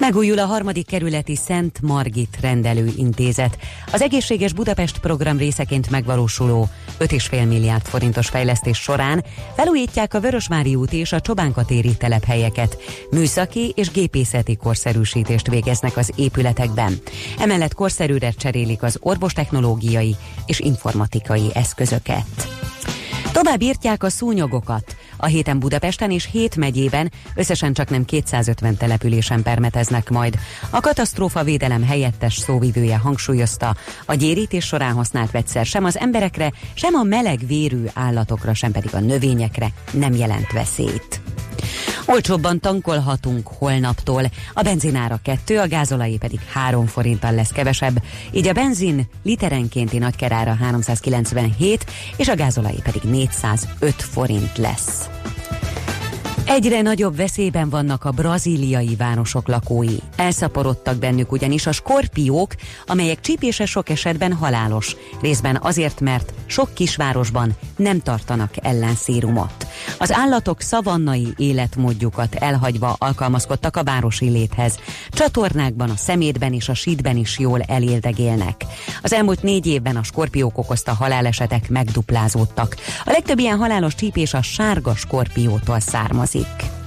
Megújul 0.00 0.38
a 0.38 0.44
harmadik 0.44 0.86
kerületi 0.86 1.36
Szent 1.36 1.80
Margit 1.82 2.36
rendelőintézet. 2.40 3.58
Az 3.92 4.02
egészséges 4.02 4.52
Budapest 4.52 4.98
program 4.98 5.38
részeként 5.38 5.90
megvalósuló 5.90 6.68
5,5 6.98 7.48
milliárd 7.48 7.84
forintos 7.86 8.28
fejlesztés 8.28 8.78
során 8.78 9.24
felújítják 9.56 10.14
a 10.14 10.20
Vörösmári 10.20 10.74
út 10.74 10.92
és 10.92 11.12
a 11.12 11.20
Csobánkatéri 11.20 11.96
telephelyeket. 11.96 12.76
Műszaki 13.10 13.72
és 13.76 13.90
gépészeti 13.90 14.56
korszerűsítést 14.56 15.48
végeznek 15.48 15.96
az 15.96 16.12
épületekben. 16.16 16.98
Emellett 17.38 17.74
korszerűre 17.74 18.30
cserélik 18.30 18.82
az 18.82 18.98
orvostechnológiai 19.00 20.16
és 20.46 20.60
informatikai 20.60 21.46
eszközöket. 21.52 22.48
Tovább 23.32 23.62
írtják 23.62 24.02
a 24.02 24.10
szúnyogokat. 24.10 24.96
A 25.22 25.26
héten 25.26 25.58
Budapesten 25.58 26.10
és 26.10 26.28
hét 26.32 26.56
megyében 26.56 27.12
összesen 27.34 27.72
csak 27.72 27.90
nem 27.90 28.04
250 28.04 28.76
településen 28.76 29.42
permeteznek 29.42 30.10
majd. 30.10 30.38
A 30.70 30.80
katasztrófa 30.80 31.42
védelem 31.42 31.84
helyettes 31.84 32.34
szóvivője 32.34 32.96
hangsúlyozta, 32.96 33.76
a 34.06 34.14
gyérítés 34.14 34.64
során 34.64 34.92
használt 34.92 35.30
vegyszer 35.30 35.66
sem 35.66 35.84
az 35.84 35.98
emberekre, 35.98 36.52
sem 36.74 36.94
a 36.94 37.02
meleg 37.02 37.46
vérű 37.46 37.84
állatokra, 37.94 38.54
sem 38.54 38.72
pedig 38.72 38.94
a 38.94 39.00
növényekre 39.00 39.68
nem 39.92 40.14
jelent 40.14 40.52
veszélyt. 40.52 41.20
Olcsóbban 42.06 42.60
tankolhatunk 42.60 43.48
holnaptól. 43.58 44.22
A 44.54 44.62
benzinára 44.62 45.20
2, 45.22 45.58
a 45.58 45.68
gázolai 45.68 46.18
pedig 46.18 46.40
3 46.52 46.86
forinttal 46.86 47.34
lesz 47.34 47.50
kevesebb, 47.50 48.02
így 48.32 48.48
a 48.48 48.52
benzin 48.52 49.08
literenkénti 49.22 49.98
nagykerára 49.98 50.54
397, 50.54 51.84
és 52.16 52.28
a 52.28 52.36
gázolai 52.36 52.80
pedig 52.82 53.02
405 53.02 54.02
forint 54.02 54.58
lesz. 54.58 55.09
Egyre 56.50 56.80
nagyobb 56.80 57.16
veszélyben 57.16 57.68
vannak 57.68 58.04
a 58.04 58.10
brazíliai 58.10 58.96
városok 58.96 59.48
lakói. 59.48 59.96
Elszaporodtak 60.16 60.96
bennük 60.96 61.32
ugyanis 61.32 61.66
a 61.66 61.72
skorpiók, 61.72 62.54
amelyek 62.86 63.20
csípése 63.20 63.66
sok 63.66 63.88
esetben 63.88 64.32
halálos, 64.32 64.96
részben 65.20 65.58
azért, 65.62 66.00
mert 66.00 66.32
sok 66.46 66.74
kisvárosban 66.74 67.56
nem 67.76 68.00
tartanak 68.00 68.50
ellenszérumot. 68.62 69.66
Az 69.98 70.12
állatok 70.12 70.60
szavannai 70.60 71.34
életmódjukat 71.36 72.34
elhagyva 72.34 72.96
alkalmazkodtak 72.98 73.76
a 73.76 73.82
városi 73.82 74.28
léthez. 74.28 74.78
Csatornákban, 75.10 75.90
a 75.90 75.96
szemétben 75.96 76.52
és 76.52 76.68
a 76.68 76.74
sídben 76.74 77.16
is 77.16 77.38
jól 77.38 77.60
eléldegélnek. 77.60 78.64
Az 79.02 79.12
elmúlt 79.12 79.42
négy 79.42 79.66
évben 79.66 79.96
a 79.96 80.02
skorpiók 80.02 80.58
okozta 80.58 80.92
halálesetek 80.94 81.68
megduplázódtak. 81.68 82.76
A 83.04 83.10
legtöbb 83.10 83.38
ilyen 83.38 83.58
halálos 83.58 83.94
csípés 83.94 84.34
a 84.34 84.42
sárga 84.42 84.94
skorpiótól 84.94 85.80
származik. 85.80 86.79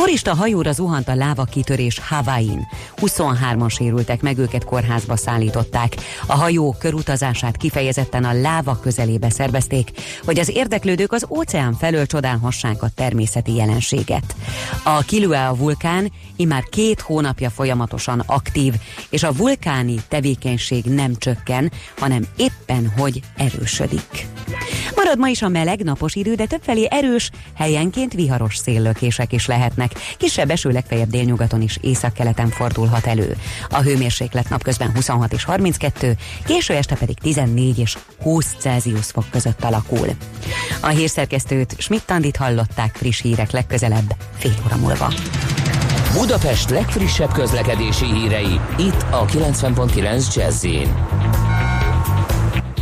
Turista 0.00 0.34
hajóra 0.34 0.72
zuhant 0.72 1.08
a 1.08 1.14
láva 1.14 1.44
kitörés 1.44 1.98
Havain. 1.98 2.66
23-an 2.96 3.70
sérültek 3.70 4.22
meg, 4.22 4.38
őket 4.38 4.64
kórházba 4.64 5.16
szállították. 5.16 5.96
A 6.26 6.34
hajó 6.34 6.76
körutazását 6.78 7.56
kifejezetten 7.56 8.24
a 8.24 8.32
láva 8.32 8.78
közelébe 8.80 9.30
szervezték, 9.30 9.90
hogy 10.24 10.38
az 10.38 10.48
érdeklődők 10.48 11.12
az 11.12 11.26
óceán 11.28 11.74
felől 11.74 12.06
csodálhassák 12.06 12.82
a 12.82 12.88
természeti 12.94 13.54
jelenséget. 13.54 14.34
A 14.82 14.98
Kilua 14.98 15.54
vulkán 15.56 16.12
immár 16.36 16.64
két 16.64 17.00
hónapja 17.00 17.50
folyamatosan 17.50 18.22
aktív, 18.26 18.74
és 19.10 19.22
a 19.22 19.32
vulkáni 19.32 19.94
tevékenység 20.08 20.84
nem 20.84 21.14
csökken, 21.16 21.72
hanem 21.98 22.26
éppen 22.36 22.92
hogy 22.96 23.20
erősödik. 23.36 24.28
Marad 24.96 25.18
ma 25.18 25.28
is 25.28 25.42
a 25.42 25.48
meleg, 25.48 25.82
napos 25.82 26.14
idő, 26.14 26.34
de 26.34 26.46
többfelé 26.46 26.86
erős, 26.90 27.30
helyenként 27.56 28.12
viharos 28.12 28.56
széllökések 28.56 29.32
is 29.32 29.46
lehetnek. 29.46 29.92
Kisebb 30.16 30.50
eső 30.50 30.70
legfeljebb 30.70 31.10
délnyugaton 31.10 31.60
is 31.60 31.78
északkeleten 31.80 32.48
fordulhat 32.48 33.06
elő. 33.06 33.36
A 33.68 33.80
hőmérséklet 33.80 34.48
napközben 34.48 34.90
26 34.94 35.32
és 35.32 35.44
32, 35.44 36.16
késő 36.46 36.74
este 36.74 36.94
pedig 36.94 37.18
14 37.18 37.78
és 37.78 37.96
20 38.22 38.54
Celsius 38.58 39.06
fok 39.06 39.24
között 39.30 39.64
alakul. 39.64 40.08
A 40.80 40.88
hírszerkesztőt 40.88 41.74
Schmidt-Tandit 41.78 42.36
hallották 42.36 42.96
friss 42.96 43.20
hírek 43.20 43.50
legközelebb 43.50 44.14
fél 44.38 44.54
óra 44.66 44.76
múlva. 44.76 45.12
Budapest 46.12 46.70
legfrissebb 46.70 47.32
közlekedési 47.32 48.04
hírei 48.04 48.60
itt 48.78 49.04
a 49.10 49.24
90.9 49.24 50.34
jazz 50.34 50.64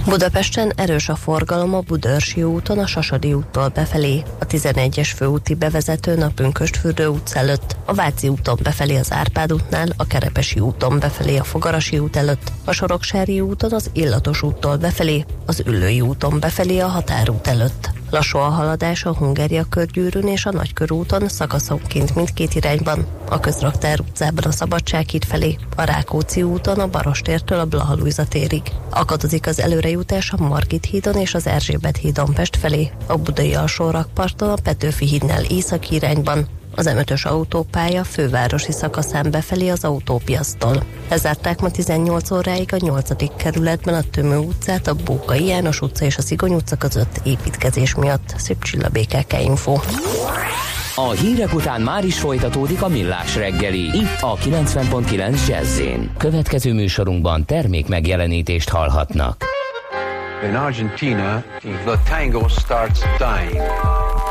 Budapesten 0.09 0.73
erős 0.77 1.09
a 1.09 1.17
forgalom 1.17 1.75
a 1.75 1.81
Budörsi 1.81 2.43
úton, 2.43 2.79
a 2.79 2.87
Sasadi 2.87 3.33
úttól 3.33 3.69
befelé, 3.69 4.23
a 4.41 4.47
11-es 4.47 5.11
főúti 5.17 5.55
bevezető 5.55 6.15
a 6.15 6.31
Pünköstfürdő 6.35 7.07
utc 7.07 7.35
előtt, 7.35 7.77
a 7.85 7.95
Váci 7.95 8.29
úton 8.29 8.59
befelé 8.63 8.97
az 8.97 9.13
Árpád 9.13 9.53
útnál, 9.53 9.89
a 9.97 10.07
Kerepesi 10.07 10.61
úton 10.61 10.99
befelé 10.99 11.37
a 11.37 11.45
Fogarasi 11.45 11.99
út 11.99 12.17
előtt, 12.17 12.53
a 12.65 12.73
Soroksári 12.73 13.41
úton 13.41 13.73
az 13.73 13.91
Illatos 13.93 14.43
úttól 14.43 14.77
befelé, 14.77 15.25
az 15.47 15.63
Üllői 15.67 16.01
úton 16.01 16.41
befelé 16.41 16.79
a 16.79 16.87
Határút 16.87 17.47
előtt. 17.47 17.91
Lassú 18.11 18.39
a 18.39 18.43
haladás 18.49 19.05
a 19.05 19.15
Hungária 19.15 19.65
körgyűrűn 19.65 20.27
és 20.27 20.47
a 20.47 20.51
Nagykörúton 20.51 21.29
szakaszonként 21.29 22.15
mindkét 22.15 22.55
irányban, 22.55 23.07
a 23.29 23.41
Közraktár 23.41 24.01
utcában 24.01 24.45
a 24.45 24.51
Szabadsághíd 24.51 25.25
felé, 25.25 25.57
a 25.77 25.83
Rákóczi 25.83 26.43
úton 26.43 26.79
a 26.79 26.87
Barostértől 26.87 27.59
a 27.59 27.65
Blahalújza 27.65 28.25
térig. 28.25 28.63
Akadozik 28.91 29.47
az 29.47 29.61
előrejutás 29.61 30.33
a 30.33 30.43
Margit 30.43 30.85
hídon 30.85 31.15
és 31.15 31.35
az 31.35 31.47
Erzsébet 31.47 31.97
hídon 31.97 32.33
Pest 32.35 32.57
felé, 32.57 32.91
a 33.07 33.17
Budai 33.17 33.55
alsó 33.55 33.91
rakparton 33.91 34.51
a 34.51 34.59
Petőfi 34.63 35.07
hídnál 35.07 35.45
északi 35.45 35.95
irányban, 35.95 36.47
az 36.79 36.91
M5-ös 36.95 37.27
autópálya 37.27 38.05
fővárosi 38.05 38.73
szakaszán 38.73 39.31
befelé 39.31 39.69
az 39.69 39.85
autópiasztól. 39.85 40.83
Lezárták 41.11 41.61
ma 41.61 41.71
18 41.71 42.31
óráig 42.31 42.73
a 42.73 42.77
8. 42.81 43.37
kerületben 43.37 43.95
a 43.95 44.03
Tömő 44.11 44.37
utcát, 44.37 44.87
a 44.87 44.95
Bókai 44.95 45.47
János 45.47 45.81
utca 45.81 46.05
és 46.05 46.17
a 46.17 46.23
Szigony 46.23 46.55
utca 46.55 46.77
között 46.77 47.21
építkezés 47.25 47.95
miatt. 47.95 48.35
Szép 48.37 48.63
Csilla 48.63 48.89
BKK 48.89 49.33
Info. 49.45 49.79
A 50.95 51.11
hírek 51.11 51.55
után 51.55 51.81
már 51.81 52.05
is 52.05 52.19
folytatódik 52.19 52.83
a 52.83 52.89
millás 52.89 53.37
reggeli. 53.37 53.85
Itt 53.85 54.21
a 54.21 54.37
90.9 54.37 55.47
jazz 55.49 55.81
Következő 56.17 56.73
műsorunkban 56.73 57.45
termék 57.45 57.89
megjelenítést 57.89 58.69
hallhatnak. 58.69 59.45
In 60.45 60.55
Argentina, 60.55 61.43
the 61.85 61.99
tango 62.09 62.49
starts 62.49 63.01
dying. 63.19 63.63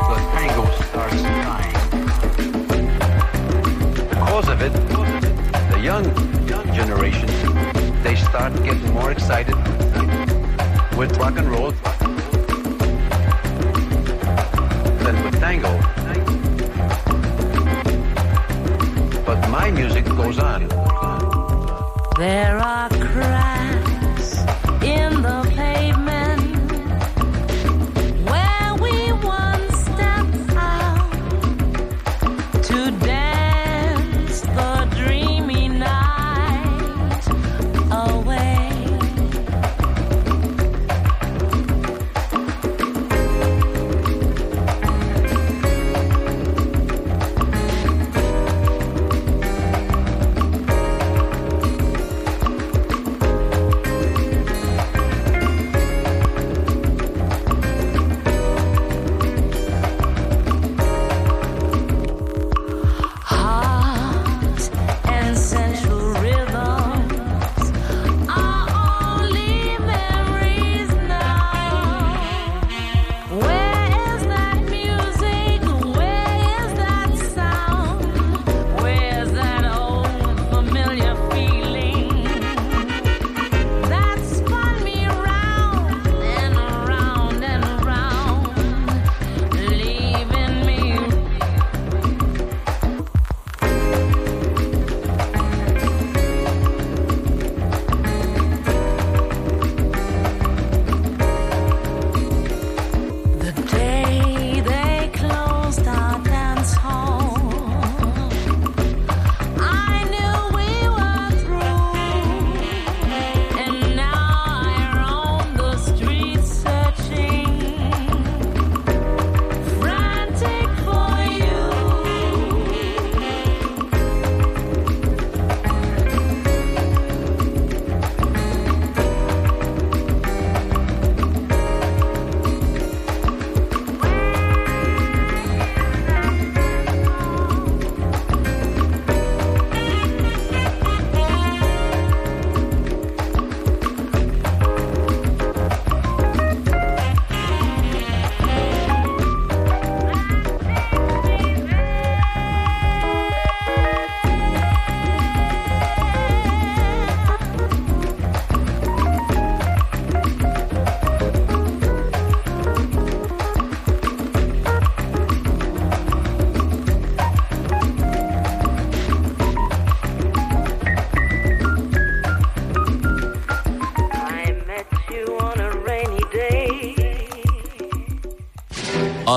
The 0.08 0.20
tango 0.34 0.64
starts 0.82 1.22
dying. 1.22 1.87
Because 4.38 4.52
of 4.52 4.62
it, 4.62 4.72
the 5.72 5.80
young, 5.80 6.04
generation, 6.72 7.26
they 8.04 8.14
start 8.14 8.54
getting 8.62 8.92
more 8.92 9.10
excited 9.10 9.56
with 10.96 11.16
rock 11.18 11.36
and 11.38 11.50
roll 11.50 11.72
than 15.02 15.24
with 15.24 15.40
tango. 15.40 15.76
But 19.26 19.48
my 19.50 19.72
music 19.72 20.04
goes 20.04 20.38
on. 20.38 20.68
There 22.16 22.58
are 22.58 22.88
cracks 22.90 23.47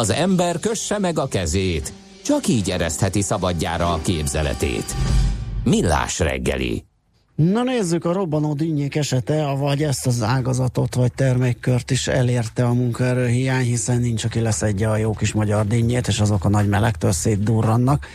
Az 0.01 0.09
ember 0.09 0.59
kösse 0.59 0.99
meg 0.99 1.19
a 1.19 1.27
kezét, 1.27 1.93
csak 2.23 2.47
így 2.47 2.69
eresztheti 2.69 3.21
szabadjára 3.21 3.93
a 3.93 4.01
képzeletét. 4.01 4.95
Millás 5.63 6.19
reggeli. 6.19 6.83
Na 7.35 7.63
nézzük, 7.63 8.05
a 8.05 8.13
robbanó 8.13 8.53
dinnyék 8.53 8.95
esete, 8.95 9.47
avagy 9.47 9.83
ezt 9.83 10.07
az 10.07 10.21
ágazatot 10.21 10.95
vagy 10.95 11.13
termékkört 11.13 11.91
is 11.91 12.07
elérte 12.07 12.65
a 12.65 12.73
munkaerő 12.73 13.27
hiány, 13.27 13.65
hiszen 13.65 13.99
nincs, 13.99 14.23
aki 14.23 14.39
leszedje 14.39 14.89
a 14.89 14.97
jó 14.97 15.13
kis 15.13 15.33
magyar 15.33 15.67
dinnyét, 15.67 16.07
és 16.07 16.19
azok 16.19 16.45
a 16.45 16.49
nagy 16.49 16.67
melegtől 16.67 17.11
szétdurrannak. 17.11 18.05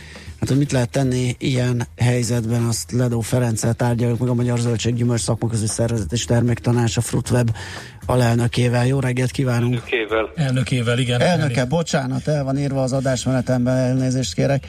Hát, 0.47 0.55
hogy 0.55 0.65
mit 0.65 0.75
lehet 0.75 0.89
tenni 0.89 1.35
ilyen 1.39 1.87
helyzetben, 1.97 2.63
azt 2.63 2.91
Ledó 2.91 3.19
Ferenccel 3.19 3.73
tárgyaljuk 3.73 4.19
meg 4.19 4.29
a 4.29 4.33
Magyar 4.33 4.59
Zöldség 4.59 4.95
Gyümölcs 4.95 5.21
Szakmaközi 5.21 5.67
Szervezet 5.67 6.11
és 6.11 6.25
Terméktanása 6.25 7.01
Fruitweb 7.01 7.49
alelnökével. 8.05 8.85
Jó 8.85 8.99
reggelt 8.99 9.31
kívánunk! 9.31 9.73
Elnökével. 9.73 10.29
Elnökével, 10.35 10.99
igen. 10.99 11.21
Elnöke, 11.21 11.65
bocsánat, 11.65 12.27
el 12.27 12.43
van 12.43 12.57
írva 12.57 12.81
az 12.81 12.93
adásmenetemben, 12.93 13.77
elnézést 13.77 14.33
kérek. 14.33 14.67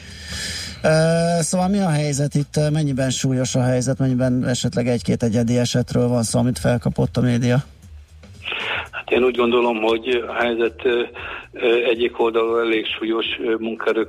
Uh, 0.83 1.41
szóval 1.41 1.67
mi 1.67 1.79
a 1.79 1.89
helyzet 1.89 2.35
itt, 2.35 2.59
mennyiben 2.71 3.09
súlyos 3.09 3.55
a 3.55 3.63
helyzet, 3.63 3.97
mennyiben 3.97 4.47
esetleg 4.47 4.87
egy-két 4.87 5.23
egyedi 5.23 5.57
esetről 5.57 6.07
van 6.07 6.23
szó, 6.23 6.39
amit 6.39 6.59
felkapott 6.59 7.17
a 7.17 7.21
média? 7.21 7.63
Hát 8.91 9.11
én 9.11 9.23
úgy 9.23 9.35
gondolom, 9.35 9.81
hogy 9.81 10.23
a 10.27 10.33
helyzet 10.33 10.87
egyik 11.85 12.19
oldalon 12.19 12.59
elég 12.59 12.85
súlyos 12.85 13.25
munkaerő 13.59 14.07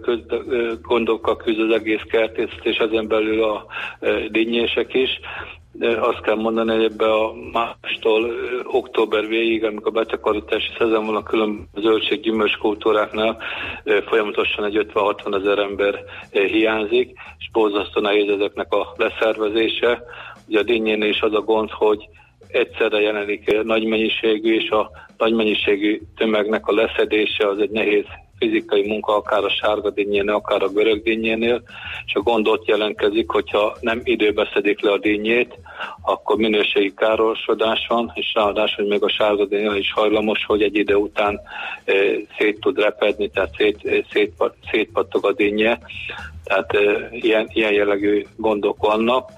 gondokkal 0.83 1.37
küzd 1.37 1.61
az 1.61 1.71
egész 1.71 2.03
kertészet, 2.09 2.65
és 2.65 2.77
ezen 2.77 3.09
belül 3.09 3.43
a 3.43 3.67
dinnyések 4.29 4.95
is. 4.95 5.21
De 5.73 6.01
azt 6.01 6.21
kell 6.21 6.35
mondani, 6.35 6.75
hogy 6.75 6.85
ebbe 6.85 7.13
a 7.13 7.33
mástól 7.53 8.31
október 8.65 9.27
végig, 9.27 9.65
amikor 9.65 9.93
betakarítási 9.93 10.71
szezon 10.79 11.07
van 11.07 11.17
a 11.17 11.23
különböző 11.23 11.67
zöldség 11.81 12.21
gyümölcs 12.21 12.57
kultúráknál, 12.57 13.39
folyamatosan 14.07 14.65
egy 14.65 14.87
50-60 14.95 15.35
ezer 15.41 15.59
ember 15.59 16.05
hiányzik, 16.31 17.13
és 17.39 17.51
borzasztó 17.53 18.01
nehéz 18.01 18.29
ezeknek 18.29 18.73
a 18.73 18.95
leszervezése. 18.97 20.03
Ugye 20.49 20.59
a 20.59 20.63
dinnyén 20.63 21.03
is 21.03 21.21
az 21.21 21.35
a 21.35 21.41
gond, 21.41 21.71
hogy 21.71 22.09
egyszerre 22.53 23.01
jelenik 23.01 23.63
nagy 23.63 23.85
mennyiségű, 23.85 24.55
és 24.55 24.71
a 24.71 24.91
nagy 25.19 25.33
mennyiségű 25.33 26.01
tömegnek 26.17 26.67
a 26.67 26.75
leszedése 26.75 27.49
az 27.49 27.59
egy 27.59 27.71
nehéz 27.71 28.05
fizikai 28.41 28.87
munka, 28.87 29.17
akár 29.17 29.45
a 29.45 29.51
sárga 29.51 29.91
dinnyénél, 29.91 30.35
akár 30.35 30.63
a 30.63 30.69
görög 30.69 31.03
dinnyénél, 31.03 31.63
és 32.07 32.15
a 32.15 32.21
gond 32.21 32.49
ott 32.49 32.67
jelentkezik, 32.67 33.31
hogyha 33.31 33.77
nem 33.81 34.01
időbe 34.05 34.51
szedik 34.53 34.81
le 34.81 34.91
a 34.93 34.99
dinnyét, 34.99 35.59
akkor 36.03 36.37
minőségi 36.37 36.95
károsodás 36.95 37.87
van, 37.89 38.13
és 38.15 38.33
ráadásul 38.35 38.87
még 38.87 39.03
a 39.03 39.09
sárga 39.09 39.45
dinnyél 39.45 39.75
is 39.75 39.93
hajlamos, 39.93 40.45
hogy 40.47 40.63
egy 40.63 40.77
idő 40.77 40.95
után 40.95 41.41
e, 41.85 41.93
szét 42.39 42.61
tud 42.61 42.79
repedni, 42.79 43.31
tehát 43.31 43.55
szét, 43.57 44.05
szét, 44.13 44.33
szétpattog 44.71 45.27
a 45.27 45.33
dinnye, 45.33 45.79
tehát 46.45 46.73
e, 46.73 47.09
ilyen, 47.11 47.49
ilyen 47.53 47.73
jellegű 47.73 48.25
gondok 48.37 48.77
vannak. 48.87 49.31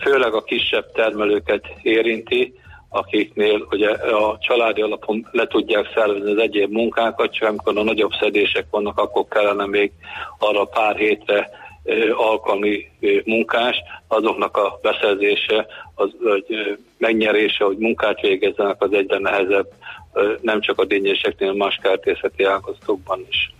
Főleg 0.00 0.34
a 0.34 0.42
kisebb 0.42 0.92
termelőket 0.92 1.64
érinti, 1.82 2.54
akiknél 2.88 3.66
ugye 3.70 3.90
a 3.90 4.38
családi 4.40 4.80
alapon 4.80 5.28
le 5.30 5.46
tudják 5.46 5.90
szervezni 5.94 6.30
az 6.30 6.38
egyéb 6.38 6.72
munkákat, 6.72 7.32
csak 7.32 7.48
amikor 7.48 7.78
a 7.78 7.82
nagyobb 7.82 8.10
szedések 8.20 8.66
vannak, 8.70 8.98
akkor 8.98 9.24
kellene 9.28 9.66
még 9.66 9.92
arra 10.38 10.64
pár 10.64 10.96
hétre 10.96 11.50
alkalmi 12.12 12.90
munkás, 13.24 13.76
azoknak 14.08 14.56
a 14.56 14.78
beszerzése, 14.82 15.66
az, 15.94 16.10
hogy 16.22 16.78
megnyerése, 16.98 17.64
hogy 17.64 17.76
munkát 17.76 18.20
végezzenek, 18.20 18.82
az 18.82 18.92
egyre 18.92 19.18
nehezebb, 19.18 19.66
nem 20.40 20.60
csak 20.60 20.78
a 20.78 20.84
dinnyéseknél, 20.84 21.52
más 21.52 21.78
kertészeti 21.82 22.44
ágazatokban 22.44 23.26
is. 23.28 23.54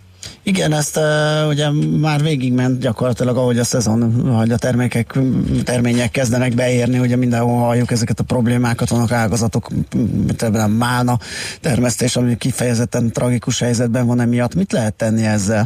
Igen, 0.47 0.71
ezt 0.71 0.97
uh, 0.97 1.47
ugye 1.47 1.65
már 2.01 2.21
végigment 2.21 2.79
gyakorlatilag, 2.79 3.37
ahogy 3.37 3.57
a 3.57 3.63
szezon, 3.63 3.99
hogy 4.37 4.51
a 4.51 4.57
termékek, 4.57 5.13
termények 5.63 6.11
kezdenek 6.11 6.55
beérni, 6.55 6.99
ugye 6.99 7.15
mindenhol 7.15 7.59
halljuk 7.59 7.91
ezeket 7.91 8.19
a 8.19 8.23
problémákat, 8.23 8.89
vannak 8.89 9.11
ágazatok, 9.11 9.67
a 10.53 10.67
málna 10.67 11.17
termesztés, 11.61 12.15
ami 12.15 12.37
kifejezetten 12.37 13.11
tragikus 13.11 13.59
helyzetben 13.59 14.07
van 14.07 14.19
emiatt. 14.19 14.55
Mit 14.55 14.71
lehet 14.71 14.93
tenni 14.93 15.25
ezzel? 15.25 15.65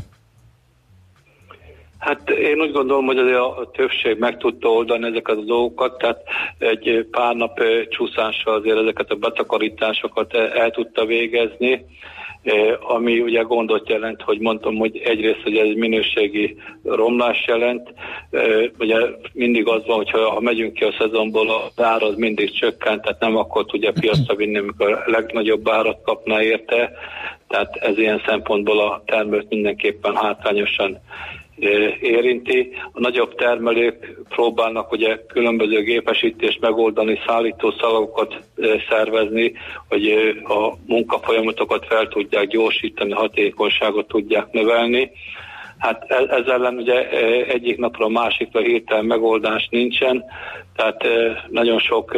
Hát 1.97 2.29
én 2.29 2.59
úgy 2.61 2.71
gondolom, 2.71 3.05
hogy 3.05 3.17
azért 3.17 3.37
a 3.37 3.69
többség 3.73 4.17
meg 4.19 4.37
tudta 4.37 4.67
oldani 4.67 5.07
ezeket 5.07 5.37
a 5.37 5.45
dolgokat, 5.45 5.97
tehát 5.97 6.21
egy 6.57 7.07
pár 7.11 7.35
nap 7.35 7.59
csúszással 7.89 8.55
azért 8.55 8.77
ezeket 8.77 9.09
a 9.09 9.15
betakarításokat 9.15 10.33
el 10.33 10.71
tudta 10.71 11.05
végezni 11.05 11.85
ami 12.81 13.19
ugye 13.19 13.41
gondot 13.41 13.89
jelent, 13.89 14.21
hogy 14.21 14.39
mondtam, 14.39 14.75
hogy 14.75 14.97
egyrészt, 14.97 15.41
hogy 15.43 15.57
ez 15.57 15.75
minőségi 15.75 16.55
romlás 16.83 17.45
jelent, 17.47 17.93
ugye 18.79 18.97
mindig 19.33 19.67
az 19.67 19.85
van, 19.85 19.95
hogyha 19.95 20.29
ha 20.29 20.39
megyünk 20.39 20.73
ki 20.73 20.83
a 20.83 20.95
szezonból, 20.99 21.49
az 21.49 21.83
ár 21.83 22.03
az 22.03 22.15
mindig 22.15 22.51
csökkent, 22.51 23.01
tehát 23.01 23.19
nem 23.19 23.37
akkor 23.37 23.65
tudja 23.65 23.91
piacra 23.91 24.35
vinni, 24.35 24.57
amikor 24.57 24.91
a 24.91 25.03
legnagyobb 25.05 25.69
árat 25.69 26.01
kapna 26.03 26.43
érte, 26.43 26.91
tehát 27.47 27.75
ez 27.75 27.97
ilyen 27.97 28.21
szempontból 28.25 28.79
a 28.79 29.03
termelőt 29.05 29.49
mindenképpen 29.49 30.15
hátrányosan 30.15 30.99
érinti. 32.01 32.71
A 32.91 32.99
nagyobb 32.99 33.35
termelők 33.35 34.19
próbálnak 34.29 34.91
ugye 34.91 35.19
különböző 35.27 35.81
gépesítést 35.81 36.59
megoldani, 36.59 37.19
szállító 37.27 37.73
szalagokat 37.79 38.39
szervezni, 38.89 39.53
hogy 39.87 40.09
a 40.43 40.73
munkafolyamatokat 40.85 41.85
fel 41.85 42.07
tudják 42.07 42.47
gyorsítani, 42.47 43.11
hatékonyságot 43.11 44.07
tudják 44.07 44.51
növelni. 44.51 45.11
Hát 45.77 46.05
e, 46.07 46.15
ez 46.15 46.45
ellen 46.45 46.75
ugye 46.77 47.09
egyik 47.47 47.77
napra 47.77 48.05
a 48.05 48.09
másikra 48.09 48.59
hirtelen 48.59 49.05
megoldás 49.05 49.67
nincsen, 49.71 50.23
tehát 50.75 51.07
nagyon 51.47 51.79
sok 51.79 52.17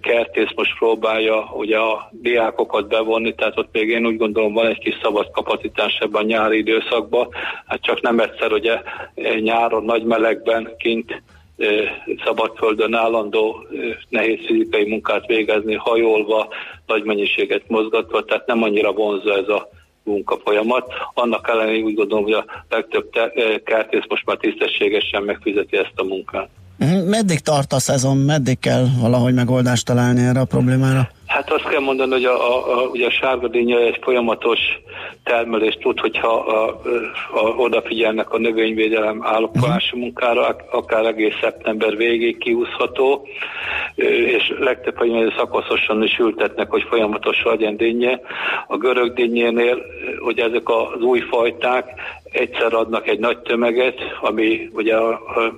kertész 0.00 0.50
most 0.54 0.78
próbálja 0.78 1.50
ugye 1.52 1.78
a 1.78 2.08
diákokat 2.10 2.88
bevonni, 2.88 3.34
tehát 3.34 3.58
ott 3.58 3.68
még 3.72 3.88
én 3.88 4.06
úgy 4.06 4.16
gondolom 4.16 4.52
van 4.52 4.66
egy 4.66 4.78
kis 4.78 4.98
szabad 5.02 5.30
kapacitás 5.30 5.98
ebben 6.00 6.22
a 6.22 6.26
nyári 6.26 6.58
időszakban, 6.58 7.28
hát 7.66 7.82
csak 7.82 8.00
nem 8.00 8.20
egyszer 8.20 8.52
ugye 8.52 8.82
nyáron 9.40 9.84
nagy 9.84 10.04
melegben 10.04 10.74
kint 10.78 11.22
szabadföldön 12.24 12.94
állandó 12.94 13.66
nehéz 14.08 14.46
fizikai 14.46 14.88
munkát 14.88 15.26
végezni, 15.26 15.74
hajolva, 15.74 16.48
nagy 16.86 17.02
mennyiséget 17.02 17.68
mozgatva, 17.68 18.24
tehát 18.24 18.46
nem 18.46 18.62
annyira 18.62 18.92
vonzó 18.92 19.30
ez 19.30 19.48
a 19.48 19.68
munkafolyamat. 20.04 20.92
Annak 21.14 21.48
ellenére 21.48 21.84
úgy 21.84 21.94
gondolom, 21.94 22.24
hogy 22.24 22.32
a 22.32 22.44
legtöbb 22.68 23.10
kertész 23.64 24.04
most 24.08 24.26
már 24.26 24.36
tisztességesen 24.36 25.22
megfizeti 25.22 25.76
ezt 25.76 25.92
a 25.96 26.04
munkát. 26.04 26.48
Mhm. 26.82 27.08
Meddig 27.08 27.38
tart 27.38 27.72
a 27.72 27.78
szezon, 27.78 28.16
meddig 28.16 28.58
kell 28.58 28.84
valahogy 29.00 29.34
megoldást 29.34 29.86
találni 29.86 30.20
erre 30.20 30.40
a 30.40 30.44
problémára? 30.44 31.08
Hát 31.26 31.52
azt 31.52 31.68
kell 31.68 31.80
mondani, 31.80 32.10
hogy 32.10 32.24
a, 32.24 32.52
a, 32.52 32.78
a, 32.78 32.86
ugye 32.86 33.06
a 33.06 33.10
sárgadínya 33.10 33.78
egy 33.78 33.98
folyamatos 34.02 34.58
termelés 35.24 35.74
tud, 35.80 36.00
hogyha 36.00 36.28
a, 36.28 36.80
a, 37.34 37.40
odafigyelnek 37.40 38.30
a 38.32 38.38
növényvédelem 38.38 39.22
állokási 39.24 39.98
munkára, 39.98 40.56
akár 40.70 41.04
egész 41.04 41.34
szeptember 41.40 41.96
végéig 41.96 42.38
kiúszható, 42.38 43.26
és 44.36 44.52
legtöbb 44.58 44.96
hogy 44.96 45.32
szakaszosan 45.36 46.02
is 46.02 46.18
ültetnek, 46.18 46.70
hogy 46.70 46.82
folyamatos 46.88 47.42
legyen 47.44 47.76
dinnye. 47.76 48.20
A 48.66 48.76
görög 48.76 49.12
dinnyénél, 49.12 49.82
hogy 50.20 50.38
ezek 50.38 50.68
az 50.68 51.00
új 51.00 51.20
fajták 51.20 51.88
egyszer 52.32 52.74
adnak 52.74 53.08
egy 53.08 53.18
nagy 53.18 53.38
tömeget, 53.38 54.00
ami 54.20 54.68
ugye 54.72 54.96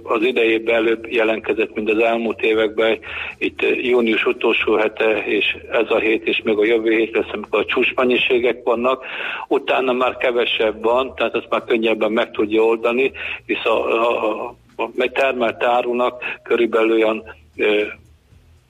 az 0.03 0.23
idejében 0.23 0.75
előbb 0.75 1.13
jelentkezett, 1.13 1.75
mint 1.75 1.91
az 1.91 1.99
elmúlt 1.99 2.43
években, 2.43 2.99
itt 3.39 3.63
június 3.83 4.27
utolsó 4.27 4.75
hete, 4.75 5.25
és 5.27 5.57
ez 5.73 5.91
a 5.91 5.99
hét, 5.99 6.27
és 6.27 6.41
még 6.45 6.59
a 6.59 6.65
jövő 6.65 6.91
hét 6.91 7.17
lesz, 7.17 7.33
amikor 7.33 7.61
a 7.61 7.65
csúcsmennyiségek 7.65 8.63
vannak, 8.65 9.05
utána 9.49 9.93
már 9.93 10.17
kevesebb 10.17 10.83
van, 10.83 11.15
tehát 11.15 11.35
ezt 11.35 11.49
már 11.51 11.65
könnyebben 11.65 12.13
meg 12.13 12.31
tudja 12.31 12.63
oldani, 12.63 13.13
hisz 13.47 13.65
a, 13.65 14.09
a, 14.11 14.55
a, 14.77 14.83
a 14.83 15.11
termelt 15.13 15.65
árunak 15.65 16.23
körülbelül 16.43 16.93
olyan 16.93 17.23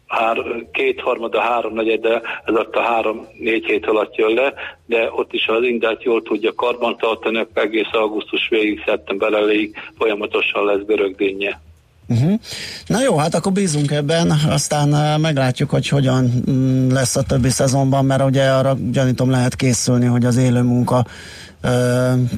hár, 0.07 0.37
kétharmada, 0.73 1.41
háromnegyede, 1.41 2.23
ez 2.45 2.55
a 2.55 2.81
három-négy 2.81 3.65
hét 3.65 3.87
alatt 3.87 4.15
jön 4.15 4.35
le, 4.35 4.55
de 4.87 5.11
ott 5.11 5.33
is 5.33 5.47
az 5.47 5.63
indát 5.63 6.03
jól 6.03 6.23
tudja 6.23 6.55
karbantartani, 6.55 7.47
egész 7.53 7.93
augusztus 7.93 8.49
végig, 8.49 8.83
szeptember 8.87 9.33
elejéig 9.33 9.77
folyamatosan 9.99 10.65
lesz 10.65 10.85
görögdénye. 10.87 11.61
Uh-huh. 12.09 12.41
Na 12.87 13.03
jó, 13.03 13.17
hát 13.17 13.35
akkor 13.35 13.53
bízunk 13.53 13.91
ebben, 13.91 14.31
aztán 14.49 14.93
uh, 14.93 15.21
meglátjuk, 15.21 15.71
hogy 15.71 15.89
hogyan 15.89 16.43
mm, 16.51 16.91
lesz 16.91 17.17
a 17.17 17.23
többi 17.23 17.49
szezonban, 17.49 18.05
mert 18.05 18.25
ugye 18.25 18.49
arra 18.49 18.77
gyanítom 18.91 19.31
lehet 19.31 19.57
készülni, 19.57 20.07
hogy 20.07 20.25
az 20.25 20.37
élő 20.37 20.63
munka 20.63 21.07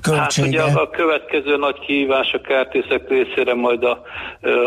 költsége. 0.02 0.60
Hát 0.60 0.70
ugye 0.70 0.80
a 0.80 0.90
következő 0.90 1.56
nagy 1.56 1.78
kihívás 1.78 2.32
a 2.32 2.40
kertészek 2.40 3.08
részére 3.08 3.54
majd 3.54 3.84
a 3.84 4.02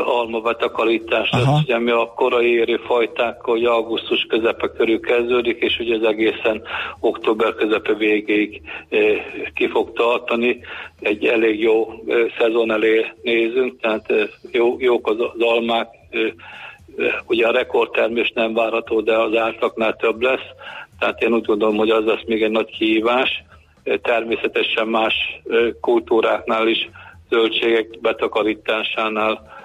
alma 0.06 0.40
betakarítás 0.40 1.30
lesz, 1.32 1.62
ugye 1.64 1.80
mi 1.80 1.92
a 1.92 2.14
korai 2.16 2.52
érő 2.54 2.78
fajták, 2.86 3.42
hogy 3.42 3.66
augusztus 3.66 4.26
közepe 4.30 4.68
körül 4.78 5.00
kezdődik, 5.00 5.62
és 5.62 5.80
ugye 5.80 5.96
ez 5.96 6.02
egészen 6.02 6.62
október 7.00 7.54
közepe 7.54 7.94
végéig 7.94 8.62
ki 9.54 9.68
fog 9.68 9.94
tartani. 9.94 10.60
Egy 11.00 11.26
elég 11.26 11.60
jó 11.60 11.88
szezon 12.38 12.72
elé 12.72 13.06
nézünk, 13.22 13.80
tehát 13.82 14.14
jó, 14.52 14.76
jók 14.80 15.08
az, 15.08 15.18
az 15.20 15.42
almák, 15.42 15.88
ugye 17.26 17.48
a 17.48 17.52
rekordtermés 17.52 18.32
nem 18.36 18.54
várható, 18.54 19.02
de 19.02 19.18
az 19.18 19.36
átlagnál 19.36 19.96
több 19.96 20.22
lesz, 20.22 20.48
tehát 21.00 21.22
én 21.22 21.34
úgy 21.34 21.46
gondolom, 21.46 21.76
hogy 21.76 21.90
az 21.90 22.06
lesz 22.06 22.24
még 22.26 22.44
egy 22.44 22.52
nagy 22.52 22.78
kihívás 22.78 23.44
természetesen 24.02 24.88
más 24.88 25.14
kultúráknál 25.82 26.68
is, 26.68 26.90
zöldségek 27.30 28.00
betakarításánál, 28.02 29.58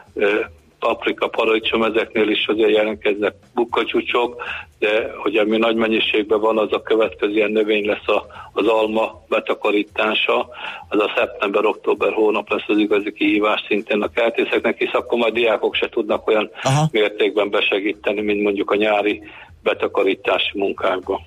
paprika, 0.79 1.29
paradicsom, 1.29 1.83
ezeknél 1.83 2.29
is 2.29 2.47
azért 2.47 2.71
jelentkeznek 2.71 3.35
bukkacsúcsok, 3.55 4.43
de 4.79 5.13
hogy 5.17 5.37
ami 5.37 5.57
nagy 5.57 5.77
mennyiségben 5.77 6.41
van, 6.41 6.59
az 6.59 6.73
a 6.73 6.83
következő 6.83 7.33
ilyen 7.33 7.51
növény 7.51 7.87
lesz 7.87 8.09
a, 8.09 8.27
az 8.53 8.67
alma 8.67 9.25
betakarítása, 9.29 10.49
az 10.89 11.01
a 11.01 11.13
szeptember-október 11.17 12.13
hónap 12.13 12.51
lesz 12.51 12.65
az 12.67 12.79
igazi 12.79 13.13
kihívás 13.13 13.65
szintén 13.69 14.03
a 14.03 14.09
kertészeknek, 14.09 14.79
hisz 14.79 14.95
akkor 14.95 15.19
majd 15.19 15.35
diákok 15.35 15.75
se 15.75 15.89
tudnak 15.89 16.29
olyan 16.29 16.51
Aha. 16.63 16.89
mértékben 16.93 17.51
besegíteni, 17.51 18.21
mint 18.21 18.43
mondjuk 18.43 18.71
a 18.71 18.77
nyári 18.77 19.23
betakarítási 19.63 20.59
munkákban. 20.59 21.21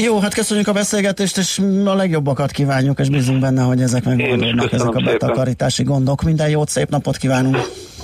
Jó, 0.00 0.18
hát 0.18 0.34
köszönjük 0.34 0.68
a 0.68 0.72
beszélgetést, 0.72 1.38
és 1.38 1.58
a 1.84 1.94
legjobbakat 1.94 2.50
kívánjuk, 2.50 2.98
és 2.98 3.08
bízunk 3.08 3.40
benne, 3.40 3.62
hogy 3.62 3.82
ezek 3.82 4.04
megoldódnak, 4.04 4.72
ezek 4.72 4.94
a 4.94 5.00
betakarítási 5.00 5.82
gondok. 5.82 6.22
Minden 6.22 6.48
jót, 6.48 6.68
szép 6.68 6.90
napot 6.90 7.16
kívánunk! 7.16 7.56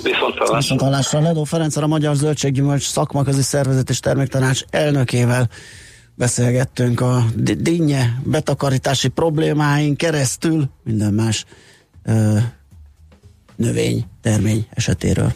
Viszont 0.02 0.56
Viszont 0.56 0.80
hallásra. 0.80 1.20
Ledó 1.20 1.44
Ferenc 1.44 1.76
a 1.76 1.86
Magyar 1.86 2.14
Zöldséggyümölcs 2.14 2.82
szakmaközi 2.82 3.42
szervezet 3.42 3.90
és 3.90 4.00
terméktanács 4.00 4.62
elnökével 4.70 5.48
beszélgettünk 6.14 7.00
a 7.00 7.24
dinnye 7.56 8.18
betakarítási 8.24 9.08
problémáin 9.08 9.96
keresztül 9.96 10.70
minden 10.84 11.12
más 11.12 11.44
ö, 12.04 12.36
növény, 13.56 14.04
termény 14.22 14.66
esetéről. 14.70 15.32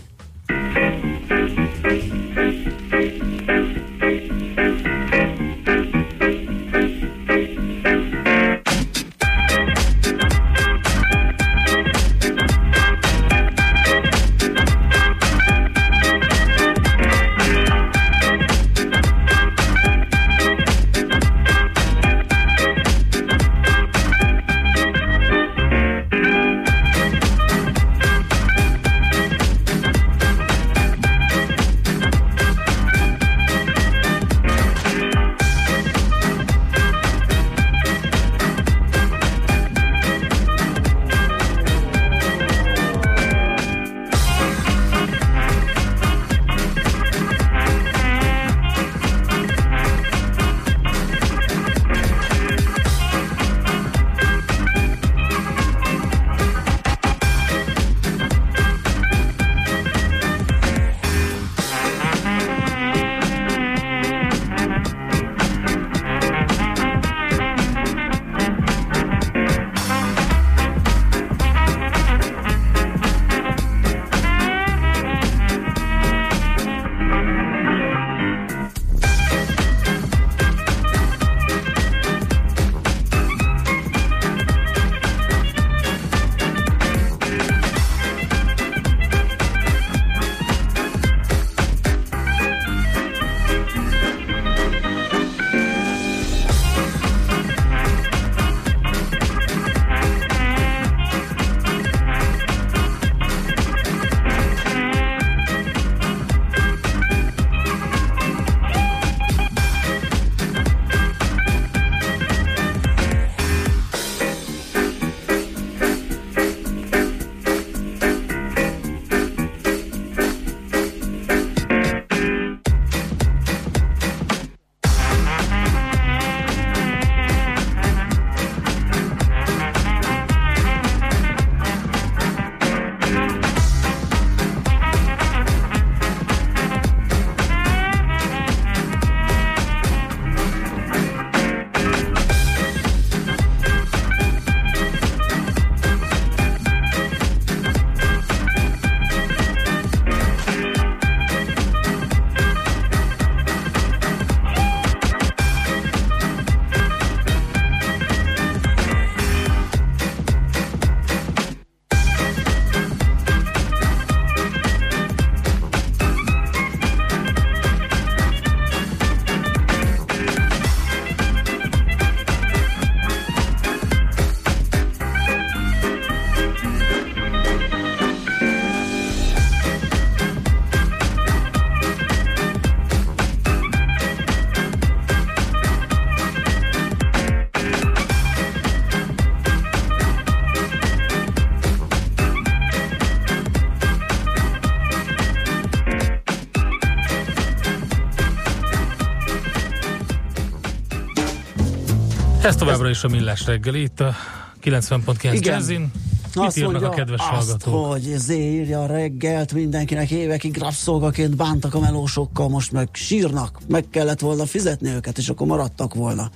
Ez 202.48 202.56
továbbra 202.56 202.88
is 202.88 203.04
a 203.04 203.08
Millás 203.08 203.46
reggeli, 203.46 203.80
itt 203.82 204.00
a 204.00 204.14
90.9 204.62 205.44
Jazzin. 205.44 205.80
Mit 205.80 206.46
azt 206.46 206.56
írnak 206.56 206.72
mondja 206.72 206.90
a 206.90 206.94
kedves 206.94 207.20
azt, 207.20 207.30
hallgatók? 207.30 207.86
hogy 207.86 208.02
zé 208.16 208.52
írja 208.52 208.82
a 208.82 208.86
reggelt 208.86 209.52
mindenkinek 209.52 210.10
évekig 210.10 210.58
rabszolgaként 210.58 211.36
bántak 211.36 211.74
a 211.74 211.80
melósokkal, 211.80 212.48
most 212.48 212.72
meg 212.72 212.88
sírnak, 212.92 213.58
meg 213.68 213.84
kellett 213.90 214.20
volna 214.20 214.46
fizetni 214.46 214.88
őket, 214.88 215.18
és 215.18 215.28
akkor 215.28 215.46
maradtak 215.46 215.94
volna. 215.94 216.30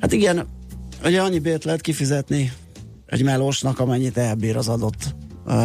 Hát 0.00 0.12
igen, 0.12 0.46
Ugye 1.04 1.20
annyi 1.20 1.38
bért 1.38 1.64
lehet 1.64 1.80
kifizetni 1.80 2.52
egy 3.06 3.22
melósnak, 3.22 3.78
amennyit 3.78 4.16
elbír 4.16 4.56
az 4.56 4.68
adott 4.68 5.14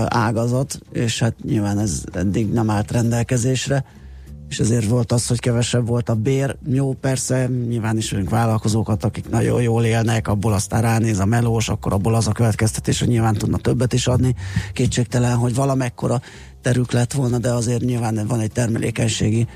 ágazat, 0.08 0.80
és 0.92 1.20
hát 1.20 1.36
nyilván 1.44 1.80
ez 1.80 2.04
eddig 2.14 2.52
nem 2.52 2.70
állt 2.70 2.92
rendelkezésre, 2.92 3.86
és 4.50 4.60
ezért 4.60 4.86
volt 4.86 5.12
az, 5.12 5.28
hogy 5.28 5.40
kevesebb 5.40 5.88
volt 5.88 6.10
a 6.10 6.16
bér. 6.16 6.56
Jó, 6.70 6.94
persze, 6.94 7.48
nyilván 7.48 7.98
ismerünk 7.98 8.30
vállalkozókat, 8.30 9.04
akik 9.04 9.30
nagyon 9.30 9.62
jól 9.62 9.86
élnek, 9.86 10.28
abból 10.28 10.54
aztán 10.54 10.82
ránéz 10.82 11.20
a 11.20 11.26
melós, 11.26 11.70
akkor 11.70 11.94
abból 11.94 12.16
az 12.16 12.28
a 12.28 12.32
következtetés, 12.32 13.00
hogy 13.00 13.08
nyilván 13.08 13.34
tudna 13.34 13.58
többet 13.58 13.94
is 13.94 14.08
adni. 14.08 14.36
Kétségtelen, 14.74 15.36
hogy 15.36 15.56
valamekkora 15.56 16.22
terük 16.62 16.92
lett 16.92 17.14
volna, 17.14 17.38
de 17.38 17.50
azért 17.50 17.82
nyilván 17.82 18.26
van 18.28 18.40
egy 18.40 18.52
termelékenységi 18.52 19.48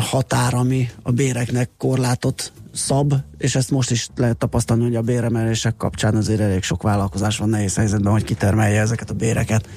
határ, 0.00 0.54
ami 0.54 0.88
a 1.02 1.10
béreknek 1.10 1.70
korlátot 1.78 2.52
szab, 2.72 3.14
és 3.38 3.54
ezt 3.54 3.70
most 3.70 3.90
is 3.90 4.08
lehet 4.16 4.36
tapasztalni, 4.36 4.82
hogy 4.82 4.96
a 4.96 5.02
béremelések 5.02 5.76
kapcsán 5.76 6.16
azért 6.16 6.40
elég 6.40 6.62
sok 6.62 6.82
vállalkozás 6.82 7.38
van 7.38 7.48
nehéz 7.48 7.76
helyzetben, 7.76 8.12
hogy 8.12 8.24
kitermelje 8.24 8.80
ezeket 8.80 9.10
a 9.10 9.14
béreket. 9.14 9.68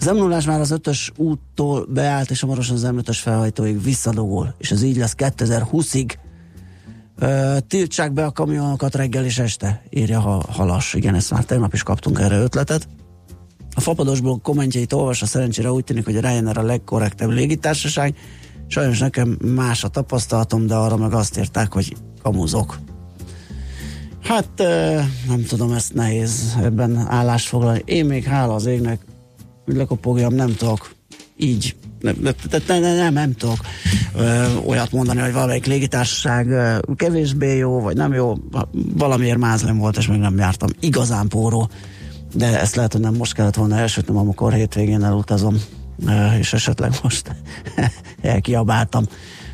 Az 0.00 0.06
m 0.06 0.48
már 0.50 0.60
az 0.60 0.70
ötös 0.70 1.12
úttól 1.16 1.86
beállt, 1.88 2.30
és 2.30 2.40
hamarosan 2.40 2.76
az 2.76 2.82
m 2.82 2.98
felhajtóig 3.12 3.82
visszadogol, 3.82 4.54
és 4.58 4.70
ez 4.70 4.82
így 4.82 4.96
lesz 4.96 5.14
2020-ig. 5.18 6.14
Ö, 7.18 7.56
tiltsák 7.68 8.12
be 8.12 8.24
a 8.24 8.32
kamionokat 8.32 8.94
reggel 8.94 9.24
és 9.24 9.38
este, 9.38 9.82
írja 9.90 10.20
ha 10.20 10.44
halas. 10.48 10.94
Igen, 10.94 11.14
ezt 11.14 11.30
már 11.30 11.44
tegnap 11.44 11.72
is 11.72 11.82
kaptunk 11.82 12.18
erre 12.18 12.36
ötletet. 12.36 12.88
A 13.74 13.80
fapadosból 13.80 14.38
kommentjeit 14.38 14.92
olvasva 14.92 15.26
szerencsére 15.26 15.72
úgy 15.72 15.84
tűnik, 15.84 16.04
hogy 16.04 16.16
a 16.16 16.20
Ryanair 16.20 16.58
a 16.58 16.62
legkorrektebb 16.62 17.30
légitársaság. 17.30 18.14
Sajnos 18.66 18.98
nekem 18.98 19.38
más 19.54 19.84
a 19.84 19.88
tapasztalatom, 19.88 20.66
de 20.66 20.74
arra 20.74 20.96
meg 20.96 21.12
azt 21.12 21.38
írták, 21.38 21.72
hogy 21.72 21.96
kamuzok. 22.22 22.78
Hát 24.22 24.62
nem 25.28 25.44
tudom, 25.48 25.72
ezt 25.72 25.94
nehéz 25.94 26.56
ebben 26.62 26.96
állást 26.96 27.46
foglalni. 27.46 27.82
Én 27.84 28.04
még 28.04 28.24
hála 28.24 28.54
az 28.54 28.66
égnek, 28.66 29.00
hogy 29.64 29.76
lekopogjam, 29.76 30.34
nem 30.34 30.54
tudok 30.54 30.94
így 31.36 31.76
nem, 32.00 32.34
nem, 32.66 32.82
nem, 32.82 33.12
nem 33.12 33.32
tudok 33.32 33.58
ö, 34.14 34.44
olyat 34.66 34.92
mondani, 34.92 35.20
hogy 35.20 35.32
valamelyik 35.32 35.66
légitársaság 35.66 36.48
ö, 36.48 36.78
kevésbé 36.96 37.56
jó, 37.56 37.80
vagy 37.80 37.96
nem 37.96 38.12
jó, 38.12 38.34
valamiért 38.94 39.38
mázlem 39.38 39.78
volt, 39.78 39.96
és 39.96 40.06
még 40.06 40.18
nem 40.18 40.36
jártam 40.36 40.68
igazán 40.80 41.28
póró, 41.28 41.68
de 42.34 42.60
ezt 42.60 42.74
lehet, 42.74 42.92
hogy 42.92 43.00
nem 43.00 43.14
most 43.14 43.34
kellett 43.34 43.54
volna 43.54 43.76
elsőtnem, 43.76 44.16
amikor 44.16 44.52
hétvégén 44.52 45.04
elutazom, 45.04 45.56
és 46.38 46.52
esetleg 46.52 46.92
most 47.02 47.36
elkiabáltam. 48.22 49.04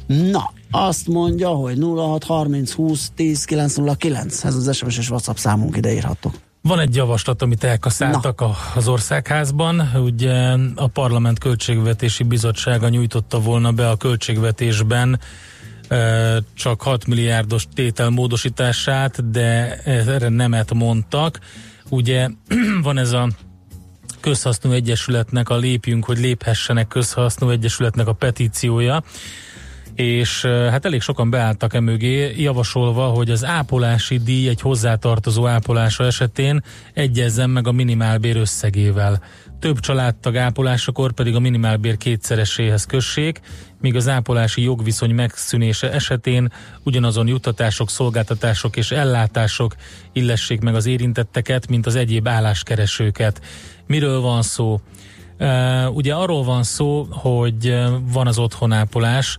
Na, 0.06 0.52
azt 0.70 1.08
mondja, 1.08 1.48
hogy 1.48 1.78
0630 1.78 2.72
20 2.72 3.10
10 3.14 3.44
909. 3.44 4.44
Ez 4.44 4.54
az 4.54 4.76
SMS 4.76 4.98
és 4.98 5.10
WhatsApp 5.10 5.36
számunk 5.36 5.76
ide 5.76 5.92
írhatok. 5.92 6.34
Van 6.62 6.78
egy 6.78 6.94
javaslat, 6.94 7.42
amit 7.42 7.64
elkaszáltak 7.64 8.40
Na. 8.40 8.56
az 8.74 8.88
országházban. 8.88 9.90
Ugye 9.94 10.56
a 10.74 10.86
Parlament 10.86 11.38
Költségvetési 11.38 12.22
Bizottsága 12.22 12.88
nyújtotta 12.88 13.40
volna 13.40 13.72
be 13.72 13.88
a 13.88 13.96
költségvetésben 13.96 15.20
csak 16.54 16.82
6 16.82 17.06
milliárdos 17.06 17.66
tétel 17.74 18.10
módosítását, 18.10 19.30
de 19.30 19.76
erre 19.84 20.28
nemet 20.28 20.74
mondtak. 20.74 21.38
Ugye 21.88 22.28
van 22.82 22.98
ez 22.98 23.12
a 23.12 23.28
közhasznú 24.20 24.72
egyesületnek 24.72 25.48
a 25.48 25.56
lépjünk, 25.56 26.04
hogy 26.04 26.18
léphessenek 26.18 26.88
közhasznú 26.88 27.50
egyesületnek 27.50 28.06
a 28.06 28.12
petíciója, 28.12 29.02
és 29.94 30.44
hát 30.44 30.84
elég 30.84 31.00
sokan 31.00 31.30
beálltak 31.30 31.74
e 31.74 31.80
mögé, 31.80 32.34
javasolva, 32.42 33.06
hogy 33.06 33.30
az 33.30 33.44
ápolási 33.44 34.18
díj 34.18 34.48
egy 34.48 34.60
hozzátartozó 34.60 35.46
ápolása 35.46 36.04
esetén 36.04 36.62
egyezzen 36.94 37.50
meg 37.50 37.66
a 37.66 37.72
minimálbér 37.72 38.36
összegével. 38.36 39.22
Több 39.58 39.80
családtag 39.80 40.36
ápolásakor 40.36 41.12
pedig 41.12 41.34
a 41.34 41.40
minimálbér 41.40 41.96
kétszereséhez 41.96 42.84
kössék, 42.84 43.40
míg 43.80 43.96
az 43.96 44.08
ápolási 44.08 44.62
jogviszony 44.62 45.14
megszűnése 45.14 45.92
esetén 45.92 46.52
ugyanazon 46.82 47.26
juttatások, 47.26 47.90
szolgáltatások 47.90 48.76
és 48.76 48.90
ellátások 48.90 49.74
illessék 50.12 50.60
meg 50.60 50.74
az 50.74 50.86
érintetteket, 50.86 51.68
mint 51.68 51.86
az 51.86 51.94
egyéb 51.94 52.28
álláskeresőket. 52.28 53.40
Miről 53.86 54.20
van 54.20 54.42
szó? 54.42 54.80
Ugye 55.92 56.14
arról 56.14 56.44
van 56.44 56.62
szó, 56.62 57.06
hogy 57.10 57.74
van 58.12 58.26
az 58.26 58.38
otthonápolás, 58.38 59.38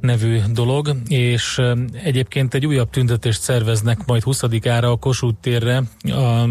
nevű 0.00 0.40
dolog, 0.52 0.96
és 1.08 1.60
egyébként 2.02 2.54
egy 2.54 2.66
újabb 2.66 2.90
tüntetést 2.90 3.40
szerveznek 3.40 4.06
majd 4.06 4.22
20-ára 4.26 4.90
a 4.90 4.96
Kossuth 4.96 5.40
térre 5.40 5.82
a 6.02 6.48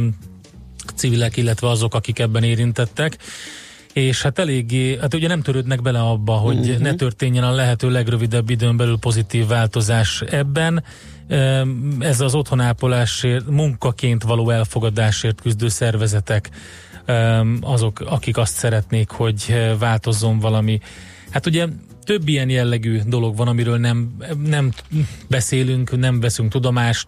civilek, 0.95 1.37
illetve 1.37 1.69
azok, 1.69 1.93
akik 1.93 2.19
ebben 2.19 2.43
érintettek 2.43 3.17
és 4.01 4.21
hát 4.21 4.39
eléggé, 4.39 4.97
hát 4.97 5.13
ugye 5.13 5.27
nem 5.27 5.41
törődnek 5.41 5.81
bele 5.81 5.99
abba, 5.99 6.33
hogy 6.33 6.57
uh-huh. 6.57 6.77
ne 6.77 6.93
történjen 6.93 7.43
a 7.43 7.51
lehető 7.51 7.89
legrövidebb 7.89 8.49
időn 8.49 8.77
belül 8.77 8.97
pozitív 8.97 9.47
változás 9.47 10.21
ebben. 10.21 10.83
Ez 11.99 12.21
az 12.21 12.35
otthonápolásért, 12.35 13.49
munkaként 13.49 14.23
való 14.23 14.49
elfogadásért 14.49 15.41
küzdő 15.41 15.67
szervezetek 15.67 16.49
azok, 17.61 17.99
akik 17.99 18.37
azt 18.37 18.53
szeretnék, 18.53 19.09
hogy 19.09 19.55
változzon 19.79 20.39
valami. 20.39 20.79
Hát 21.29 21.45
ugye 21.45 21.67
több 22.03 22.27
ilyen 22.27 22.49
jellegű 22.49 22.99
dolog 23.05 23.37
van, 23.37 23.47
amiről 23.47 23.77
nem, 23.77 24.15
nem 24.45 24.71
beszélünk, 25.27 25.97
nem 25.97 26.19
veszünk 26.19 26.51
tudomást, 26.51 27.07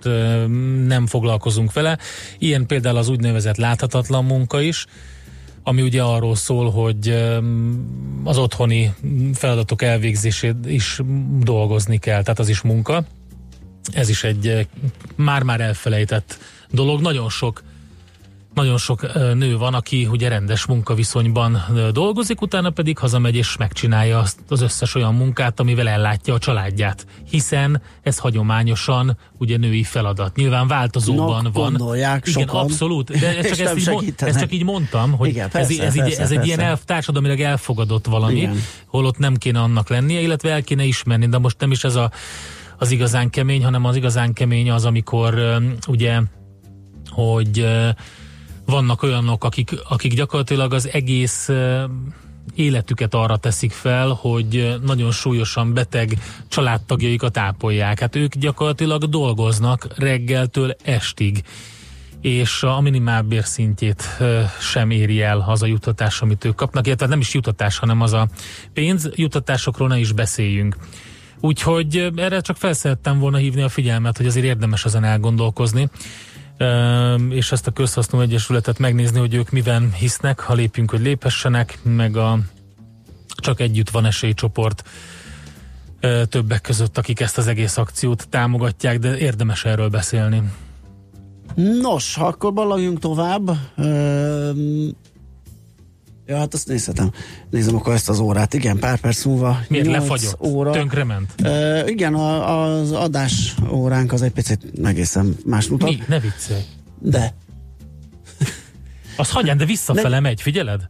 nem 0.87 1.07
foglalkozunk 1.07 1.73
vele. 1.73 1.97
Ilyen 2.37 2.65
például 2.65 2.97
az 2.97 3.09
úgynevezett 3.09 3.57
láthatatlan 3.57 4.25
munka 4.25 4.61
is, 4.61 4.85
ami 5.63 5.81
ugye 5.81 6.01
arról 6.03 6.35
szól, 6.35 6.71
hogy 6.71 7.09
az 8.23 8.37
otthoni 8.37 8.93
feladatok 9.33 9.81
elvégzését 9.81 10.55
is 10.65 10.99
dolgozni 11.39 11.97
kell, 11.97 12.21
tehát 12.21 12.39
az 12.39 12.49
is 12.49 12.61
munka. 12.61 13.03
Ez 13.93 14.09
is 14.09 14.23
egy 14.23 14.67
már-már 15.15 15.61
elfelejtett 15.61 16.37
dolog. 16.71 17.01
Nagyon 17.01 17.29
sok 17.29 17.63
nagyon 18.53 18.77
sok 18.77 19.13
nő 19.33 19.57
van, 19.57 19.73
aki 19.73 20.07
ugye 20.11 20.29
rendes 20.29 20.65
munkaviszonyban 20.65 21.63
dolgozik, 21.91 22.41
utána 22.41 22.69
pedig 22.69 22.97
hazamegy 22.97 23.35
és 23.35 23.57
megcsinálja 23.57 24.19
azt 24.19 24.39
az 24.49 24.61
összes 24.61 24.95
olyan 24.95 25.15
munkát, 25.15 25.59
amivel 25.59 25.87
ellátja 25.87 26.33
a 26.33 26.37
családját. 26.37 27.05
Hiszen 27.29 27.81
ez 28.01 28.17
hagyományosan 28.17 29.17
ugye 29.37 29.57
női 29.57 29.83
feladat. 29.83 30.35
Nyilván 30.35 30.67
változóban 30.67 31.43
no, 31.43 31.51
van. 31.51 31.95
Igen, 31.95 32.21
sokan, 32.23 32.61
abszolút. 32.61 33.19
De 33.19 33.27
ezt 33.37 33.47
csak, 33.47 33.59
ezt 33.59 33.89
így, 34.01 34.13
ezt 34.17 34.39
csak 34.39 34.53
így 34.53 34.63
mondtam, 34.63 35.11
hogy 35.11 35.29
Igen, 35.29 35.49
persze, 35.49 35.73
ez, 35.73 35.79
ez, 35.79 35.93
persze, 35.93 36.05
így, 36.05 36.11
ez 36.11 36.17
persze. 36.17 36.39
egy 36.39 36.45
ilyen 36.45 36.59
el, 36.59 36.79
társadalmilag 36.85 37.39
elfogadott 37.39 38.05
valami, 38.05 38.37
Igen. 38.37 38.61
holott 38.87 39.17
nem 39.17 39.35
kéne 39.35 39.59
annak 39.59 39.89
lennie, 39.89 40.21
illetve 40.21 40.51
el 40.51 40.63
kéne 40.63 40.83
ismerni, 40.83 41.27
de 41.27 41.37
most 41.37 41.59
nem 41.59 41.71
is 41.71 41.83
ez 41.83 41.95
a, 41.95 42.11
az 42.77 42.91
igazán 42.91 43.29
kemény, 43.29 43.63
hanem 43.63 43.85
az 43.85 43.95
igazán 43.95 44.33
kemény 44.33 44.71
az, 44.71 44.85
amikor 44.85 45.61
ugye, 45.87 46.21
hogy 47.09 47.65
vannak 48.71 49.03
olyanok, 49.03 49.43
akik, 49.43 49.71
akik 49.89 50.13
gyakorlatilag 50.13 50.73
az 50.73 50.89
egész 50.91 51.49
életüket 52.55 53.13
arra 53.13 53.37
teszik 53.37 53.71
fel, 53.71 54.09
hogy 54.09 54.75
nagyon 54.85 55.11
súlyosan 55.11 55.73
beteg 55.73 56.17
családtagjaikat 56.47 57.37
ápolják. 57.37 57.99
Hát 57.99 58.15
ők 58.15 58.35
gyakorlatilag 58.35 59.09
dolgoznak 59.09 59.87
reggeltől 59.97 60.75
estig 60.83 61.43
és 62.21 62.63
a 62.63 62.81
minimálbér 62.81 63.45
szintjét 63.45 64.03
sem 64.59 64.89
éri 64.89 65.21
el 65.21 65.45
az 65.47 65.61
a 65.63 65.65
jutatás, 65.65 66.21
amit 66.21 66.45
ők 66.45 66.55
kapnak, 66.55 66.87
illetve 66.87 67.07
nem 67.07 67.19
is 67.19 67.33
jutatás, 67.33 67.77
hanem 67.77 68.01
az 68.01 68.13
a 68.13 68.27
pénz, 68.73 69.09
jutatásokról 69.15 69.87
ne 69.87 69.97
is 69.97 70.11
beszéljünk. 70.11 70.75
Úgyhogy 71.39 72.11
erre 72.15 72.39
csak 72.41 72.57
felszerettem 72.57 73.19
volna 73.19 73.37
hívni 73.37 73.61
a 73.61 73.69
figyelmet, 73.69 74.17
hogy 74.17 74.25
azért 74.25 74.45
érdemes 74.45 74.85
ezen 74.85 75.03
elgondolkozni 75.03 75.89
és 77.29 77.51
ezt 77.51 77.67
a 77.67 77.71
közhasznú 77.71 78.19
egyesületet 78.19 78.79
megnézni, 78.79 79.19
hogy 79.19 79.33
ők 79.33 79.49
miben 79.49 79.93
hisznek, 79.93 80.39
ha 80.39 80.53
lépjünk, 80.53 80.91
hogy 80.91 81.01
léphessenek, 81.01 81.79
meg 81.83 82.17
a 82.17 82.39
csak 83.35 83.59
együtt 83.59 83.89
van 83.89 84.05
esélycsoport 84.05 84.83
többek 86.29 86.61
között, 86.61 86.97
akik 86.97 87.19
ezt 87.19 87.37
az 87.37 87.47
egész 87.47 87.77
akciót 87.77 88.27
támogatják, 88.29 88.99
de 88.99 89.17
érdemes 89.17 89.65
erről 89.65 89.89
beszélni. 89.89 90.41
Nos, 91.81 92.17
akkor 92.17 92.53
ballagjunk 92.53 92.99
tovább. 92.99 93.51
Ja, 96.25 96.37
hát 96.37 96.53
azt 96.53 96.67
nézhetem. 96.67 97.11
Nézem 97.49 97.75
akkor 97.75 97.93
ezt 97.93 98.09
az 98.09 98.19
órát. 98.19 98.53
Igen, 98.53 98.79
pár 98.79 98.99
perc 98.99 99.25
múlva. 99.25 99.59
Miért 99.67 99.87
lefagyott? 99.87 100.41
Óra. 100.41 100.71
Tönkrement? 100.71 101.33
Uh, 101.43 101.89
igen, 101.89 102.13
a, 102.13 102.59
az 102.63 102.91
adás 102.91 103.55
óránk 103.69 104.11
az 104.13 104.21
egy 104.21 104.31
picit 104.31 104.71
egészen 104.83 105.35
más 105.45 105.67
mutat. 105.67 105.89
Mi? 105.89 105.99
Ne 106.07 106.19
viccelj. 106.19 106.61
De. 106.99 107.33
Az 109.17 109.29
hagyján, 109.29 109.57
de 109.57 109.65
visszafele 109.65 110.09
ne... 110.09 110.19
megy, 110.19 110.41
figyeled? 110.41 110.89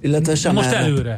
Illetve 0.00 0.34
sem 0.34 0.54
Most 0.54 0.68
erre. 0.68 0.78
előre. 0.78 1.14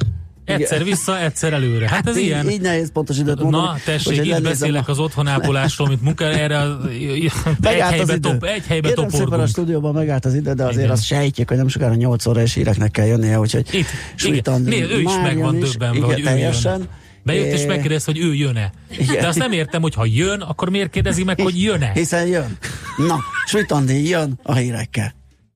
Egyszer 0.48 0.84
vissza, 0.84 1.20
egyszer 1.20 1.52
előre. 1.52 1.88
Hát 1.88 2.08
ez 2.08 2.16
így, 2.16 2.24
ilyen. 2.24 2.50
Így 2.50 2.60
nehéz 2.60 2.90
pontos 2.92 3.18
időt 3.18 3.40
mondani. 3.40 3.64
Na, 3.64 3.76
tessék, 3.84 4.24
itt 4.24 4.42
beszélek 4.42 4.88
a- 4.88 4.90
az 4.90 4.98
otthonápolásról, 4.98 5.88
mint 5.88 6.02
munka, 6.02 6.24
erre 6.24 6.58
a, 6.58 6.78
egy 6.88 7.32
helybe, 7.80 8.02
idő. 8.02 8.18
top, 8.18 8.44
egy 8.44 8.66
helybe 8.66 8.88
Kérem 8.88 9.08
szépen 9.08 9.40
a 9.40 9.46
stúdióban 9.46 9.94
megállt 9.94 10.24
az 10.24 10.34
idő, 10.34 10.52
de 10.52 10.62
azért 10.62 10.78
Igen. 10.78 10.90
azt 10.90 11.04
sejtjük, 11.04 11.48
hogy 11.48 11.56
nem 11.56 11.68
sokára 11.68 11.94
8 11.94 12.26
óra 12.26 12.40
és 12.40 12.54
híreknek 12.54 12.90
kell 12.90 13.06
jönnie, 13.06 13.38
úgyhogy 13.38 13.66
Itt, 13.72 13.86
Sújtan 14.14 14.66
igen. 14.66 14.88
Né, 14.88 14.94
ő 14.94 15.00
is 15.00 15.12
meg 15.22 15.38
van 15.38 15.58
döbbenve, 15.58 16.06
hogy 16.06 16.20
ő 16.20 16.22
teljesen. 16.22 16.78
jön. 16.78 16.88
Bejött 17.22 17.52
és 17.52 17.60
É, 17.62 17.66
megkérdezte, 17.66 18.12
hogy 18.12 18.20
ő 18.20 18.34
jön-e. 18.34 18.72
De 19.20 19.26
azt 19.26 19.38
nem 19.38 19.52
értem, 19.52 19.82
hogy 19.82 19.94
ha 19.94 20.04
jön, 20.06 20.40
akkor 20.40 20.70
miért 20.70 20.90
kérdezi 20.90 21.24
meg, 21.24 21.40
hogy 21.40 21.62
jön-e? 21.62 21.90
Hiszen 21.94 22.26
jön. 22.26 22.58
Na, 22.96 23.18
Svitandi 23.46 24.08
jön 24.08 24.38
a 24.42 24.54
hírekkel. 24.54 25.14